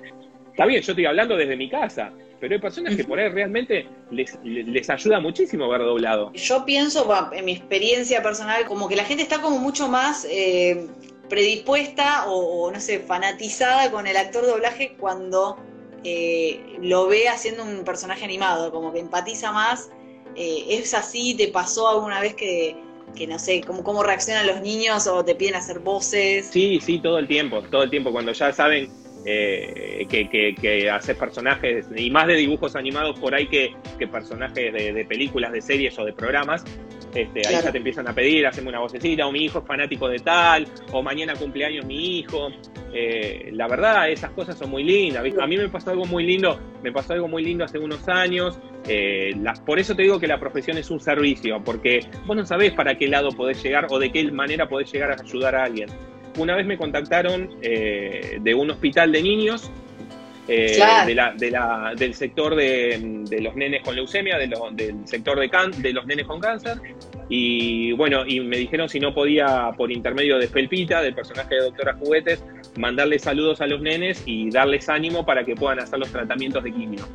está 0.56 0.64
bien, 0.64 0.80
yo 0.80 0.92
estoy 0.92 1.04
hablando 1.04 1.36
desde 1.36 1.54
mi 1.54 1.68
casa, 1.68 2.10
pero 2.40 2.54
hay 2.54 2.60
personas 2.62 2.96
que 2.96 3.04
por 3.04 3.18
ahí 3.18 3.28
realmente 3.28 3.86
les, 4.10 4.38
les 4.42 4.88
ayuda 4.88 5.20
muchísimo 5.20 5.68
ver 5.68 5.82
doblado. 5.82 6.32
Yo 6.32 6.64
pienso, 6.64 7.06
en 7.32 7.44
mi 7.44 7.52
experiencia 7.52 8.22
personal, 8.22 8.64
como 8.64 8.88
que 8.88 8.96
la 8.96 9.04
gente 9.04 9.22
está 9.22 9.42
como 9.42 9.58
mucho 9.58 9.86
más 9.86 10.26
eh, 10.30 10.86
predispuesta 11.28 12.24
o, 12.26 12.70
no 12.72 12.80
sé, 12.80 13.00
fanatizada 13.00 13.90
con 13.90 14.06
el 14.06 14.16
actor 14.16 14.46
de 14.46 14.48
doblaje 14.48 14.96
cuando 14.98 15.58
eh, 16.04 16.58
lo 16.80 17.06
ve 17.06 17.28
haciendo 17.28 17.62
un 17.62 17.84
personaje 17.84 18.24
animado, 18.24 18.72
como 18.72 18.94
que 18.94 19.00
empatiza 19.00 19.52
más 19.52 19.90
eh, 20.36 20.64
¿Es 20.68 20.94
así? 20.94 21.34
¿Te 21.34 21.48
pasó 21.48 21.88
alguna 21.88 22.20
vez 22.20 22.34
que, 22.34 22.76
no 23.26 23.38
sé, 23.38 23.62
cómo, 23.66 23.82
cómo 23.82 24.02
reaccionan 24.02 24.46
los 24.46 24.60
niños 24.62 25.06
o 25.06 25.22
te 25.22 25.34
piden 25.34 25.54
hacer 25.54 25.80
voces? 25.80 26.48
Sí, 26.50 26.78
sí, 26.80 26.98
todo 26.98 27.18
el 27.18 27.26
tiempo, 27.26 27.62
todo 27.70 27.82
el 27.82 27.90
tiempo. 27.90 28.12
Cuando 28.12 28.32
ya 28.32 28.52
saben 28.52 28.90
eh, 29.28 30.06
que, 30.08 30.54
que, 30.54 30.88
hacer 30.88 31.16
personajes, 31.16 31.88
y 31.96 32.10
más 32.10 32.28
de 32.28 32.34
dibujos 32.34 32.76
animados 32.76 33.18
por 33.18 33.34
ahí 33.34 33.48
que, 33.48 33.74
personajes 34.06 34.72
de, 34.72 35.04
películas, 35.04 35.50
de 35.52 35.60
series 35.60 35.98
o 35.98 36.04
de 36.04 36.12
programas, 36.12 36.64
este, 37.12 37.40
ahí 37.48 37.54
ya 37.54 37.72
te 37.72 37.78
empiezan 37.78 38.06
a 38.06 38.14
pedir, 38.14 38.46
haceme 38.46 38.68
una 38.68 38.78
vocecita, 38.78 39.26
o 39.26 39.32
mi 39.32 39.44
hijo 39.44 39.58
es 39.58 39.66
fanático 39.66 40.08
de 40.08 40.20
tal, 40.20 40.68
o 40.92 41.02
mañana 41.02 41.34
cumpleaños 41.34 41.84
mi 41.86 42.18
hijo. 42.18 42.50
Eh, 42.92 43.50
la 43.52 43.66
verdad, 43.66 44.08
esas 44.10 44.30
cosas 44.30 44.56
son 44.56 44.70
muy 44.70 44.84
lindas. 44.84 45.24
A 45.40 45.46
mí 45.46 45.56
me 45.56 45.68
pasó 45.68 45.90
algo 45.90 46.04
muy 46.04 46.24
lindo, 46.24 46.60
me 46.82 46.92
pasó 46.92 47.14
algo 47.14 47.26
muy 47.26 47.42
lindo 47.42 47.64
hace 47.64 47.78
unos 47.78 48.08
años. 48.08 48.58
Eh, 48.88 49.34
por 49.64 49.80
eso 49.80 49.96
te 49.96 50.02
digo 50.02 50.20
que 50.20 50.28
la 50.28 50.38
profesión 50.38 50.78
es 50.78 50.90
un 50.90 51.00
servicio, 51.00 51.62
porque 51.64 52.00
vos 52.26 52.36
no 52.36 52.46
sabés 52.46 52.72
para 52.72 52.96
qué 52.96 53.08
lado 53.08 53.30
podés 53.30 53.62
llegar 53.62 53.86
o 53.90 53.98
de 53.98 54.12
qué 54.12 54.30
manera 54.30 54.68
podés 54.68 54.92
llegar 54.92 55.10
a 55.10 55.20
ayudar 55.20 55.56
a 55.56 55.64
alguien. 55.64 55.88
Una 56.36 56.54
vez 56.56 56.66
me 56.66 56.76
contactaron 56.76 57.50
eh, 57.62 58.38
de 58.40 58.54
un 58.54 58.70
hospital 58.70 59.12
de 59.12 59.22
niños 59.22 59.70
eh, 60.48 60.78
del 61.96 62.14
sector 62.14 62.54
de, 62.54 63.24
los 63.40 63.56
nenes 63.56 63.82
con 63.82 63.96
leucemia, 63.96 64.38
del 64.38 64.54
sector 65.04 65.40
de, 65.40 65.50
de 65.78 65.92
los 65.92 66.06
nenes 66.06 66.26
con 66.26 66.40
cáncer. 66.40 66.78
Y 67.28 67.92
bueno, 67.92 68.24
y 68.24 68.40
me 68.40 68.56
dijeron 68.56 68.88
si 68.88 69.00
no 69.00 69.12
podía, 69.12 69.72
por 69.76 69.90
intermedio 69.90 70.38
de 70.38 70.46
Felpita, 70.46 71.02
del 71.02 71.14
personaje 71.14 71.56
de 71.56 71.62
Doctora 71.62 71.94
Juguetes, 71.94 72.44
mandarles 72.78 73.22
saludos 73.22 73.60
a 73.60 73.66
los 73.66 73.80
nenes 73.80 74.22
y 74.26 74.50
darles 74.50 74.88
ánimo 74.88 75.26
para 75.26 75.44
que 75.44 75.56
puedan 75.56 75.80
hacer 75.80 75.98
los 75.98 76.10
tratamientos 76.10 76.62
de 76.62 76.72
quimio. 76.72 77.08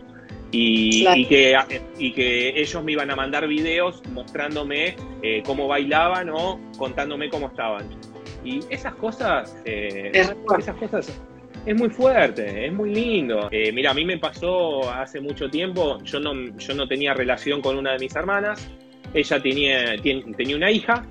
Y, 0.54 1.26
que, 1.28 1.58
y 1.98 2.12
que 2.12 2.50
ellos 2.60 2.84
me 2.84 2.92
iban 2.92 3.10
a 3.10 3.16
mandar 3.16 3.48
videos 3.48 4.04
mostrándome 4.10 4.98
eh, 5.24 5.42
cómo 5.46 5.70
bailaban 5.70 6.30
o 6.30 6.60
contándome 6.78 7.30
cómo 7.30 7.48
estaban. 7.48 7.88
Y 8.44 8.60
esas 8.70 8.96
cosas, 8.96 9.56
eh, 9.66 10.12
esas 10.14 10.36
cosas 10.46 11.22
es 11.66 11.76
muy 11.76 11.90
fuerte, 11.90 12.66
es 12.66 12.74
muy 12.74 12.94
lindo. 12.94 13.50
Eh, 13.52 13.72
mira, 13.72 13.92
a 13.92 13.94
mí 13.94 14.06
me 14.06 14.18
pasó 14.18 14.90
hace 14.92 15.20
mucho 15.20 15.50
tiempo, 15.50 16.00
yo 16.04 16.20
no, 16.20 16.34
yo 16.58 16.74
no 16.74 16.88
tenía 16.88 17.14
relación 17.14 17.62
con 17.62 17.78
una 17.78 17.94
de 17.94 18.00
mis 18.00 18.16
hermanas, 18.16 18.70
ella 19.14 19.42
tenía, 19.42 19.96
tenía 20.02 20.56
una 20.56 20.72
hija 20.72 21.06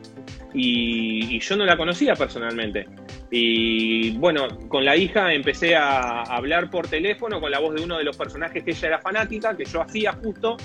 y, 0.52 1.38
yo 1.38 1.56
no 1.56 1.64
la 1.64 1.76
conocía 1.76 2.14
personalmente. 2.14 2.86
Y 3.30 4.10
bueno, 4.18 4.48
con 4.68 4.84
la 4.84 4.96
hija 4.96 5.32
empecé 5.32 5.76
a 5.76 6.22
hablar 6.22 6.68
por 6.68 6.88
teléfono 6.88 7.40
con 7.40 7.50
la 7.52 7.60
voz 7.60 7.74
de 7.76 7.82
uno 7.82 7.98
de 7.98 8.04
los 8.04 8.16
personajes 8.16 8.64
que 8.64 8.72
ella 8.72 8.88
era 8.88 8.98
fanática, 8.98 9.56
que 9.56 9.64
yo 9.64 9.82
hacía 9.82 10.12
justo, 10.14 10.56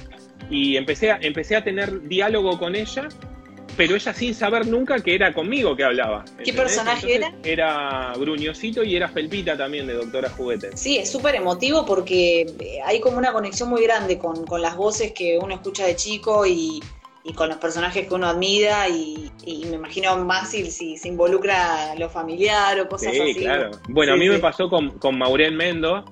y 0.50 0.76
empecé 0.76 1.12
a, 1.12 1.20
empecé 1.22 1.56
a 1.56 1.64
tener 1.64 2.08
diálogo 2.08 2.58
con 2.58 2.76
ella 2.76 3.08
pero 3.78 3.96
ella 3.96 4.14
sin 4.14 4.34
saber 4.34 4.68
nunca 4.68 5.00
que 5.00 5.16
era 5.16 5.34
conmigo 5.34 5.76
que 5.76 5.84
hablaba. 5.84 6.26
¿Qué 6.44 6.54
personaje 6.54 7.16
era? 7.16 7.34
Era 7.44 8.14
Gruñosito 8.18 8.84
y 8.84 8.96
era 8.96 9.10
Felpita 9.10 9.58
también 9.58 9.88
de 9.88 9.94
Doctora 9.94 10.30
Juguete. 10.30 10.76
Sí, 10.76 10.98
es 10.98 11.12
súper 11.12 11.36
emotivo 11.36 11.86
porque 11.86 12.42
eh, 12.42 12.80
hay 12.86 13.00
como 13.00 13.18
una 13.18 13.34
conexión 13.34 13.70
muy 13.70 13.84
grande 13.84 14.18
con, 14.18 14.46
las 14.62 14.76
voces 14.76 15.12
que 15.12 15.38
uno 15.38 15.56
escucha 15.56 15.86
de 15.86 15.96
chico 15.96 16.46
y, 16.46 16.82
con 17.36 17.50
los 17.50 17.58
personajes 17.58 18.08
que 18.08 18.14
uno 18.14 18.28
admira 18.28 18.88
y, 18.88 19.32
me 19.70 19.76
imagino 19.76 20.16
más 20.18 20.52
si, 20.52 20.70
se 20.72 21.08
involucra 21.08 21.96
lo 21.96 22.10
familiar 22.10 22.80
o 22.80 22.88
cosas 22.88 23.10
así. 23.10 23.34
Sí, 23.34 23.40
claro. 23.42 23.72
Bueno, 23.90 24.14
a 24.14 24.18
mí 24.18 24.30
me 24.30 24.40
pasó 24.40 24.70
con, 24.70 24.98
con 25.00 25.18
Maureen 25.18 25.56
Mendo, 25.56 26.06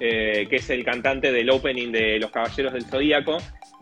eh, 0.00 0.46
que 0.48 0.56
es 0.56 0.70
el 0.70 0.84
cantante 0.84 1.30
del 1.30 1.50
opening 1.50 1.92
de 1.92 2.18
Los 2.18 2.30
Caballeros 2.30 2.72
del 2.72 2.84
Zodíaco, 2.84 3.38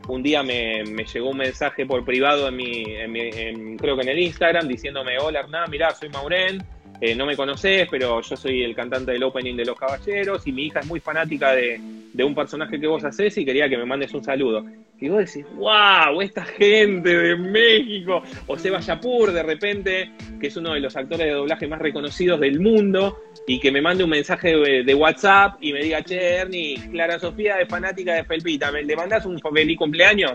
un 0.08 0.22
día 0.22 0.42
me, 0.42 0.84
llegó 0.84 1.30
un 1.30 1.38
mensaje 1.38 1.86
por 1.86 2.04
privado 2.04 2.48
en 2.48 2.56
mi, 2.56 2.84
en 2.86 3.76
creo 3.76 3.96
que 3.96 4.02
en 4.02 4.08
el 4.08 4.18
Instagram, 4.18 4.68
diciéndome, 4.68 5.18
hola 5.18 5.40
Hernán, 5.40 5.70
mirá, 5.70 5.94
soy 5.94 6.08
Maurén, 6.08 6.64
eh, 7.00 7.14
no 7.14 7.26
me 7.26 7.36
conoces, 7.36 7.86
pero 7.90 8.20
yo 8.20 8.36
soy 8.36 8.62
el 8.62 8.74
cantante 8.74 9.12
del 9.12 9.22
opening 9.22 9.56
de 9.56 9.64
Los 9.64 9.78
Caballeros 9.78 10.46
y 10.46 10.52
mi 10.52 10.66
hija 10.66 10.80
es 10.80 10.86
muy 10.86 11.00
fanática 11.00 11.52
de, 11.52 11.80
un 12.18 12.34
personaje 12.34 12.80
que 12.80 12.86
vos 12.88 13.04
haces 13.04 13.38
y 13.38 13.44
quería 13.44 13.68
que 13.68 13.76
me 13.76 13.84
mandes 13.84 14.12
un 14.12 14.24
saludo. 14.24 14.64
Y 15.00 15.08
vos 15.08 15.18
decís, 15.18 15.46
wow, 15.54 16.20
esta 16.20 16.44
gente 16.44 17.16
de 17.16 17.36
México. 17.36 18.20
O 18.48 18.58
Seba 18.58 18.80
Yapur, 18.80 19.30
de 19.30 19.44
repente, 19.44 20.10
que 20.40 20.48
es 20.48 20.56
uno 20.56 20.74
de 20.74 20.80
los 20.80 20.96
actores 20.96 21.26
de 21.28 21.32
doblaje 21.32 21.68
más 21.68 21.78
reconocidos 21.78 22.40
del 22.40 22.58
mundo, 22.58 23.16
y 23.48 23.58
que 23.58 23.72
me 23.72 23.80
mande 23.80 24.04
un 24.04 24.10
mensaje 24.10 24.54
de, 24.56 24.94
WhatsApp 24.94 25.56
y 25.60 25.72
me 25.72 25.80
diga, 25.80 26.02
che, 26.02 26.34
Ernie, 26.34 26.76
Clara 26.90 27.18
Sofía 27.18 27.60
es 27.60 27.68
fanática 27.68 28.14
de 28.14 28.24
Felpita, 28.24 28.70
¿me 28.70 28.82
le 28.82 28.94
mandás 28.94 29.24
un 29.24 29.40
feliz 29.40 29.78
cumpleaños? 29.78 30.32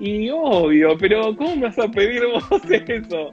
Y 0.00 0.30
obvio, 0.30 0.96
pero 0.96 1.36
¿cómo 1.36 1.56
me 1.56 1.66
vas 1.66 1.78
a 1.78 1.90
pedir 1.90 2.22
vos 2.26 2.62
eso? 2.70 3.30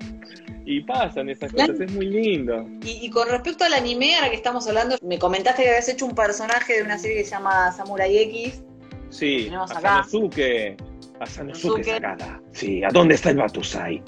Y 0.65 0.81
pasan 0.81 1.29
esas 1.29 1.51
cosas, 1.51 1.79
es 1.79 1.91
muy 1.91 2.05
lindo. 2.05 2.65
Y, 2.83 3.09
con 3.09 3.27
respecto 3.29 3.65
al 3.65 3.73
anime, 3.73 4.15
ahora 4.15 4.29
que 4.29 4.37
estamos 4.37 4.67
hablando, 4.67 4.97
me 5.01 5.19
comentaste 5.19 5.63
que 5.63 5.69
habías 5.69 5.89
hecho 5.89 6.05
un 6.05 6.15
personaje 6.15 6.77
de 6.77 6.83
una 6.83 6.97
serie 6.97 7.17
que 7.17 7.23
se 7.25 7.31
llama 7.31 7.71
Samurai 7.71 8.17
X. 8.17 8.63
Sí, 9.09 9.51
a 9.53 9.67
Sanosuke. 9.67 10.77
A 11.19 11.25
Sanosuke 11.25 11.83
Sakata. 11.83 12.41
Sí, 12.51 12.83
¿a 12.83 12.89
dónde 12.89 13.15
está 13.15 13.31
el 13.31 13.37
Batusai? 13.37 14.01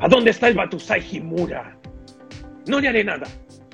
¿A 0.00 0.08
dónde 0.08 0.30
está 0.30 0.48
el 0.48 0.54
Batusai 0.54 1.02
Himura? 1.10 1.76
No 2.66 2.80
le 2.80 2.88
haré 2.88 3.04
nada 3.04 3.26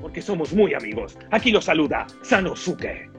porque 0.03 0.21
somos 0.21 0.53
muy 0.53 0.75
amigos. 0.75 1.17
Aquí 1.31 1.51
lo 1.51 1.63
saluda 1.63 2.07
Sanosuke. 2.23 3.12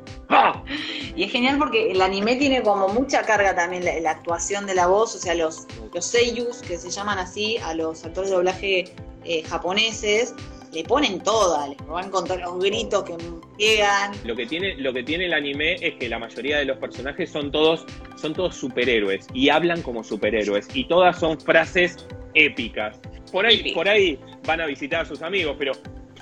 Y 1.15 1.23
es 1.23 1.31
genial 1.31 1.57
porque 1.57 1.91
el 1.91 2.01
anime 2.01 2.35
tiene 2.37 2.63
como 2.63 2.87
mucha 2.87 3.21
carga 3.23 3.55
también 3.55 3.85
la, 4.03 4.11
actuación 4.11 4.65
de 4.65 4.75
la 4.75 4.87
voz, 4.87 5.15
o 5.15 5.19
sea, 5.19 5.35
los, 5.35 5.67
los 5.93 6.05
seiyus, 6.05 6.61
que 6.61 6.77
se 6.77 6.89
llaman 6.89 7.19
así, 7.19 7.57
a 7.57 7.73
los 7.73 8.03
actores 8.03 8.29
de 8.29 8.35
doblaje 8.35 8.85
eh, 9.25 9.43
japoneses, 9.43 10.33
le 10.71 10.83
ponen 10.83 11.21
toda, 11.21 11.67
le 11.67 11.75
van 11.87 12.09
con 12.09 12.25
todos 12.25 12.41
los 12.41 12.57
gritos 12.59 13.03
que 13.03 13.15
llegan. 13.57 14.13
Lo 14.23 14.35
que 14.35 14.47
tiene, 14.47 14.75
lo 14.77 14.91
que 14.91 15.03
tiene 15.03 15.25
el 15.25 15.33
anime 15.33 15.75
es 15.75 15.95
que 15.95 16.09
la 16.09 16.17
mayoría 16.17 16.57
de 16.57 16.65
los 16.65 16.77
personajes 16.77 17.29
son 17.29 17.51
todos, 17.51 17.85
son 18.15 18.33
todos 18.33 18.55
superhéroes 18.55 19.27
y 19.33 19.49
hablan 19.49 19.83
como 19.83 20.03
superhéroes 20.03 20.67
y 20.73 20.85
todas 20.87 21.19
son 21.19 21.39
frases 21.39 22.07
épicas. 22.33 22.99
Por 23.31 23.45
ahí, 23.45 23.71
por 23.73 23.87
ahí 23.87 24.19
van 24.47 24.61
a 24.61 24.65
visitar 24.65 25.01
a 25.01 25.05
sus 25.05 25.21
amigos, 25.21 25.55
pero 25.59 25.73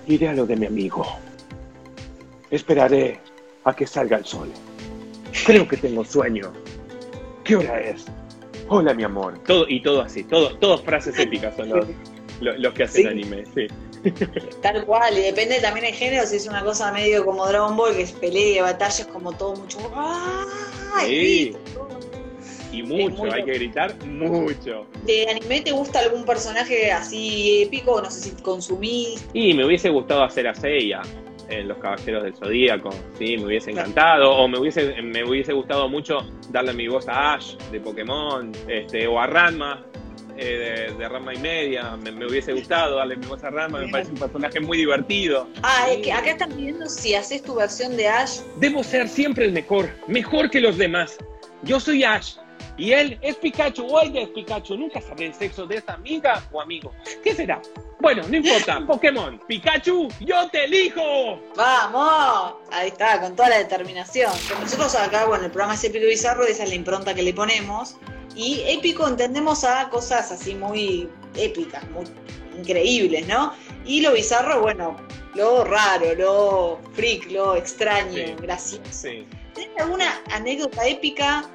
Iré 0.08 0.30
a 0.30 0.34
lo 0.34 0.46
de 0.46 0.56
mi 0.56 0.66
amigo. 0.66 1.06
Esperaré 2.50 3.20
a 3.64 3.76
que 3.76 3.86
salga 3.86 4.18
el 4.18 4.26
sol. 4.26 4.50
Creo 5.46 5.68
que 5.68 5.78
tengo 5.78 6.04
sueño. 6.04 6.52
¿Qué 7.44 7.56
hora 7.56 7.80
es? 7.80 8.06
Hola, 8.68 8.94
mi 8.94 9.04
amor. 9.04 9.38
Todo, 9.46 9.66
y 9.68 9.82
todo 9.82 10.02
así, 10.02 10.24
todo, 10.24 10.56
todas 10.58 10.82
frases 10.82 11.18
épicas 11.20 11.56
son 11.56 11.70
los, 11.70 12.74
que 12.74 12.84
hacen 12.84 13.08
anime, 13.08 13.44
sí. 13.54 13.68
Tal 14.62 14.86
cual, 14.86 15.18
y 15.18 15.22
depende 15.22 15.60
también 15.60 15.86
del 15.86 15.96
género, 15.96 16.26
si 16.26 16.38
es 16.38 16.48
una 16.48 16.64
cosa 16.64 16.92
medio 16.92 17.24
como 17.24 17.46
Dragon 17.46 17.76
Ball, 17.78 17.96
que 17.96 18.04
es 18.04 18.12
pelea, 18.14 18.64
batallas, 18.64 19.06
como 19.08 19.32
todo 19.34 19.56
mucho. 19.56 19.80
Sí. 21.06 21.56
Y 22.72 22.84
mucho, 22.84 23.32
hay 23.32 23.44
que 23.44 23.54
gritar 23.54 23.96
mucho. 24.06 24.88
¿De 25.06 25.28
anime 25.30 25.62
te 25.62 25.72
gusta 25.72 26.00
algún 26.00 26.24
personaje 26.24 26.92
así 26.92 27.64
épico? 27.64 28.02
No 28.02 28.10
sé 28.10 28.22
si 28.22 28.42
consumís. 28.42 29.28
Y 29.34 29.54
me 29.54 29.66
hubiese 29.66 29.90
gustado 29.90 30.24
hacer 30.24 30.48
a 30.48 30.56
Seiya 30.56 31.02
en 31.52 31.68
Los 31.68 31.78
Caballeros 31.78 32.24
del 32.24 32.36
Zodíaco, 32.36 32.90
sí, 33.18 33.38
me 33.38 33.46
hubiese 33.46 33.72
encantado. 33.72 34.32
O 34.32 34.48
me 34.48 34.58
hubiese, 34.58 35.02
me 35.02 35.24
hubiese 35.24 35.54
gustado 35.54 35.88
mucho 35.90 36.20
darle 36.50 36.74
mi 36.74 36.88
voz 36.88 37.08
a 37.08 37.34
Ash 37.34 37.56
de 37.72 37.80
Pokémon, 37.80 38.52
este, 38.68 39.08
o 39.08 39.20
a 39.20 39.28
Ranma 39.28 39.86
eh, 40.38 40.88
de, 40.90 40.96
de 40.96 41.10
Rama 41.10 41.34
y 41.34 41.38
Media. 41.38 41.96
Me, 41.98 42.12
me 42.12 42.26
hubiese 42.26 42.54
gustado 42.54 42.96
darle 42.98 43.18
mi 43.18 43.28
voz 43.28 43.44
a 43.44 43.50
Rama, 43.50 43.80
me 43.80 43.90
parece 43.90 44.12
un 44.12 44.18
personaje 44.18 44.60
muy 44.60 44.78
divertido. 44.78 45.48
Ah, 45.62 45.88
es 45.90 45.98
que 46.00 46.12
acá 46.12 46.32
están 46.32 46.52
pidiendo 46.52 46.88
si 46.88 47.14
haces 47.14 47.44
tu 47.44 47.56
versión 47.56 47.98
de 47.98 48.08
Ash. 48.08 48.40
Debo 48.58 48.84
ser 48.84 49.08
siempre 49.08 49.46
el 49.46 49.52
mejor, 49.52 49.90
mejor 50.08 50.50
que 50.50 50.62
los 50.62 50.78
demás. 50.78 51.18
Yo 51.64 51.80
soy 51.80 52.04
Ash. 52.04 52.36
Y 52.78 52.94
él 52.94 53.20
es 53.22 53.36
Pikachu 53.36 53.86
o 53.86 54.02
ella 54.02 54.22
es 54.22 54.30
Pikachu. 54.30 54.76
Nunca 54.76 55.02
sabré 55.02 55.28
el 55.28 55.34
sexo 55.34 55.68
de 55.68 55.76
esta 55.76 55.94
amiga 55.94 56.42
o 56.52 56.62
amigo. 56.62 56.94
¿Qué 57.24 57.36
será? 57.36 57.62
Bueno, 58.02 58.24
no 58.28 58.36
importa. 58.36 58.82
Pokémon. 58.88 59.40
Pikachu, 59.48 60.08
yo 60.20 60.50
te 60.50 60.66
elijo. 60.66 61.40
¡Vamos! 61.56 62.56
Ahí 62.72 62.88
está, 62.90 63.22
con 63.22 63.36
toda 63.36 63.50
la 63.50 63.58
determinación. 63.60 64.32
Nosotros 64.60 64.96
acá, 64.96 65.26
bueno, 65.26 65.46
el 65.46 65.52
programa 65.52 65.76
es 65.76 65.84
épico 65.84 66.06
y 66.06 66.10
bizarro, 66.10 66.44
esa 66.46 66.64
es 66.64 66.70
la 66.70 66.76
impronta 66.76 67.14
que 67.14 67.22
le 67.24 67.34
ponemos. 67.34 67.96
Y 68.36 68.62
épico 68.66 69.08
entendemos 69.08 69.64
a 69.64 69.90
cosas 69.90 70.32
así 70.32 70.56
muy 70.56 71.10
épicas, 71.36 71.88
muy 71.92 72.06
increíbles, 72.58 73.28
¿no? 73.28 73.54
Y 73.86 74.02
lo 74.02 74.14
bizarro, 74.14 74.62
bueno, 74.62 74.96
lo 75.36 75.64
raro, 75.64 76.16
lo 76.16 76.80
freak, 76.94 77.30
lo 77.32 77.56
extraño, 77.56 78.14
Sí. 78.14 78.36
gracioso. 78.42 78.84
Sí. 78.92 79.28
¿Tenés 79.54 79.78
alguna 79.80 80.22
anécdota 80.32 80.88
épica? 80.88 81.50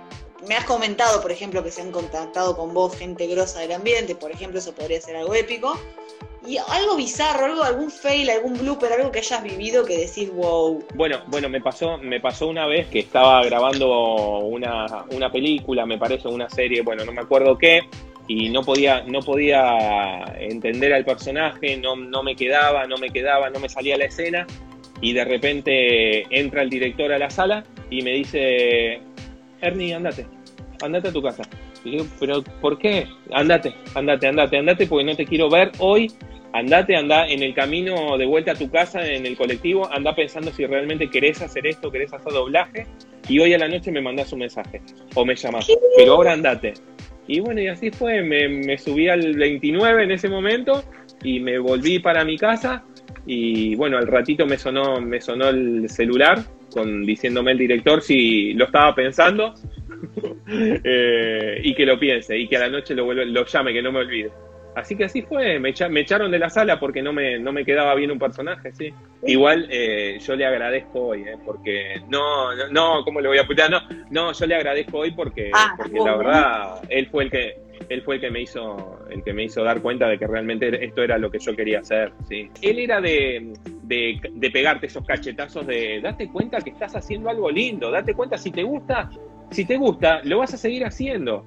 Me 0.46 0.54
has 0.54 0.64
comentado, 0.66 1.22
por 1.22 1.32
ejemplo, 1.32 1.64
que 1.64 1.70
se 1.70 1.80
han 1.80 1.90
contactado 1.90 2.54
con 2.56 2.74
vos 2.74 2.94
gente 2.96 3.26
grosa 3.26 3.60
del 3.60 3.72
ambiente, 3.72 4.14
por 4.14 4.30
ejemplo, 4.30 4.58
eso 4.58 4.72
podría 4.74 5.00
ser 5.00 5.16
algo 5.16 5.34
épico. 5.34 5.80
Y 6.46 6.58
algo 6.58 6.96
bizarro, 6.96 7.46
algo, 7.46 7.64
algún 7.64 7.90
fail, 7.90 8.30
algún 8.30 8.56
blooper, 8.56 8.92
algo 8.92 9.10
que 9.10 9.18
hayas 9.18 9.42
vivido 9.42 9.84
que 9.84 9.98
decís, 9.98 10.30
wow. 10.32 10.84
Bueno, 10.94 11.18
bueno, 11.26 11.48
me 11.48 11.60
pasó, 11.60 11.98
me 11.98 12.20
pasó 12.20 12.46
una 12.46 12.66
vez 12.66 12.86
que 12.86 13.00
estaba 13.00 13.44
grabando 13.44 14.38
una, 14.38 15.04
una 15.10 15.30
película, 15.30 15.84
me 15.86 15.98
parece, 15.98 16.28
una 16.28 16.48
serie, 16.48 16.82
bueno, 16.82 17.04
no 17.04 17.12
me 17.12 17.22
acuerdo 17.22 17.58
qué, 17.58 17.80
y 18.28 18.48
no 18.50 18.62
podía, 18.62 19.02
no 19.02 19.20
podía 19.20 20.24
entender 20.38 20.94
al 20.94 21.04
personaje, 21.04 21.76
no, 21.76 21.96
no 21.96 22.22
me 22.22 22.36
quedaba, 22.36 22.86
no 22.86 22.96
me 22.96 23.10
quedaba, 23.10 23.50
no 23.50 23.58
me 23.58 23.68
salía 23.68 23.96
la 23.96 24.04
escena, 24.04 24.46
y 25.00 25.12
de 25.12 25.24
repente 25.24 26.22
entra 26.36 26.62
el 26.62 26.70
director 26.70 27.12
a 27.12 27.18
la 27.18 27.30
sala 27.30 27.64
y 27.90 28.02
me 28.02 28.12
dice, 28.12 29.00
Ernie, 29.60 29.94
andate, 29.94 30.26
andate 30.82 31.08
a 31.08 31.12
tu 31.12 31.22
casa. 31.22 31.42
Y 31.84 31.90
digo, 31.90 32.06
pero 32.18 32.42
¿por 32.60 32.78
qué? 32.78 33.06
Andate, 33.32 33.74
andate, 33.94 34.26
andate, 34.26 34.58
andate, 34.58 34.86
porque 34.86 35.04
no 35.04 35.14
te 35.14 35.24
quiero 35.24 35.48
ver 35.48 35.70
hoy. 35.78 36.10
Andate, 36.56 36.96
anda 36.96 37.26
en 37.28 37.42
el 37.42 37.52
camino 37.54 38.16
de 38.16 38.24
vuelta 38.24 38.52
a 38.52 38.54
tu 38.54 38.70
casa, 38.70 39.06
en 39.06 39.26
el 39.26 39.36
colectivo, 39.36 39.86
anda 39.92 40.14
pensando 40.14 40.50
si 40.50 40.64
realmente 40.64 41.10
querés 41.10 41.42
hacer 41.42 41.66
esto, 41.66 41.90
querés 41.90 42.12
hacer 42.14 42.32
doblaje, 42.32 42.86
y 43.28 43.38
hoy 43.40 43.52
a 43.52 43.58
la 43.58 43.68
noche 43.68 43.92
me 43.92 44.00
mandás 44.00 44.32
un 44.32 44.38
mensaje 44.38 44.80
o 45.14 45.24
me 45.24 45.34
llamás, 45.36 45.66
pero 45.98 46.14
ahora 46.14 46.32
andate. 46.32 46.72
Y 47.28 47.40
bueno, 47.40 47.60
y 47.60 47.66
así 47.66 47.90
fue, 47.90 48.22
me, 48.22 48.48
me 48.48 48.78
subí 48.78 49.08
al 49.08 49.34
29 49.36 50.04
en 50.04 50.12
ese 50.12 50.28
momento 50.28 50.82
y 51.22 51.40
me 51.40 51.58
volví 51.58 51.98
para 51.98 52.24
mi 52.24 52.38
casa 52.38 52.84
y 53.26 53.74
bueno, 53.74 53.98
al 53.98 54.06
ratito 54.06 54.46
me 54.46 54.56
sonó, 54.56 55.00
me 55.00 55.20
sonó 55.20 55.48
el 55.48 55.90
celular 55.90 56.38
con 56.72 57.04
diciéndome 57.04 57.52
el 57.52 57.58
director 57.58 58.00
si 58.00 58.54
lo 58.54 58.66
estaba 58.66 58.94
pensando 58.94 59.54
eh, 60.84 61.60
y 61.62 61.74
que 61.74 61.84
lo 61.84 61.98
piense 61.98 62.38
y 62.38 62.46
que 62.48 62.56
a 62.56 62.60
la 62.60 62.68
noche 62.68 62.94
lo, 62.94 63.04
vuelva- 63.04 63.24
lo 63.24 63.44
llame, 63.44 63.72
que 63.72 63.82
no 63.82 63.92
me 63.92 63.98
olvide. 64.00 64.30
Así 64.76 64.94
que 64.94 65.04
así 65.06 65.22
fue, 65.22 65.58
me, 65.58 65.70
echa- 65.70 65.88
me 65.88 66.00
echaron 66.00 66.30
de 66.30 66.38
la 66.38 66.50
sala 66.50 66.78
porque 66.78 67.00
no 67.00 67.10
me, 67.12 67.38
no 67.38 67.50
me 67.50 67.64
quedaba 67.64 67.94
bien 67.94 68.10
un 68.10 68.18
personaje, 68.18 68.72
sí. 68.74 68.92
Igual 69.26 69.66
eh, 69.70 70.18
yo 70.20 70.36
le 70.36 70.44
agradezco 70.44 71.00
hoy, 71.08 71.22
eh, 71.22 71.36
porque 71.44 72.02
no, 72.08 72.54
no, 72.54 72.68
no, 72.68 73.02
¿cómo 73.02 73.22
le 73.22 73.28
voy 73.28 73.38
a 73.38 73.46
putear? 73.46 73.70
No, 73.70 73.80
no, 74.10 74.32
yo 74.34 74.46
le 74.46 74.54
agradezco 74.54 74.98
hoy 74.98 75.12
porque, 75.12 75.50
Ah, 75.54 75.72
porque 75.78 75.98
la 75.98 76.16
verdad, 76.18 76.82
él 76.90 77.06
fue 77.10 77.24
el 77.24 77.30
que, 77.30 77.56
él 77.88 78.02
fue 78.02 78.16
el 78.16 78.20
que 78.20 78.30
me 78.30 78.42
hizo, 78.42 79.00
el 79.10 79.24
que 79.24 79.32
me 79.32 79.44
hizo 79.44 79.64
dar 79.64 79.80
cuenta 79.80 80.08
de 80.08 80.18
que 80.18 80.26
realmente 80.26 80.84
esto 80.84 81.02
era 81.02 81.16
lo 81.16 81.30
que 81.30 81.38
yo 81.38 81.56
quería 81.56 81.78
hacer, 81.80 82.12
sí. 82.28 82.50
Él 82.60 82.78
era 82.78 83.00
de, 83.00 83.54
de, 83.82 84.20
de 84.30 84.50
pegarte 84.50 84.88
esos 84.88 85.06
cachetazos 85.06 85.66
de 85.66 86.00
date 86.02 86.28
cuenta 86.28 86.60
que 86.60 86.68
estás 86.70 86.94
haciendo 86.94 87.30
algo 87.30 87.50
lindo, 87.50 87.90
date 87.90 88.12
cuenta 88.12 88.36
si 88.36 88.50
te 88.50 88.62
gusta, 88.62 89.08
si 89.50 89.64
te 89.64 89.78
gusta, 89.78 90.20
lo 90.24 90.36
vas 90.40 90.52
a 90.52 90.58
seguir 90.58 90.84
haciendo. 90.84 91.42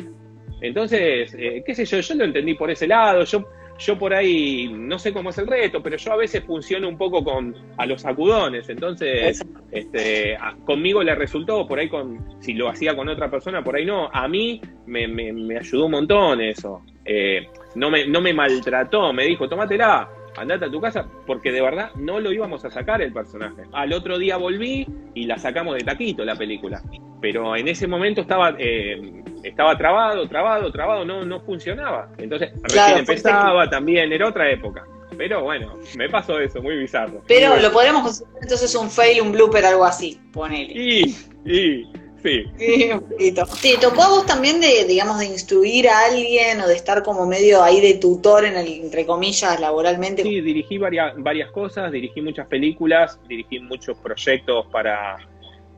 Entonces, 0.61 1.33
eh, 1.37 1.63
qué 1.65 1.73
sé 1.75 1.85
yo, 1.85 1.99
yo 1.99 2.15
lo 2.15 2.25
entendí 2.25 2.53
por 2.53 2.69
ese 2.69 2.87
lado, 2.87 3.23
yo, 3.23 3.45
yo 3.77 3.97
por 3.97 4.13
ahí 4.13 4.67
no 4.73 4.99
sé 4.99 5.13
cómo 5.13 5.29
es 5.29 5.37
el 5.37 5.47
reto, 5.47 5.81
pero 5.81 5.95
yo 5.97 6.11
a 6.13 6.17
veces 6.17 6.43
funciono 6.43 6.89
un 6.89 6.97
poco 6.97 7.23
con 7.23 7.55
a 7.77 7.85
los 7.85 8.01
sacudones, 8.01 8.67
entonces 8.69 9.39
este, 9.71 10.35
a- 10.35 10.55
conmigo 10.65 11.01
le 11.03 11.15
resultó, 11.15 11.65
por 11.65 11.79
ahí 11.79 11.87
con, 11.87 12.17
si 12.41 12.53
lo 12.53 12.67
hacía 12.69 12.95
con 12.95 13.07
otra 13.07 13.29
persona, 13.31 13.63
por 13.63 13.75
ahí 13.75 13.85
no, 13.85 14.09
a 14.11 14.27
mí 14.27 14.59
me, 14.87 15.07
me- 15.07 15.31
me 15.31 15.57
ayudó 15.57 15.85
un 15.85 15.91
montón 15.91 16.41
eso, 16.41 16.83
Eh, 17.11 17.47
no, 17.75 17.89
me, 17.89 18.05
no 18.05 18.21
me 18.21 18.33
maltrató, 18.33 19.11
me 19.13 19.23
dijo, 19.25 19.47
tómatela, 19.49 20.07
andate 20.39 20.65
a 20.65 20.71
tu 20.71 20.79
casa, 20.81 21.05
porque 21.25 21.51
de 21.51 21.61
verdad 21.61 21.91
no 21.95 22.19
lo 22.19 22.31
íbamos 22.31 22.63
a 22.65 22.71
sacar 22.71 23.01
el 23.01 23.13
personaje. 23.13 23.63
Al 23.73 23.93
otro 23.93 24.17
día 24.17 24.37
volví 24.37 24.87
y 25.13 25.25
la 25.25 25.37
sacamos 25.37 25.75
de 25.75 25.83
taquito 25.83 26.23
la 26.25 26.35
película, 26.35 26.81
pero 27.21 27.55
en 27.55 27.67
ese 27.67 27.87
momento 27.87 28.21
estaba... 28.21 28.55
eh, 28.57 29.23
estaba 29.43 29.77
trabado, 29.77 30.27
trabado, 30.27 30.69
trabado, 30.71 31.05
no, 31.05 31.23
no 31.23 31.39
funcionaba. 31.39 32.09
Entonces, 32.17 32.51
recién 32.63 32.71
Claro, 32.71 32.97
empezaba 32.99 33.69
también, 33.69 34.11
era 34.11 34.27
otra 34.27 34.51
época. 34.51 34.83
Pero 35.17 35.43
bueno, 35.43 35.73
me 35.97 36.09
pasó 36.09 36.39
eso, 36.39 36.61
muy 36.61 36.77
bizarro. 36.77 37.21
Pero 37.27 37.47
Muy 37.47 37.55
bueno. 37.55 37.67
lo 37.69 37.73
podremos 37.73 38.01
considerar 38.03 38.35
entonces 38.41 38.75
un 38.75 38.89
fail, 38.89 39.21
un 39.21 39.31
blooper, 39.31 39.65
algo 39.65 39.85
así, 39.85 40.19
ponele. 40.31 40.73
Y, 40.73 41.15
y, 41.45 41.91
sí. 42.23 42.43
Sí, 42.57 42.89
un 42.91 43.01
poquito. 43.01 43.47
¿Te 43.61 43.77
tocó 43.77 44.01
a 44.03 44.09
vos 44.09 44.25
también 44.25 44.59
de, 44.61 44.85
digamos, 44.85 45.19
de 45.19 45.25
instruir 45.25 45.87
a 45.89 46.05
alguien 46.05 46.61
o 46.61 46.67
de 46.67 46.75
estar 46.75 47.03
como 47.03 47.25
medio 47.25 47.63
ahí 47.63 47.81
de 47.81 47.95
tutor 47.95 48.45
en 48.45 48.55
el, 48.57 48.67
entre 48.81 49.05
comillas, 49.05 49.59
laboralmente? 49.59 50.23
Sí, 50.23 50.41
dirigí 50.41 50.77
varias, 50.77 51.13
varias 51.17 51.51
cosas, 51.51 51.91
dirigí 51.91 52.21
muchas 52.21 52.47
películas, 52.47 53.19
dirigí 53.27 53.59
muchos 53.59 53.97
proyectos 53.97 54.65
para, 54.71 55.17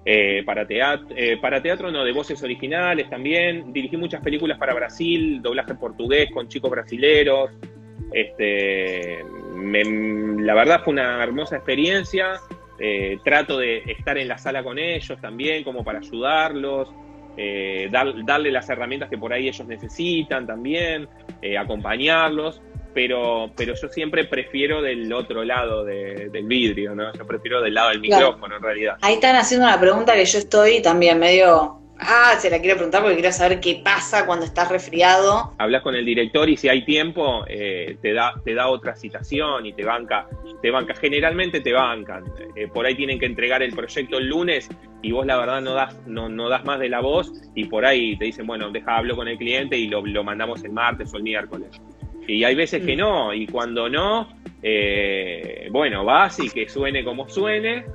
eh, 0.05 0.43
para, 0.45 0.65
teatro, 0.65 1.15
para 1.41 1.61
teatro, 1.61 1.91
no, 1.91 2.03
de 2.03 2.11
voces 2.11 2.41
originales 2.43 3.09
también. 3.09 3.71
Dirigí 3.73 3.97
muchas 3.97 4.21
películas 4.21 4.57
para 4.57 4.73
Brasil, 4.73 5.41
doblaje 5.41 5.75
portugués 5.75 6.29
con 6.33 6.47
chicos 6.47 6.71
brasileros. 6.71 7.51
Este, 8.13 9.23
me- 9.55 10.41
la 10.43 10.53
verdad 10.53 10.81
fue 10.83 10.93
una 10.93 11.23
hermosa 11.23 11.55
experiencia. 11.55 12.41
Eh, 12.83 13.19
trato 13.23 13.59
de 13.59 13.83
estar 13.85 14.17
en 14.17 14.27
la 14.27 14.37
sala 14.39 14.63
con 14.63 14.79
ellos 14.79 15.19
también, 15.21 15.63
como 15.63 15.83
para 15.83 15.99
ayudarlos, 15.99 16.89
eh, 17.37 17.87
dar- 17.91 18.25
darle 18.25 18.51
las 18.51 18.67
herramientas 18.69 19.07
que 19.09 19.17
por 19.19 19.31
ahí 19.31 19.47
ellos 19.47 19.67
necesitan 19.67 20.47
también, 20.47 21.07
eh, 21.41 21.57
acompañarlos 21.57 22.61
pero, 22.93 23.49
pero 23.55 23.73
yo 23.73 23.87
siempre 23.87 24.25
prefiero 24.25 24.81
del 24.81 25.13
otro 25.13 25.45
lado 25.45 25.85
de- 25.85 26.27
del 26.29 26.43
vidrio, 26.45 26.93
¿no? 26.93 27.13
Yo 27.13 27.25
prefiero 27.25 27.61
del 27.61 27.73
lado 27.73 27.89
del 27.91 28.01
Claro. 28.01 28.25
micrófono, 28.31 28.57
en 28.57 28.63
realidad. 28.63 28.97
Ahí 29.01 29.13
están 29.13 29.37
haciendo 29.37 29.65
una 29.65 29.79
pregunta 29.79 30.13
que 30.13 30.25
yo 30.25 30.37
estoy 30.39 30.81
también 30.81 31.17
medio... 31.17 31.77
Ah, 32.03 32.33
se 32.39 32.49
la 32.49 32.59
quiero 32.59 32.75
preguntar 32.77 33.01
porque 33.01 33.15
quiero 33.17 33.31
saber 33.31 33.59
qué 33.59 33.79
pasa 33.83 34.25
cuando 34.25 34.43
estás 34.45 34.69
resfriado. 34.69 35.53
Hablas 35.59 35.83
con 35.83 35.93
el 35.95 36.03
director 36.03 36.49
y 36.49 36.57
si 36.57 36.67
hay 36.67 36.83
tiempo, 36.83 37.45
eh, 37.47 37.95
te, 38.01 38.11
da, 38.13 38.33
te 38.43 38.55
da 38.55 38.69
otra 38.69 38.95
citación 38.95 39.67
y 39.67 39.73
te 39.73 39.85
banca. 39.85 40.27
Te 40.63 40.71
banca. 40.71 40.95
Generalmente 40.95 41.61
te 41.61 41.71
bancan. 41.73 42.23
Eh, 42.55 42.67
por 42.67 42.87
ahí 42.87 42.95
tienen 42.95 43.19
que 43.19 43.27
entregar 43.27 43.61
el 43.61 43.73
proyecto 43.75 44.17
el 44.17 44.27
lunes 44.27 44.67
y 45.03 45.11
vos 45.11 45.27
la 45.27 45.37
verdad 45.37 45.61
no 45.61 45.73
das, 45.73 45.95
no, 46.07 46.27
no 46.27 46.49
das 46.49 46.65
más 46.65 46.79
de 46.79 46.89
la 46.89 47.01
voz 47.01 47.31
y 47.53 47.65
por 47.65 47.85
ahí 47.85 48.17
te 48.17 48.25
dicen, 48.25 48.47
bueno, 48.47 48.71
deja, 48.71 48.97
hablo 48.97 49.15
con 49.15 49.27
el 49.27 49.37
cliente 49.37 49.77
y 49.77 49.87
lo, 49.87 50.03
lo 50.03 50.23
mandamos 50.23 50.63
el 50.63 50.71
martes 50.71 51.13
o 51.13 51.17
el 51.17 51.23
miércoles. 51.23 51.69
Y 52.27 52.43
hay 52.43 52.55
veces 52.55 52.83
que 52.83 52.95
Mm. 52.95 52.99
no, 52.99 53.33
y 53.33 53.45
cuando 53.45 53.89
no, 53.89 54.27
eh, 54.63 55.67
bueno, 55.71 56.03
vas 56.05 56.39
y 56.39 56.49
que 56.49 56.67
suene 56.69 57.03
como 57.03 57.27
suene, 57.29 57.85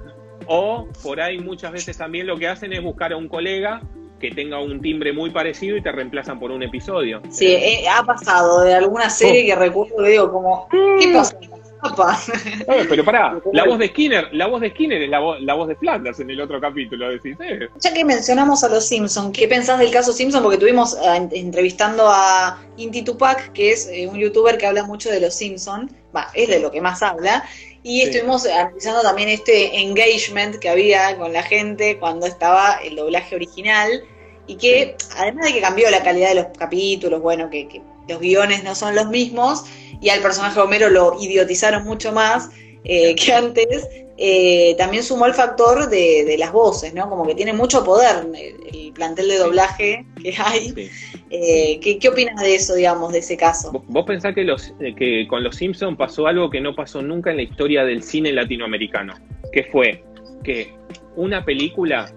o 0.47 0.89
por 1.03 1.21
ahí 1.21 1.39
muchas 1.39 1.73
veces 1.73 1.97
también 1.97 2.27
lo 2.27 2.37
que 2.37 2.49
hacen 2.49 2.73
es 2.73 2.83
buscar 2.83 3.13
a 3.13 3.17
un 3.17 3.29
colega 3.29 3.81
que 4.21 4.31
tenga 4.31 4.61
un 4.61 4.81
timbre 4.81 5.13
muy 5.13 5.31
parecido 5.31 5.77
y 5.77 5.83
te 5.83 5.93
reemplazan 5.93 6.39
por 6.39 6.51
un 6.51 6.63
episodio. 6.63 7.21
Sí, 7.31 7.49
eh, 7.49 7.85
ha 7.89 8.03
pasado 8.03 8.63
de 8.63 8.75
alguna 8.75 9.11
serie 9.11 9.43
Oh. 9.43 9.47
que 9.47 9.55
recuerdo 9.55 10.03
digo 10.03 10.33
como, 10.33 10.69
¿qué 10.71 11.13
pasó? 11.13 11.37
Eh, 11.85 12.87
pero 12.89 13.05
pará, 13.05 13.39
la 13.53 13.65
voz 13.65 13.79
de 13.79 13.89
Skinner, 13.89 14.29
la 14.33 14.47
voz 14.47 14.61
de 14.61 14.71
Skinner 14.71 15.03
es 15.03 15.09
la, 15.11 15.21
vo- 15.21 15.39
la 15.41 15.55
voz 15.55 15.69
de 15.69 15.77
Flanders 15.77 16.19
en 16.21 16.31
el 16.31 16.41
otro 16.41 16.61
capítulo, 16.61 17.09
decís, 17.11 17.37
eh. 17.41 17.69
Ya 17.81 17.93
que 17.93 18.05
mencionamos 18.05 18.65
a 18.65 18.69
los 18.69 18.87
Simpson, 18.87 19.33
¿qué 19.33 19.47
pensás 19.47 19.79
del 19.79 19.91
caso 19.91 20.13
Simpson? 20.13 20.43
Porque 20.43 20.57
estuvimos 20.57 20.95
eh, 20.95 21.17
en- 21.17 21.29
entrevistando 21.33 22.09
a 22.09 22.59
Inti 22.77 23.03
Tupac, 23.03 23.53
que 23.53 23.73
es 23.73 23.89
eh, 23.89 24.07
un 24.07 24.19
youtuber 24.19 24.57
que 24.59 24.67
habla 24.67 24.85
mucho 24.85 25.11
de 25.11 25.21
los 25.21 25.35
Simpson, 25.35 25.91
va, 26.15 26.29
es 26.35 26.49
de 26.49 26.61
lo 26.61 26.71
que 26.71 26.81
más 26.81 27.03
habla, 27.03 27.45
y 27.83 28.01
Sí. 28.01 28.09
estuvimos 28.09 28.47
analizando 28.47 29.03
también 29.03 29.29
este 29.29 29.79
engagement 29.81 30.57
que 30.57 30.69
había 30.69 31.17
con 31.17 31.33
la 31.33 31.43
gente 31.43 31.99
cuando 31.99 32.27
estaba 32.27 32.79
el 32.83 32.97
doblaje 32.97 33.37
original, 33.37 34.03
y 34.49 34.57
que 34.57 34.97
además 35.17 35.47
de 35.47 35.53
que 35.55 35.61
cambió 35.61 35.91
la 35.91 36.03
calidad 36.03 36.29
de 36.31 36.37
los 36.37 36.47
capítulos, 36.57 37.21
bueno, 37.21 37.51
que, 37.51 37.69
que 37.69 37.83
los 38.09 38.21
guiones 38.21 38.63
no 38.63 38.75
son 38.77 38.95
los 38.95 39.09
mismos, 39.09 39.65
y 40.01 40.09
al 40.11 40.21
personaje 40.21 40.59
Homero 40.61 40.89
lo 40.89 41.17
idiotizaron 41.21 41.85
mucho 41.85 42.13
más, 42.13 42.51
eh, 42.85 43.15
que 43.17 43.33
antes, 43.33 43.89
eh, 44.19 44.75
también 44.79 45.03
sumó 45.03 45.27
el 45.27 45.35
factor 45.35 45.89
de, 45.91 46.25
de 46.25 46.39
las 46.39 46.53
voces, 46.53 46.95
¿no? 46.95 47.09
Como 47.11 47.27
que 47.27 47.35
tiene 47.35 47.53
mucho 47.53 47.85
poder 47.85 48.27
el, 48.35 48.57
el 48.75 48.93
plantel 48.93 49.29
de 49.29 49.39
doblaje 49.39 50.07
que 50.23 50.35
hay. 50.39 50.71
Sí. 50.71 50.91
Eh, 51.31 51.81
¿qué, 51.81 51.99
¿Qué 51.99 52.09
opinas 52.09 52.41
de 52.41 52.55
eso, 52.55 52.75
digamos, 52.77 53.13
de 53.13 53.19
ese 53.19 53.37
caso? 53.37 53.73
Vos- 53.89 54.05
pensás 54.07 54.35
que, 54.35 54.45
los, 54.45 54.73
que 54.79 55.27
con 55.29 55.43
los 55.43 55.57
Simpsons 55.57 55.99
pasó 55.99 56.27
algo 56.29 56.49
que 56.49 56.61
no 56.61 56.75
pasó 56.75 57.03
nunca 57.03 57.31
en 57.31 57.37
la 57.39 57.43
historia 57.43 57.85
del 57.85 58.03
cine 58.03 58.33
latinoamericano, 58.33 59.15
que 59.53 59.65
fue 59.65 60.05
que 60.45 60.73
una 61.17 61.45
película 61.45 62.13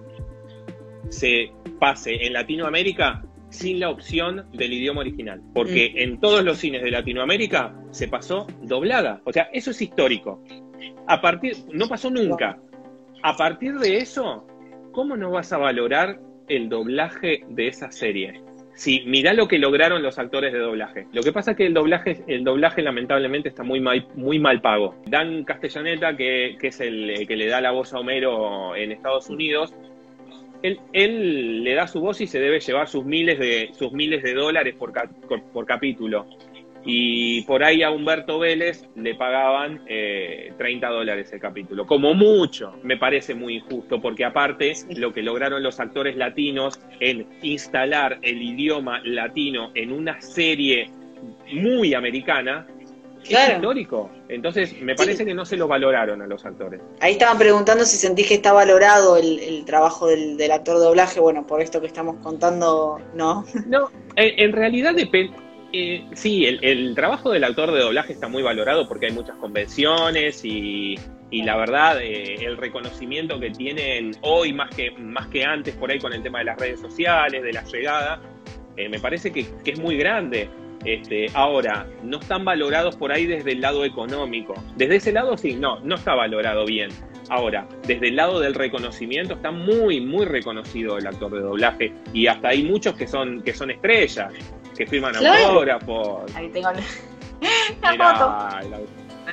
se 1.09 1.51
pase 1.80 2.23
en 2.25 2.34
Latinoamérica 2.34 3.23
sin 3.49 3.79
la 3.79 3.89
opción 3.89 4.45
del 4.53 4.73
idioma 4.73 5.01
original, 5.01 5.41
porque 5.53 5.93
en 5.97 6.19
todos 6.19 6.43
los 6.43 6.57
cines 6.57 6.83
de 6.83 6.91
Latinoamérica 6.91 7.75
se 7.91 8.07
pasó 8.07 8.47
doblada, 8.61 9.21
o 9.25 9.33
sea, 9.33 9.49
eso 9.53 9.71
es 9.71 9.81
histórico. 9.81 10.43
A 11.07 11.21
partir, 11.21 11.55
no 11.73 11.87
pasó 11.87 12.09
nunca. 12.09 12.59
A 13.23 13.35
partir 13.35 13.75
de 13.79 13.97
eso, 13.97 14.45
¿cómo 14.91 15.17
no 15.17 15.31
vas 15.31 15.51
a 15.51 15.57
valorar 15.57 16.19
el 16.47 16.69
doblaje 16.69 17.43
de 17.49 17.67
esa 17.67 17.91
serie? 17.91 18.41
Sí, 18.75 19.03
mirá 19.05 19.33
lo 19.33 19.49
que 19.49 19.59
lograron 19.59 20.01
los 20.01 20.19
actores 20.19 20.53
de 20.53 20.59
doblaje. 20.59 21.07
Lo 21.11 21.21
que 21.21 21.33
pasa 21.33 21.51
es 21.51 21.57
que 21.57 21.65
el 21.65 21.73
doblaje, 21.73 22.23
el 22.27 22.45
doblaje 22.45 22.81
lamentablemente 22.81 23.49
está 23.49 23.61
muy 23.61 23.81
mal, 23.81 24.07
muy 24.15 24.39
mal 24.39 24.61
pago. 24.61 24.95
Dan 25.05 25.43
Castellaneta, 25.43 26.15
que, 26.15 26.55
que 26.57 26.67
es 26.67 26.79
el 26.79 27.27
que 27.27 27.35
le 27.35 27.47
da 27.47 27.59
la 27.59 27.71
voz 27.71 27.93
a 27.93 27.99
Homero 27.99 28.77
en 28.77 28.93
Estados 28.93 29.29
Unidos, 29.29 29.75
él, 30.64 30.80
él 30.93 31.64
le 31.64 31.74
da 31.74 31.88
su 31.88 31.99
voz 32.01 32.22
y 32.22 32.28
se 32.28 32.39
debe 32.39 32.60
llevar 32.60 32.88
sus 32.88 33.05
miles 33.05 33.39
de, 33.39 33.70
sus 33.74 33.91
miles 33.91 34.24
de 34.24 34.34
dólares 34.34 34.76
por, 34.78 34.91
ca- 34.91 35.10
por, 35.28 35.41
por 35.51 35.66
capítulo. 35.66 36.26
Y 36.86 37.41
por 37.41 37.62
ahí 37.64 37.84
a 37.84 37.91
Humberto 37.91 38.39
Vélez 38.39 38.86
le 38.95 39.14
pagaban 39.16 39.82
eh, 39.88 40.53
30 40.57 40.88
dólares 40.89 41.32
el 41.34 41.39
capítulo. 41.39 41.86
Como 41.86 42.14
mucho, 42.14 42.74
me 42.84 42.95
parece 42.95 43.36
muy 43.36 43.55
injusto, 43.57 44.01
porque 44.01 44.24
aparte 44.24 44.72
lo 44.95 45.12
que 45.12 45.22
lograron 45.22 45.62
los 45.62 45.80
actores 45.82 46.16
latinos 46.16 46.80
en 47.01 47.28
instalar 47.41 48.18
el 48.22 48.41
idioma 48.41 49.01
latino 49.03 49.72
en 49.76 49.91
una 49.91 50.22
serie 50.22 50.89
muy 51.51 51.93
americana, 51.93 52.66
Claro. 53.28 53.51
es 53.51 53.55
histórico. 53.57 54.09
Entonces, 54.30 54.82
me 54.82 54.95
parece 54.95 55.26
que 55.26 55.34
no 55.34 55.45
se 55.45 55.57
lo 55.57 55.67
valoraron 55.67 56.22
a 56.22 56.28
los 56.28 56.45
actores. 56.45 56.82
Ahí 57.01 57.13
estaban 57.13 57.38
preguntando 57.38 57.84
si 57.86 57.97
sentís 57.97 58.28
que 58.28 58.36
está 58.36 58.53
valorado 58.53 59.17
el, 59.17 59.39
el 59.39 59.65
trabajo 59.65 60.07
del, 60.07 60.38
del 60.38 60.51
actor 60.51 60.78
de 60.80 60.86
doblaje. 60.86 61.20
Bueno, 61.20 61.45
por 61.45 61.61
esto 61.61 61.82
que 61.82 61.88
estamos 61.88 62.17
contando, 62.24 62.99
no. 63.13 63.45
No, 63.67 63.89
en, 64.15 64.39
en 64.39 64.51
realidad 64.53 64.93
depende. 64.95 65.34
sí, 66.13 66.45
el, 66.45 66.63
el 66.63 66.95
trabajo 66.95 67.32
del 67.32 67.43
actor 67.43 67.72
de 67.72 67.80
doblaje 67.82 68.13
está 68.13 68.28
muy 68.28 68.41
valorado 68.41 68.88
porque 68.88 69.07
hay 69.07 69.11
muchas 69.11 69.36
convenciones 69.38 70.43
y, 70.43 70.97
y 71.30 71.43
la 71.43 71.57
verdad 71.57 72.01
eh, 72.01 72.43
el 72.45 72.57
reconocimiento 72.57 73.39
que 73.39 73.51
tienen 73.51 74.11
hoy 74.22 74.53
más 74.53 74.74
que, 74.76 74.91
más 74.91 75.28
que 75.28 75.43
antes 75.45 75.76
por 75.76 75.91
ahí 75.91 75.99
con 75.99 76.13
el 76.13 76.24
tema 76.24 76.39
de 76.39 76.45
las 76.45 76.57
redes 76.57 76.80
sociales, 76.80 77.43
de 77.43 77.53
la 77.53 77.63
llegada, 77.65 78.22
eh, 78.78 78.89
me 78.89 78.99
parece 78.99 79.32
que, 79.32 79.45
que 79.63 79.72
es 79.72 79.80
muy 79.80 79.97
grande. 79.97 80.49
Este, 80.86 81.27
ahora, 81.34 81.86
no 82.03 82.19
están 82.19 82.45
valorados 82.45 82.95
por 82.95 83.11
ahí 83.11 83.25
desde 83.25 83.51
el 83.51 83.61
lado 83.61 83.84
económico. 83.86 84.53
Desde 84.77 84.95
ese 84.97 85.11
lado 85.11 85.38
sí, 85.38 85.55
no, 85.55 85.80
no 85.82 85.95
está 85.95 86.13
valorado 86.15 86.65
bien. 86.65 86.89
Ahora, 87.30 87.67
desde 87.86 88.07
el 88.07 88.15
lado 88.15 88.39
del 88.39 88.53
reconocimiento 88.55 89.36
está 89.36 89.51
muy, 89.51 89.99
muy 90.01 90.25
reconocido 90.25 90.97
el 90.97 91.05
actor 91.05 91.32
de 91.32 91.41
doblaje 91.41 91.93
y 92.13 92.27
hasta 92.27 92.49
hay 92.49 92.63
muchos 92.63 92.95
que 92.95 93.07
son, 93.07 93.41
que 93.43 93.53
son 93.53 93.69
estrellas, 93.71 94.34
que 94.77 94.88
firman 94.88 95.13
Claro. 95.13 95.45
autógrafos. 95.47 96.36
Ahí 96.36 96.47
tengo 96.49 96.71
la, 96.71 96.80
la 97.82 97.91
Mirá, 97.91 98.15
foto. 98.15 98.69
la- 98.69 98.80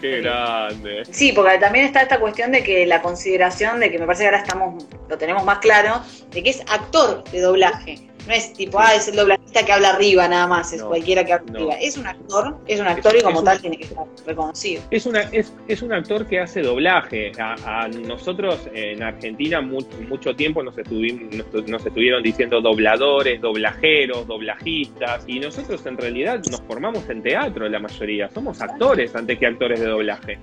qué 0.00 0.20
grande. 0.20 1.04
Sí, 1.10 1.32
porque 1.32 1.56
también 1.58 1.86
está 1.86 2.02
esta 2.02 2.20
cuestión 2.20 2.52
de 2.52 2.62
que 2.62 2.84
la 2.84 3.00
consideración 3.00 3.80
de 3.80 3.90
que 3.90 3.98
me 3.98 4.04
parece 4.04 4.24
que 4.24 4.28
ahora 4.28 4.40
estamos, 4.42 4.84
lo 5.08 5.16
tenemos 5.16 5.42
más 5.44 5.58
claro, 5.60 6.02
de 6.32 6.42
que 6.42 6.50
es 6.50 6.60
actor 6.68 7.24
de 7.30 7.40
doblaje. 7.40 8.06
No 8.26 8.32
es 8.32 8.52
tipo, 8.54 8.78
ah, 8.80 8.94
es 8.94 9.06
el 9.08 9.16
doblajista 9.16 9.64
que 9.64 9.72
habla 9.72 9.90
arriba 9.90 10.26
nada 10.26 10.46
más, 10.48 10.72
es 10.72 10.80
No, 10.80 10.88
cualquiera 10.88 11.24
que 11.24 11.32
habla 11.34 11.52
no. 11.52 11.58
arriba. 11.58 11.74
Es 11.80 11.96
un 11.96 12.06
actor, 12.06 12.56
es 12.66 12.80
un 12.80 12.86
actor 12.88 13.14
y 13.16 13.20
como 13.22 13.42
tal 13.44 13.56
un- 13.56 13.60
tiene 13.62 13.76
que 13.78 13.84
estar 13.84 14.04
reconocido. 14.26 14.82
Es, 14.90 15.06
una, 15.06 15.20
es, 15.32 15.52
es 15.68 15.82
un 15.82 15.92
actor 15.92 16.26
que 16.26 16.40
hace 16.40 16.62
doblaje. 16.62 17.30
A, 17.38 17.84
a 17.84 17.88
nosotros 17.88 18.68
en 18.74 19.02
Argentina 19.02 19.60
mu- 19.60 19.78
mucho 20.08 20.34
tiempo 20.34 20.62
nos, 20.62 20.76
estuvim- 20.76 21.30
nos, 21.52 21.68
nos 21.68 21.86
estuvieron 21.86 22.22
diciendo 22.22 22.60
dobladores, 22.60 23.40
doblajeros, 23.40 24.26
doblajistas. 24.26 25.24
Y 25.28 25.38
nosotros 25.38 25.86
en 25.86 25.96
realidad 25.96 26.40
nos 26.50 26.60
formamos 26.62 27.08
en 27.08 27.22
teatro 27.22 27.68
la 27.68 27.78
mayoría. 27.78 28.28
Somos 28.30 28.60
actores 28.60 29.14
antes 29.14 29.38
que 29.38 29.46
actores 29.46 29.78
de 29.80 29.86
doblaje. 29.86 30.38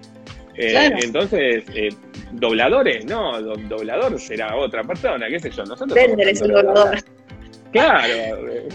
Eh, 0.55 0.69
Claro. 0.69 0.95
Entonces, 1.01 1.63
eh, 1.75 1.89
dobladores, 2.31 3.05
no, 3.05 3.41
do- 3.41 3.55
doblador 3.67 4.19
será 4.19 4.55
otra 4.55 4.83
persona, 4.83 5.27
qué 5.27 5.39
sé 5.39 5.49
yo. 5.49 5.63
Nosotros 5.65 5.95
Bender 5.95 6.27
es 6.29 6.41
el 6.41 6.51
doblador. 6.51 6.97
Claro. 7.73 8.13
eh, 8.13 8.67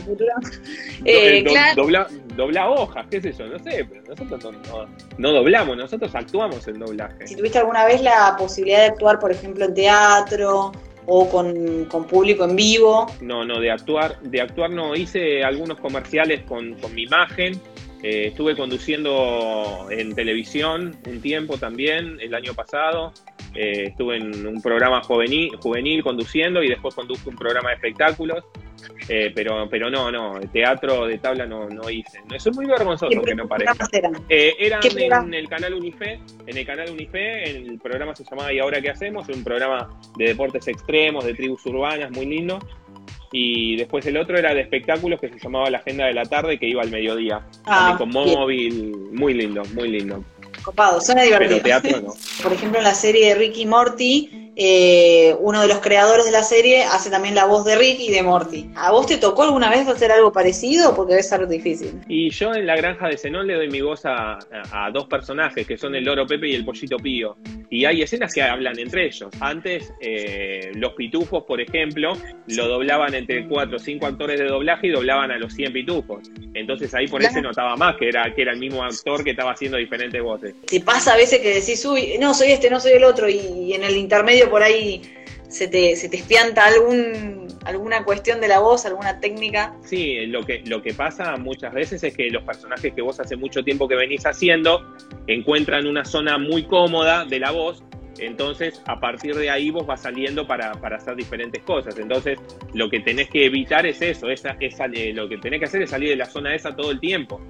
Eh, 1.05 1.43
do- 1.45 1.51
claro. 1.51 1.75
dobla, 1.83 2.07
dobla 2.37 2.69
hojas, 2.69 3.07
qué 3.11 3.21
sé 3.21 3.33
yo, 3.33 3.47
no 3.47 3.59
sé, 3.61 3.87
pero 3.89 4.03
nosotros 4.09 4.45
no, 4.45 4.53
no- 4.53 4.89
no 5.17 5.33
doblamos, 5.33 5.77
nosotros 5.77 6.15
actuamos 6.15 6.67
en 6.69 6.79
doblaje. 6.79 7.27
Si 7.27 7.37
tuviste 7.37 7.59
alguna 7.59 7.85
vez 7.87 8.03
la 8.03 8.35
posibilidad 8.39 8.81
de 8.81 8.87
actuar, 8.87 9.19
por 9.19 9.31
ejemplo, 9.33 9.65
en 9.65 9.75
teatro 9.75 10.73
o 11.07 11.29
con, 11.31 11.87
con 11.87 12.05
público 12.07 12.45
en 12.45 12.55
vivo, 12.57 13.07
No, 13.23 13.45
no, 13.45 13.61
de 13.61 13.71
actuar, 13.71 14.21
de 14.21 14.41
actuar 14.43 14.71
no, 14.71 14.95
hice 14.95 15.43
algunos 15.43 15.79
comerciales 15.81 16.43
con, 16.43 16.75
con 16.75 16.95
mi 16.95 17.05
imagen, 17.05 17.59
eh, 18.03 18.29
estuve 18.29 18.57
conduciendo 18.57 19.89
en 19.91 20.15
televisión 20.15 20.97
un 21.07 21.21
tiempo 21.21 21.59
también, 21.59 22.19
el 22.21 22.35
año 22.35 22.55
pasado, 22.55 23.13
eh, 23.55 23.87
estuve 23.89 24.17
en 24.19 24.47
un 24.47 24.61
programa 24.61 25.03
juvenil, 25.03 25.57
juvenil 25.57 26.03
conduciendo 26.03 26.63
y 26.63 26.69
después 26.69 26.95
conduje 26.95 27.29
un 27.29 27.37
programa 27.37 27.71
de 27.71 27.77
espectáculos, 27.77 28.45
eh, 29.09 29.33
pero, 29.35 29.69
pero 29.71 29.91
no, 29.91 30.11
no, 30.11 30.39
teatro 30.53 31.07
de 31.07 31.19
tabla 31.19 31.47
no, 31.47 31.69
no 31.69 31.89
hice. 31.91 32.21
Eso 32.33 32.51
es 32.51 32.57
muy 32.57 32.67
vergonzoso 32.67 33.11
¿qué 33.11 33.21
que 33.23 33.35
no 33.35 33.49
parezca. 33.49 33.89
eran? 33.93 34.13
Eh, 34.29 34.55
eran 34.59 34.81
en 35.27 35.35
el 35.35 35.49
canal 35.49 35.75
Unife, 35.75 36.21
en 36.47 36.57
el 36.57 36.67
canal 36.67 36.91
Unife, 36.91 37.51
el 37.51 37.79
programa 37.79 38.15
se 38.15 38.25
llamaba 38.25 38.53
¿Y 38.53 38.59
ahora 38.59 38.81
qué 38.81 38.91
hacemos? 38.91 39.29
Un 39.29 39.43
programa 39.43 39.89
de 40.17 40.27
deportes 40.27 40.69
extremos, 40.69 41.25
de 41.25 41.35
tribus 41.35 41.65
urbanas, 41.67 42.11
muy 42.11 42.27
lindo. 42.27 42.59
Y 43.33 43.77
después 43.77 44.05
el 44.07 44.17
otro 44.17 44.39
era 44.39 44.55
de 44.55 44.61
espectáculos 44.63 45.21
que 45.21 45.29
se 45.29 45.39
llamaba 45.39 45.69
La 45.71 45.79
Agenda 45.79 46.07
de 46.07 46.15
la 46.15 46.25
Tarde, 46.25 46.59
que 46.59 46.67
iba 46.67 46.83
al 46.83 46.91
mediodía. 46.91 47.43
Ah, 47.67 47.95
con 47.99 48.09
móvil, 48.11 48.95
muy 49.13 49.35
lindo, 49.35 49.63
muy 49.75 49.89
lindo. 49.89 50.25
copado, 50.63 51.01
suena 51.01 51.23
Pero 51.23 51.39
divertido. 51.41 51.63
teatro 51.63 52.01
no. 52.01 52.15
Por 52.43 52.53
ejemplo, 52.53 52.79
en 52.79 52.85
la 52.85 52.95
serie 52.95 53.29
de 53.29 53.35
Ricky 53.35 53.67
Morty, 53.67 54.48
eh, 54.61 55.37
uno 55.39 55.63
de 55.63 55.69
los 55.69 55.79
creadores 55.79 56.25
de 56.25 56.33
la 56.33 56.43
serie 56.43 56.83
hace 56.83 57.11
también 57.11 57.37
la 57.37 57.45
voz 57.45 57.65
de 57.65 57.77
Rick 57.77 58.01
y 58.01 58.11
de 58.11 58.25
Morty. 58.25 58.71
¿A 58.75 58.91
vos 58.91 59.07
te 59.07 59.17
tocó 59.17 59.45
alguna 59.45 59.71
vez 59.71 59.87
hacer 59.87 60.11
algo 60.11 60.33
parecido? 60.33 60.97
Porque 60.97 61.13
debe 61.13 61.23
ser 61.23 61.47
difícil. 61.47 62.01
Y 62.09 62.31
yo 62.31 62.53
en 62.53 62.67
la 62.67 62.75
granja 62.77 63.07
de 63.07 63.17
Zenón 63.17 63.47
le 63.47 63.55
doy 63.55 63.69
mi 63.69 63.81
voz 63.81 64.05
a, 64.05 64.33
a- 64.33 64.39
a 64.87 64.91
dos 64.91 65.07
personajes, 65.07 65.65
que 65.65 65.79
son 65.79 65.95
el 65.95 66.05
Loro 66.05 66.27
Pepe 66.27 66.49
y 66.49 66.55
el 66.57 66.65
Pollito 66.65 66.97
Pío. 66.97 67.37
Y 67.71 67.85
hay 67.85 68.03
escenas 68.03 68.35
que 68.35 68.43
hablan 68.43 68.77
entre 68.81 69.07
ellos. 69.07 69.31
Antes, 69.41 69.93
eh, 70.01 70.73
los 70.75 70.95
pitufos, 70.95 71.45
por 71.45 71.61
ejemplo, 71.61 72.15
lo 72.49 72.67
doblaban 72.67 73.15
entre 73.15 73.47
cuatro 73.47 73.77
o 73.77 73.79
cinco 73.79 74.07
actores 74.07 74.41
de 74.41 74.47
doblaje 74.47 74.89
y 74.89 74.91
doblaban 74.91 75.31
a 75.31 75.39
los 75.39 75.53
100 75.55 75.73
pitufos. 75.73 76.31
Entonces 76.55 76.93
ahí 76.95 77.07
por 77.07 77.21
ahí 77.21 77.27
se 77.29 77.35
Claro. 77.35 77.49
notaba 77.51 77.77
más 77.77 77.97
que 77.97 78.09
era, 78.09 78.35
que 78.35 78.43
era 78.43 78.53
el 78.53 78.59
mismo 78.59 78.83
actor 78.83 79.23
que 79.23 79.31
estaba 79.31 79.53
haciendo 79.53 79.77
diferentes 79.77 80.21
voces. 80.21 80.55
Te 80.67 80.81
pasa 80.81 81.13
a 81.15 81.17
veces 81.17 81.39
que 81.41 81.55
decís, 81.55 81.85
uy, 81.85 82.17
no, 82.19 82.35
soy 82.35 82.51
este, 82.53 82.69
no 82.71 82.81
soy 82.81 82.93
el 82.93 83.05
otro, 83.05 83.29
y 83.29 83.73
en 83.75 83.85
el 83.85 83.97
intermedio 83.97 84.48
por 84.49 84.63
ahí 84.63 85.03
se 85.49 85.67
te, 85.67 85.97
se 85.97 86.09
te 86.09 86.19
espianta 86.19 86.67
alguna 87.65 88.05
cuestión 88.05 88.41
de 88.41 88.49
la 88.49 88.59
voz, 88.61 88.85
alguna 88.85 89.19
técnica. 89.19 89.75
Sí, 89.83 90.27
lo 90.27 90.45
que, 90.45 90.63
lo 90.67 90.83
que 90.83 90.93
pasa 90.93 91.37
muchas 91.37 91.73
veces 91.73 92.03
es 92.05 92.15
que 92.17 92.31
los 92.31 92.43
personajes 92.43 92.93
que 92.95 93.03
vos 93.03 93.19
hace 93.19 93.37
mucho 93.37 93.63
tiempo 93.65 93.89
que 93.89 93.97
venís 93.97 94.27
haciendo 94.27 94.95
encuentran 95.27 95.87
una 95.87 96.05
zona 96.05 96.39
muy 96.39 96.65
cómoda 96.65 97.25
de 97.25 97.41
la 97.41 97.51
voz, 97.51 97.83
entonces 98.19 98.83
a 98.87 98.99
partir 99.01 99.35
de 99.35 99.51
ahí 99.51 99.71
vos 99.71 99.87
vas 99.87 100.03
saliendo 100.03 100.47
para, 100.47 100.73
para 100.73 100.97
hacer 100.97 101.17
diferentes 101.17 101.63
cosas. 101.63 101.99
Entonces 101.99 102.39
lo 102.75 102.89
que 102.91 103.01
tenés 103.01 103.29
que 103.31 103.47
evitar 103.47 103.87
es 103.87 104.01
eso, 104.03 104.31
esa, 104.31 104.57
esa, 104.61 104.87
eh, 104.93 105.13
lo 105.13 105.29
que 105.29 105.39
tenés 105.39 105.61
que 105.61 105.67
hacer 105.67 105.83
es 105.83 105.91
salir 105.91 106.11
de 106.11 106.17
la 106.17 106.27
zona 106.27 106.55
esa 106.55 106.75
todo 106.75 106.91
el 106.91 107.01
tiempo. 107.01 107.41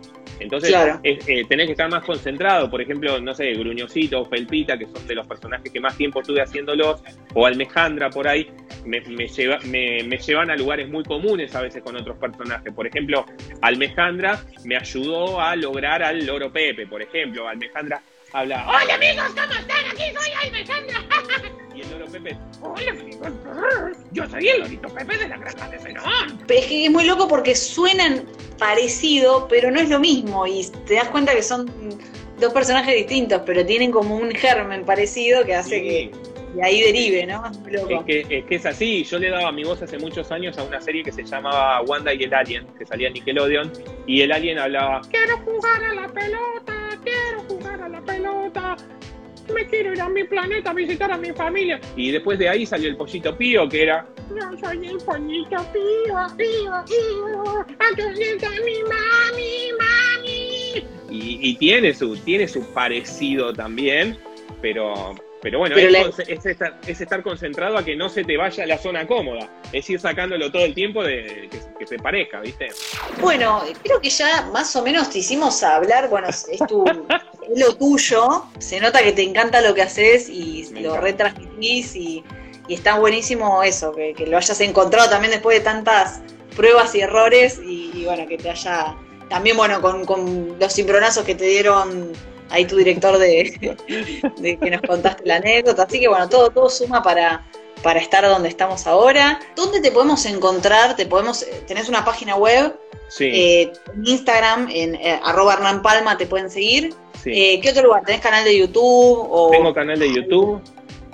Entonces 0.40 0.70
Claro. 0.70 1.00
es- 1.02 1.28
eh, 1.28 1.44
tenés 1.48 1.66
que 1.66 1.72
estar 1.72 1.90
más 1.90 2.04
concentrado, 2.04 2.70
por 2.70 2.80
ejemplo, 2.80 3.20
no 3.20 3.34
sé, 3.34 3.52
Gruñosito 3.54 4.20
o 4.20 4.24
Felpita, 4.24 4.78
que 4.78 4.86
son 4.86 5.04
de 5.06 5.14
los 5.16 5.26
personajes 5.26 5.72
que 5.72 5.80
más 5.80 5.96
tiempo 5.96 6.20
estuve 6.20 6.40
haciéndolos, 6.40 7.02
o 7.34 7.44
Almejandra 7.44 8.08
por 8.08 8.28
ahí, 8.28 8.48
me, 8.86 9.00
me 9.00 9.26
lleva- 9.26 9.58
me- 9.66 10.04
me 10.04 10.16
llevan 10.18 10.50
a 10.50 10.56
lugares 10.56 10.88
muy 10.88 11.02
comunes 11.02 11.54
a 11.56 11.62
veces 11.62 11.82
con 11.82 11.96
otros 11.96 12.16
personajes. 12.18 12.72
Por 12.72 12.86
ejemplo, 12.86 13.26
Almejandra 13.62 14.38
me 14.64 14.76
ayudó 14.76 15.40
a 15.40 15.56
lograr 15.56 16.02
al 16.02 16.24
Loro 16.24 16.52
Pepe, 16.52 16.86
por 16.86 17.02
ejemplo. 17.02 17.48
Almejandra 17.48 18.00
habla. 18.32 18.66
Hola 18.68 18.94
amigos, 18.94 19.26
¿cómo 19.28 19.52
están? 19.52 19.86
Aquí 19.90 20.02
soy 20.16 20.30
Almejandra. 20.44 21.04
y 21.74 21.80
el 21.80 21.90
Loro 21.90 22.06
Pepe. 22.06 22.36
Hola 22.60 22.90
amigos, 22.90 23.28
yo 24.12 24.28
soy 24.28 24.48
el 24.48 24.60
Lorito 24.60 24.88
Pepe 24.88 25.18
de 25.18 25.28
la 25.28 25.36
granja 25.36 25.68
de 25.68 25.78
Zenón. 25.78 26.38
Pero 26.46 26.60
es 26.60 26.66
que 26.66 26.84
es 26.86 26.90
muy 26.90 27.04
loco 27.04 27.28
porque 27.28 27.54
suenan 27.54 28.26
parecido, 28.58 29.46
pero 29.48 29.70
no 29.70 29.80
es 29.80 29.88
lo 29.88 30.00
mismo, 30.00 30.46
y 30.46 30.66
te 30.86 30.94
das 30.94 31.08
cuenta 31.08 31.34
que 31.34 31.42
son 31.42 31.70
dos 32.40 32.52
personajes 32.52 32.94
distintos, 32.94 33.42
pero 33.46 33.64
tienen 33.64 33.90
como 33.90 34.16
un 34.16 34.30
germen 34.32 34.84
parecido 34.84 35.44
que 35.44 35.54
hace 35.54 35.82
que 35.82 36.10
de 36.54 36.62
ahí 36.62 36.80
derive, 36.80 37.26
¿no? 37.26 37.42
Muy 37.60 37.72
loco. 37.72 37.90
Es 37.90 38.04
que, 38.04 38.38
es 38.38 38.44
que 38.44 38.54
es 38.54 38.66
así, 38.66 39.04
yo 39.04 39.18
le 39.18 39.30
daba 39.30 39.52
mi 39.52 39.64
voz 39.64 39.82
hace 39.82 39.98
muchos 39.98 40.32
años 40.32 40.56
a 40.58 40.62
una 40.62 40.80
serie 40.80 41.04
que 41.04 41.12
se 41.12 41.22
llamaba 41.22 41.82
Wanda 41.82 42.12
y 42.14 42.22
el 42.24 42.34
Alien, 42.34 42.66
que 42.78 42.86
salía 42.86 43.08
en 43.08 43.14
Nickelodeon, 43.14 43.72
y 44.06 44.22
el 44.22 44.32
Alien 44.32 44.58
hablaba, 44.58 45.02
quiero 45.10 45.36
jugar 45.38 45.84
a 45.84 45.94
la 45.94 46.08
pelota, 46.08 46.77
quiero 47.02 47.42
jugar 47.48 47.82
a 47.82 47.88
la 47.88 48.00
pelota, 48.00 48.76
me 49.52 49.66
quiero 49.66 49.92
ir 49.92 50.00
a 50.00 50.08
mi 50.08 50.24
planeta 50.24 50.70
a 50.70 50.74
visitar 50.74 51.10
a 51.10 51.16
mi 51.16 51.32
familia. 51.32 51.80
Y 51.96 52.10
después 52.10 52.38
de 52.38 52.48
ahí 52.48 52.66
salió 52.66 52.88
el 52.88 52.96
pollito 52.96 53.36
pío, 53.36 53.68
que 53.68 53.82
era, 53.82 54.06
yo 54.30 54.58
soy 54.58 54.86
el 54.86 54.98
pollito 54.98 55.56
pío, 55.72 56.26
pío, 56.36 56.72
pío, 56.86 57.66
está 58.20 58.50
mi 58.64 58.82
mami, 58.82 59.72
mami. 59.78 60.88
Y, 61.10 61.50
y 61.50 61.54
tiene 61.56 61.94
su, 61.94 62.16
tiene 62.18 62.46
su 62.46 62.62
parecido 62.72 63.52
también, 63.52 64.18
pero, 64.60 65.14
pero 65.40 65.58
bueno, 65.60 65.74
Pero 65.76 65.88
es, 65.88 65.92
la- 66.18 66.24
es 66.34 66.46
estar, 66.46 66.78
es 66.86 67.00
estar 67.00 67.22
concentrado 67.22 67.78
a 67.78 67.84
que 67.84 67.94
no 67.96 68.08
se 68.08 68.24
te 68.24 68.36
vaya 68.36 68.66
la 68.66 68.76
zona 68.78 69.06
cómoda. 69.06 69.48
Es 69.72 69.88
ir 69.90 70.00
sacándolo 70.00 70.50
todo 70.50 70.64
el 70.64 70.74
tiempo 70.74 71.04
de 71.04 71.48
que, 71.50 71.60
que 71.78 71.86
se 71.86 71.96
parezca, 71.98 72.40
¿viste? 72.40 72.68
Bueno, 73.20 73.62
creo 73.82 74.00
que 74.00 74.10
ya 74.10 74.42
más 74.52 74.74
o 74.76 74.82
menos 74.82 75.10
te 75.10 75.18
hicimos 75.18 75.62
hablar, 75.62 76.08
bueno, 76.08 76.28
es 76.28 76.46
es 76.48 76.58
tu, 76.66 76.84
es 76.86 77.58
lo 77.60 77.74
tuyo, 77.76 78.44
se 78.58 78.80
nota 78.80 79.02
que 79.02 79.12
te 79.12 79.22
encanta 79.22 79.60
lo 79.60 79.74
que 79.74 79.82
haces 79.82 80.28
y 80.28 80.68
Me 80.72 80.80
lo 80.80 80.88
encanta. 80.90 81.00
retransmitís 81.06 81.94
y, 81.96 82.24
y 82.66 82.74
está 82.74 82.98
buenísimo 82.98 83.62
eso, 83.62 83.92
que, 83.94 84.14
que 84.14 84.26
lo 84.26 84.36
hayas 84.36 84.60
encontrado 84.60 85.08
también 85.08 85.30
después 85.32 85.58
de 85.58 85.64
tantas 85.64 86.20
pruebas 86.56 86.94
y 86.94 87.00
errores 87.00 87.60
y, 87.64 87.90
y 87.94 88.04
bueno, 88.04 88.26
que 88.26 88.36
te 88.38 88.50
haya, 88.50 88.96
también 89.28 89.56
bueno, 89.56 89.80
con, 89.80 90.04
con 90.04 90.58
los 90.58 90.74
cimbronazos 90.74 91.24
que 91.24 91.34
te 91.36 91.44
dieron 91.44 92.12
ahí 92.50 92.64
tu 92.64 92.76
director 92.76 93.18
de, 93.18 93.76
de 94.38 94.56
que 94.58 94.70
nos 94.70 94.82
contaste 94.82 95.22
la 95.26 95.36
anécdota, 95.36 95.82
así 95.84 96.00
que 96.00 96.08
bueno, 96.08 96.28
todo, 96.28 96.50
todo 96.50 96.68
suma 96.70 97.02
para, 97.02 97.44
para 97.82 98.00
estar 98.00 98.24
donde 98.24 98.48
estamos 98.48 98.86
ahora. 98.86 99.38
¿Dónde 99.56 99.80
te 99.80 99.90
podemos 99.90 100.24
encontrar? 100.26 100.96
¿Te 100.96 101.06
podemos, 101.06 101.46
tenés 101.66 101.88
una 101.88 102.04
página 102.04 102.36
web? 102.36 102.74
Sí, 103.08 103.24
Eh, 103.32 103.72
en 103.94 104.06
Instagram, 104.06 104.68
en 104.70 104.94
eh, 104.96 105.18
arroba 105.22 105.54
Hernán 105.54 105.80
Palma, 105.82 106.18
te 106.18 106.26
pueden 106.26 106.50
seguir. 106.50 106.92
sí. 107.22 107.30
Eh, 107.32 107.60
¿Qué 107.62 107.70
otro 107.70 107.84
lugar? 107.84 108.04
¿Tenés 108.04 108.20
canal 108.20 108.44
de 108.44 108.58
YouTube? 108.58 109.26
O... 109.30 109.50
Tengo 109.50 109.72
canal 109.72 109.98
de 109.98 110.12
YouTube, 110.12 110.60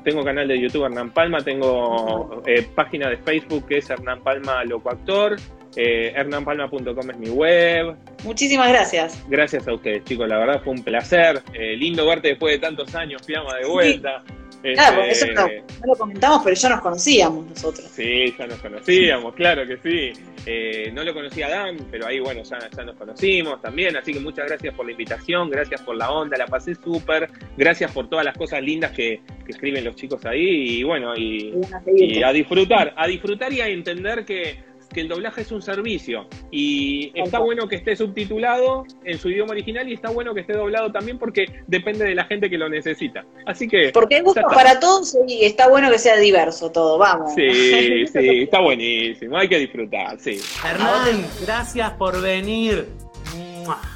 tengo 0.02 0.24
canal 0.24 0.48
de 0.48 0.60
YouTube 0.60 0.84
Hernán 0.84 1.12
Palma, 1.14 1.38
tengo 1.44 2.42
eh, 2.46 2.66
página 2.74 3.08
de 3.08 3.16
Facebook 3.18 3.66
que 3.68 3.78
es 3.78 3.88
Hernán 3.90 4.22
Palma 4.24 4.64
Loco 4.64 4.90
Actor, 4.90 5.36
eh, 5.76 6.12
hernanpalma.com 6.14 7.10
es 7.10 7.18
mi 7.18 7.30
web. 7.30 7.96
Muchísimas 8.24 8.68
gracias. 8.68 9.22
Gracias 9.28 9.66
a 9.66 9.74
ustedes, 9.74 10.04
chicos, 10.04 10.28
la 10.28 10.38
verdad 10.38 10.60
fue 10.62 10.72
un 10.72 10.82
placer. 10.82 11.42
Eh, 11.52 11.76
lindo 11.76 12.06
verte 12.06 12.28
después 12.28 12.54
de 12.54 12.58
tantos 12.58 12.94
años, 12.94 13.22
Fiamma, 13.24 13.56
de 13.56 13.66
vuelta. 13.66 14.22
Claro, 14.72 14.96
porque 14.96 15.10
eso 15.10 15.26
Este, 15.26 15.34
no, 15.34 15.46
no 15.46 15.86
lo 15.86 15.94
comentamos, 15.94 16.40
pero 16.42 16.56
ya 16.56 16.68
nos 16.70 16.80
conocíamos 16.80 17.46
nosotros. 17.46 17.86
Sí, 17.92 18.34
ya 18.38 18.46
nos 18.46 18.58
conocíamos, 18.60 19.34
claro 19.34 19.66
que 19.66 19.76
sí. 19.76 20.22
Eh, 20.46 20.90
no 20.92 21.04
lo 21.04 21.12
conocía 21.12 21.50
Dan, 21.50 21.76
pero 21.90 22.06
ahí, 22.06 22.18
bueno, 22.18 22.42
ya, 22.42 22.58
ya 22.74 22.84
nos 22.84 22.96
conocimos 22.96 23.60
también. 23.60 23.94
Así 23.96 24.14
que 24.14 24.20
muchas 24.20 24.46
gracias 24.46 24.74
por 24.74 24.86
la 24.86 24.92
invitación, 24.92 25.50
gracias 25.50 25.82
por 25.82 25.96
la 25.96 26.10
onda, 26.10 26.38
la 26.38 26.46
pasé 26.46 26.74
súper. 26.74 27.28
Gracias 27.58 27.92
por 27.92 28.08
todas 28.08 28.24
las 28.24 28.38
cosas 28.38 28.62
lindas 28.62 28.92
que, 28.92 29.20
que 29.44 29.52
escriben 29.52 29.84
los 29.84 29.96
chicos 29.96 30.24
ahí. 30.24 30.78
Y 30.78 30.82
bueno, 30.82 31.14
y 31.14 31.52
a 32.24 32.32
disfrutar, 32.32 32.94
a 32.96 33.06
disfrutar 33.06 33.52
y 33.52 33.60
a 33.60 33.68
entender 33.68 34.24
que, 34.24 34.73
que 34.94 35.02
el 35.02 35.08
doblaje 35.08 35.42
es 35.42 35.52
un 35.52 35.60
servicio. 35.60 36.26
Y 36.50 37.12
está 37.14 37.40
bueno 37.40 37.68
que 37.68 37.76
esté 37.76 37.94
subtitulado 37.96 38.86
en 39.04 39.18
su 39.18 39.28
idioma 39.28 39.50
original 39.52 39.86
y 39.88 39.94
está 39.94 40.08
bueno 40.08 40.32
que 40.32 40.40
esté 40.40 40.54
doblado 40.54 40.90
también 40.90 41.18
porque 41.18 41.44
depende 41.66 42.06
de 42.06 42.14
la 42.14 42.24
gente 42.24 42.48
que 42.48 42.56
lo 42.56 42.70
necesita. 42.70 43.26
Así 43.44 43.68
que. 43.68 43.90
Porque 43.92 44.16
hay 44.16 44.22
gustos 44.22 44.44
para 44.54 44.80
todos 44.80 45.14
y 45.28 45.44
está 45.44 45.68
bueno 45.68 45.90
que 45.90 45.98
sea 45.98 46.16
diverso 46.16 46.72
todo, 46.72 46.96
vamos. 46.96 47.34
Sí, 47.34 48.06
sí, 48.06 48.42
está 48.42 48.60
buenísimo, 48.60 49.36
hay 49.36 49.48
que 49.48 49.58
disfrutar, 49.58 50.18
sí. 50.18 50.40
Hernán, 50.64 51.26
gracias 51.42 51.92
por 51.92 52.22
venir. 52.22 52.86
Mua. 53.36 53.93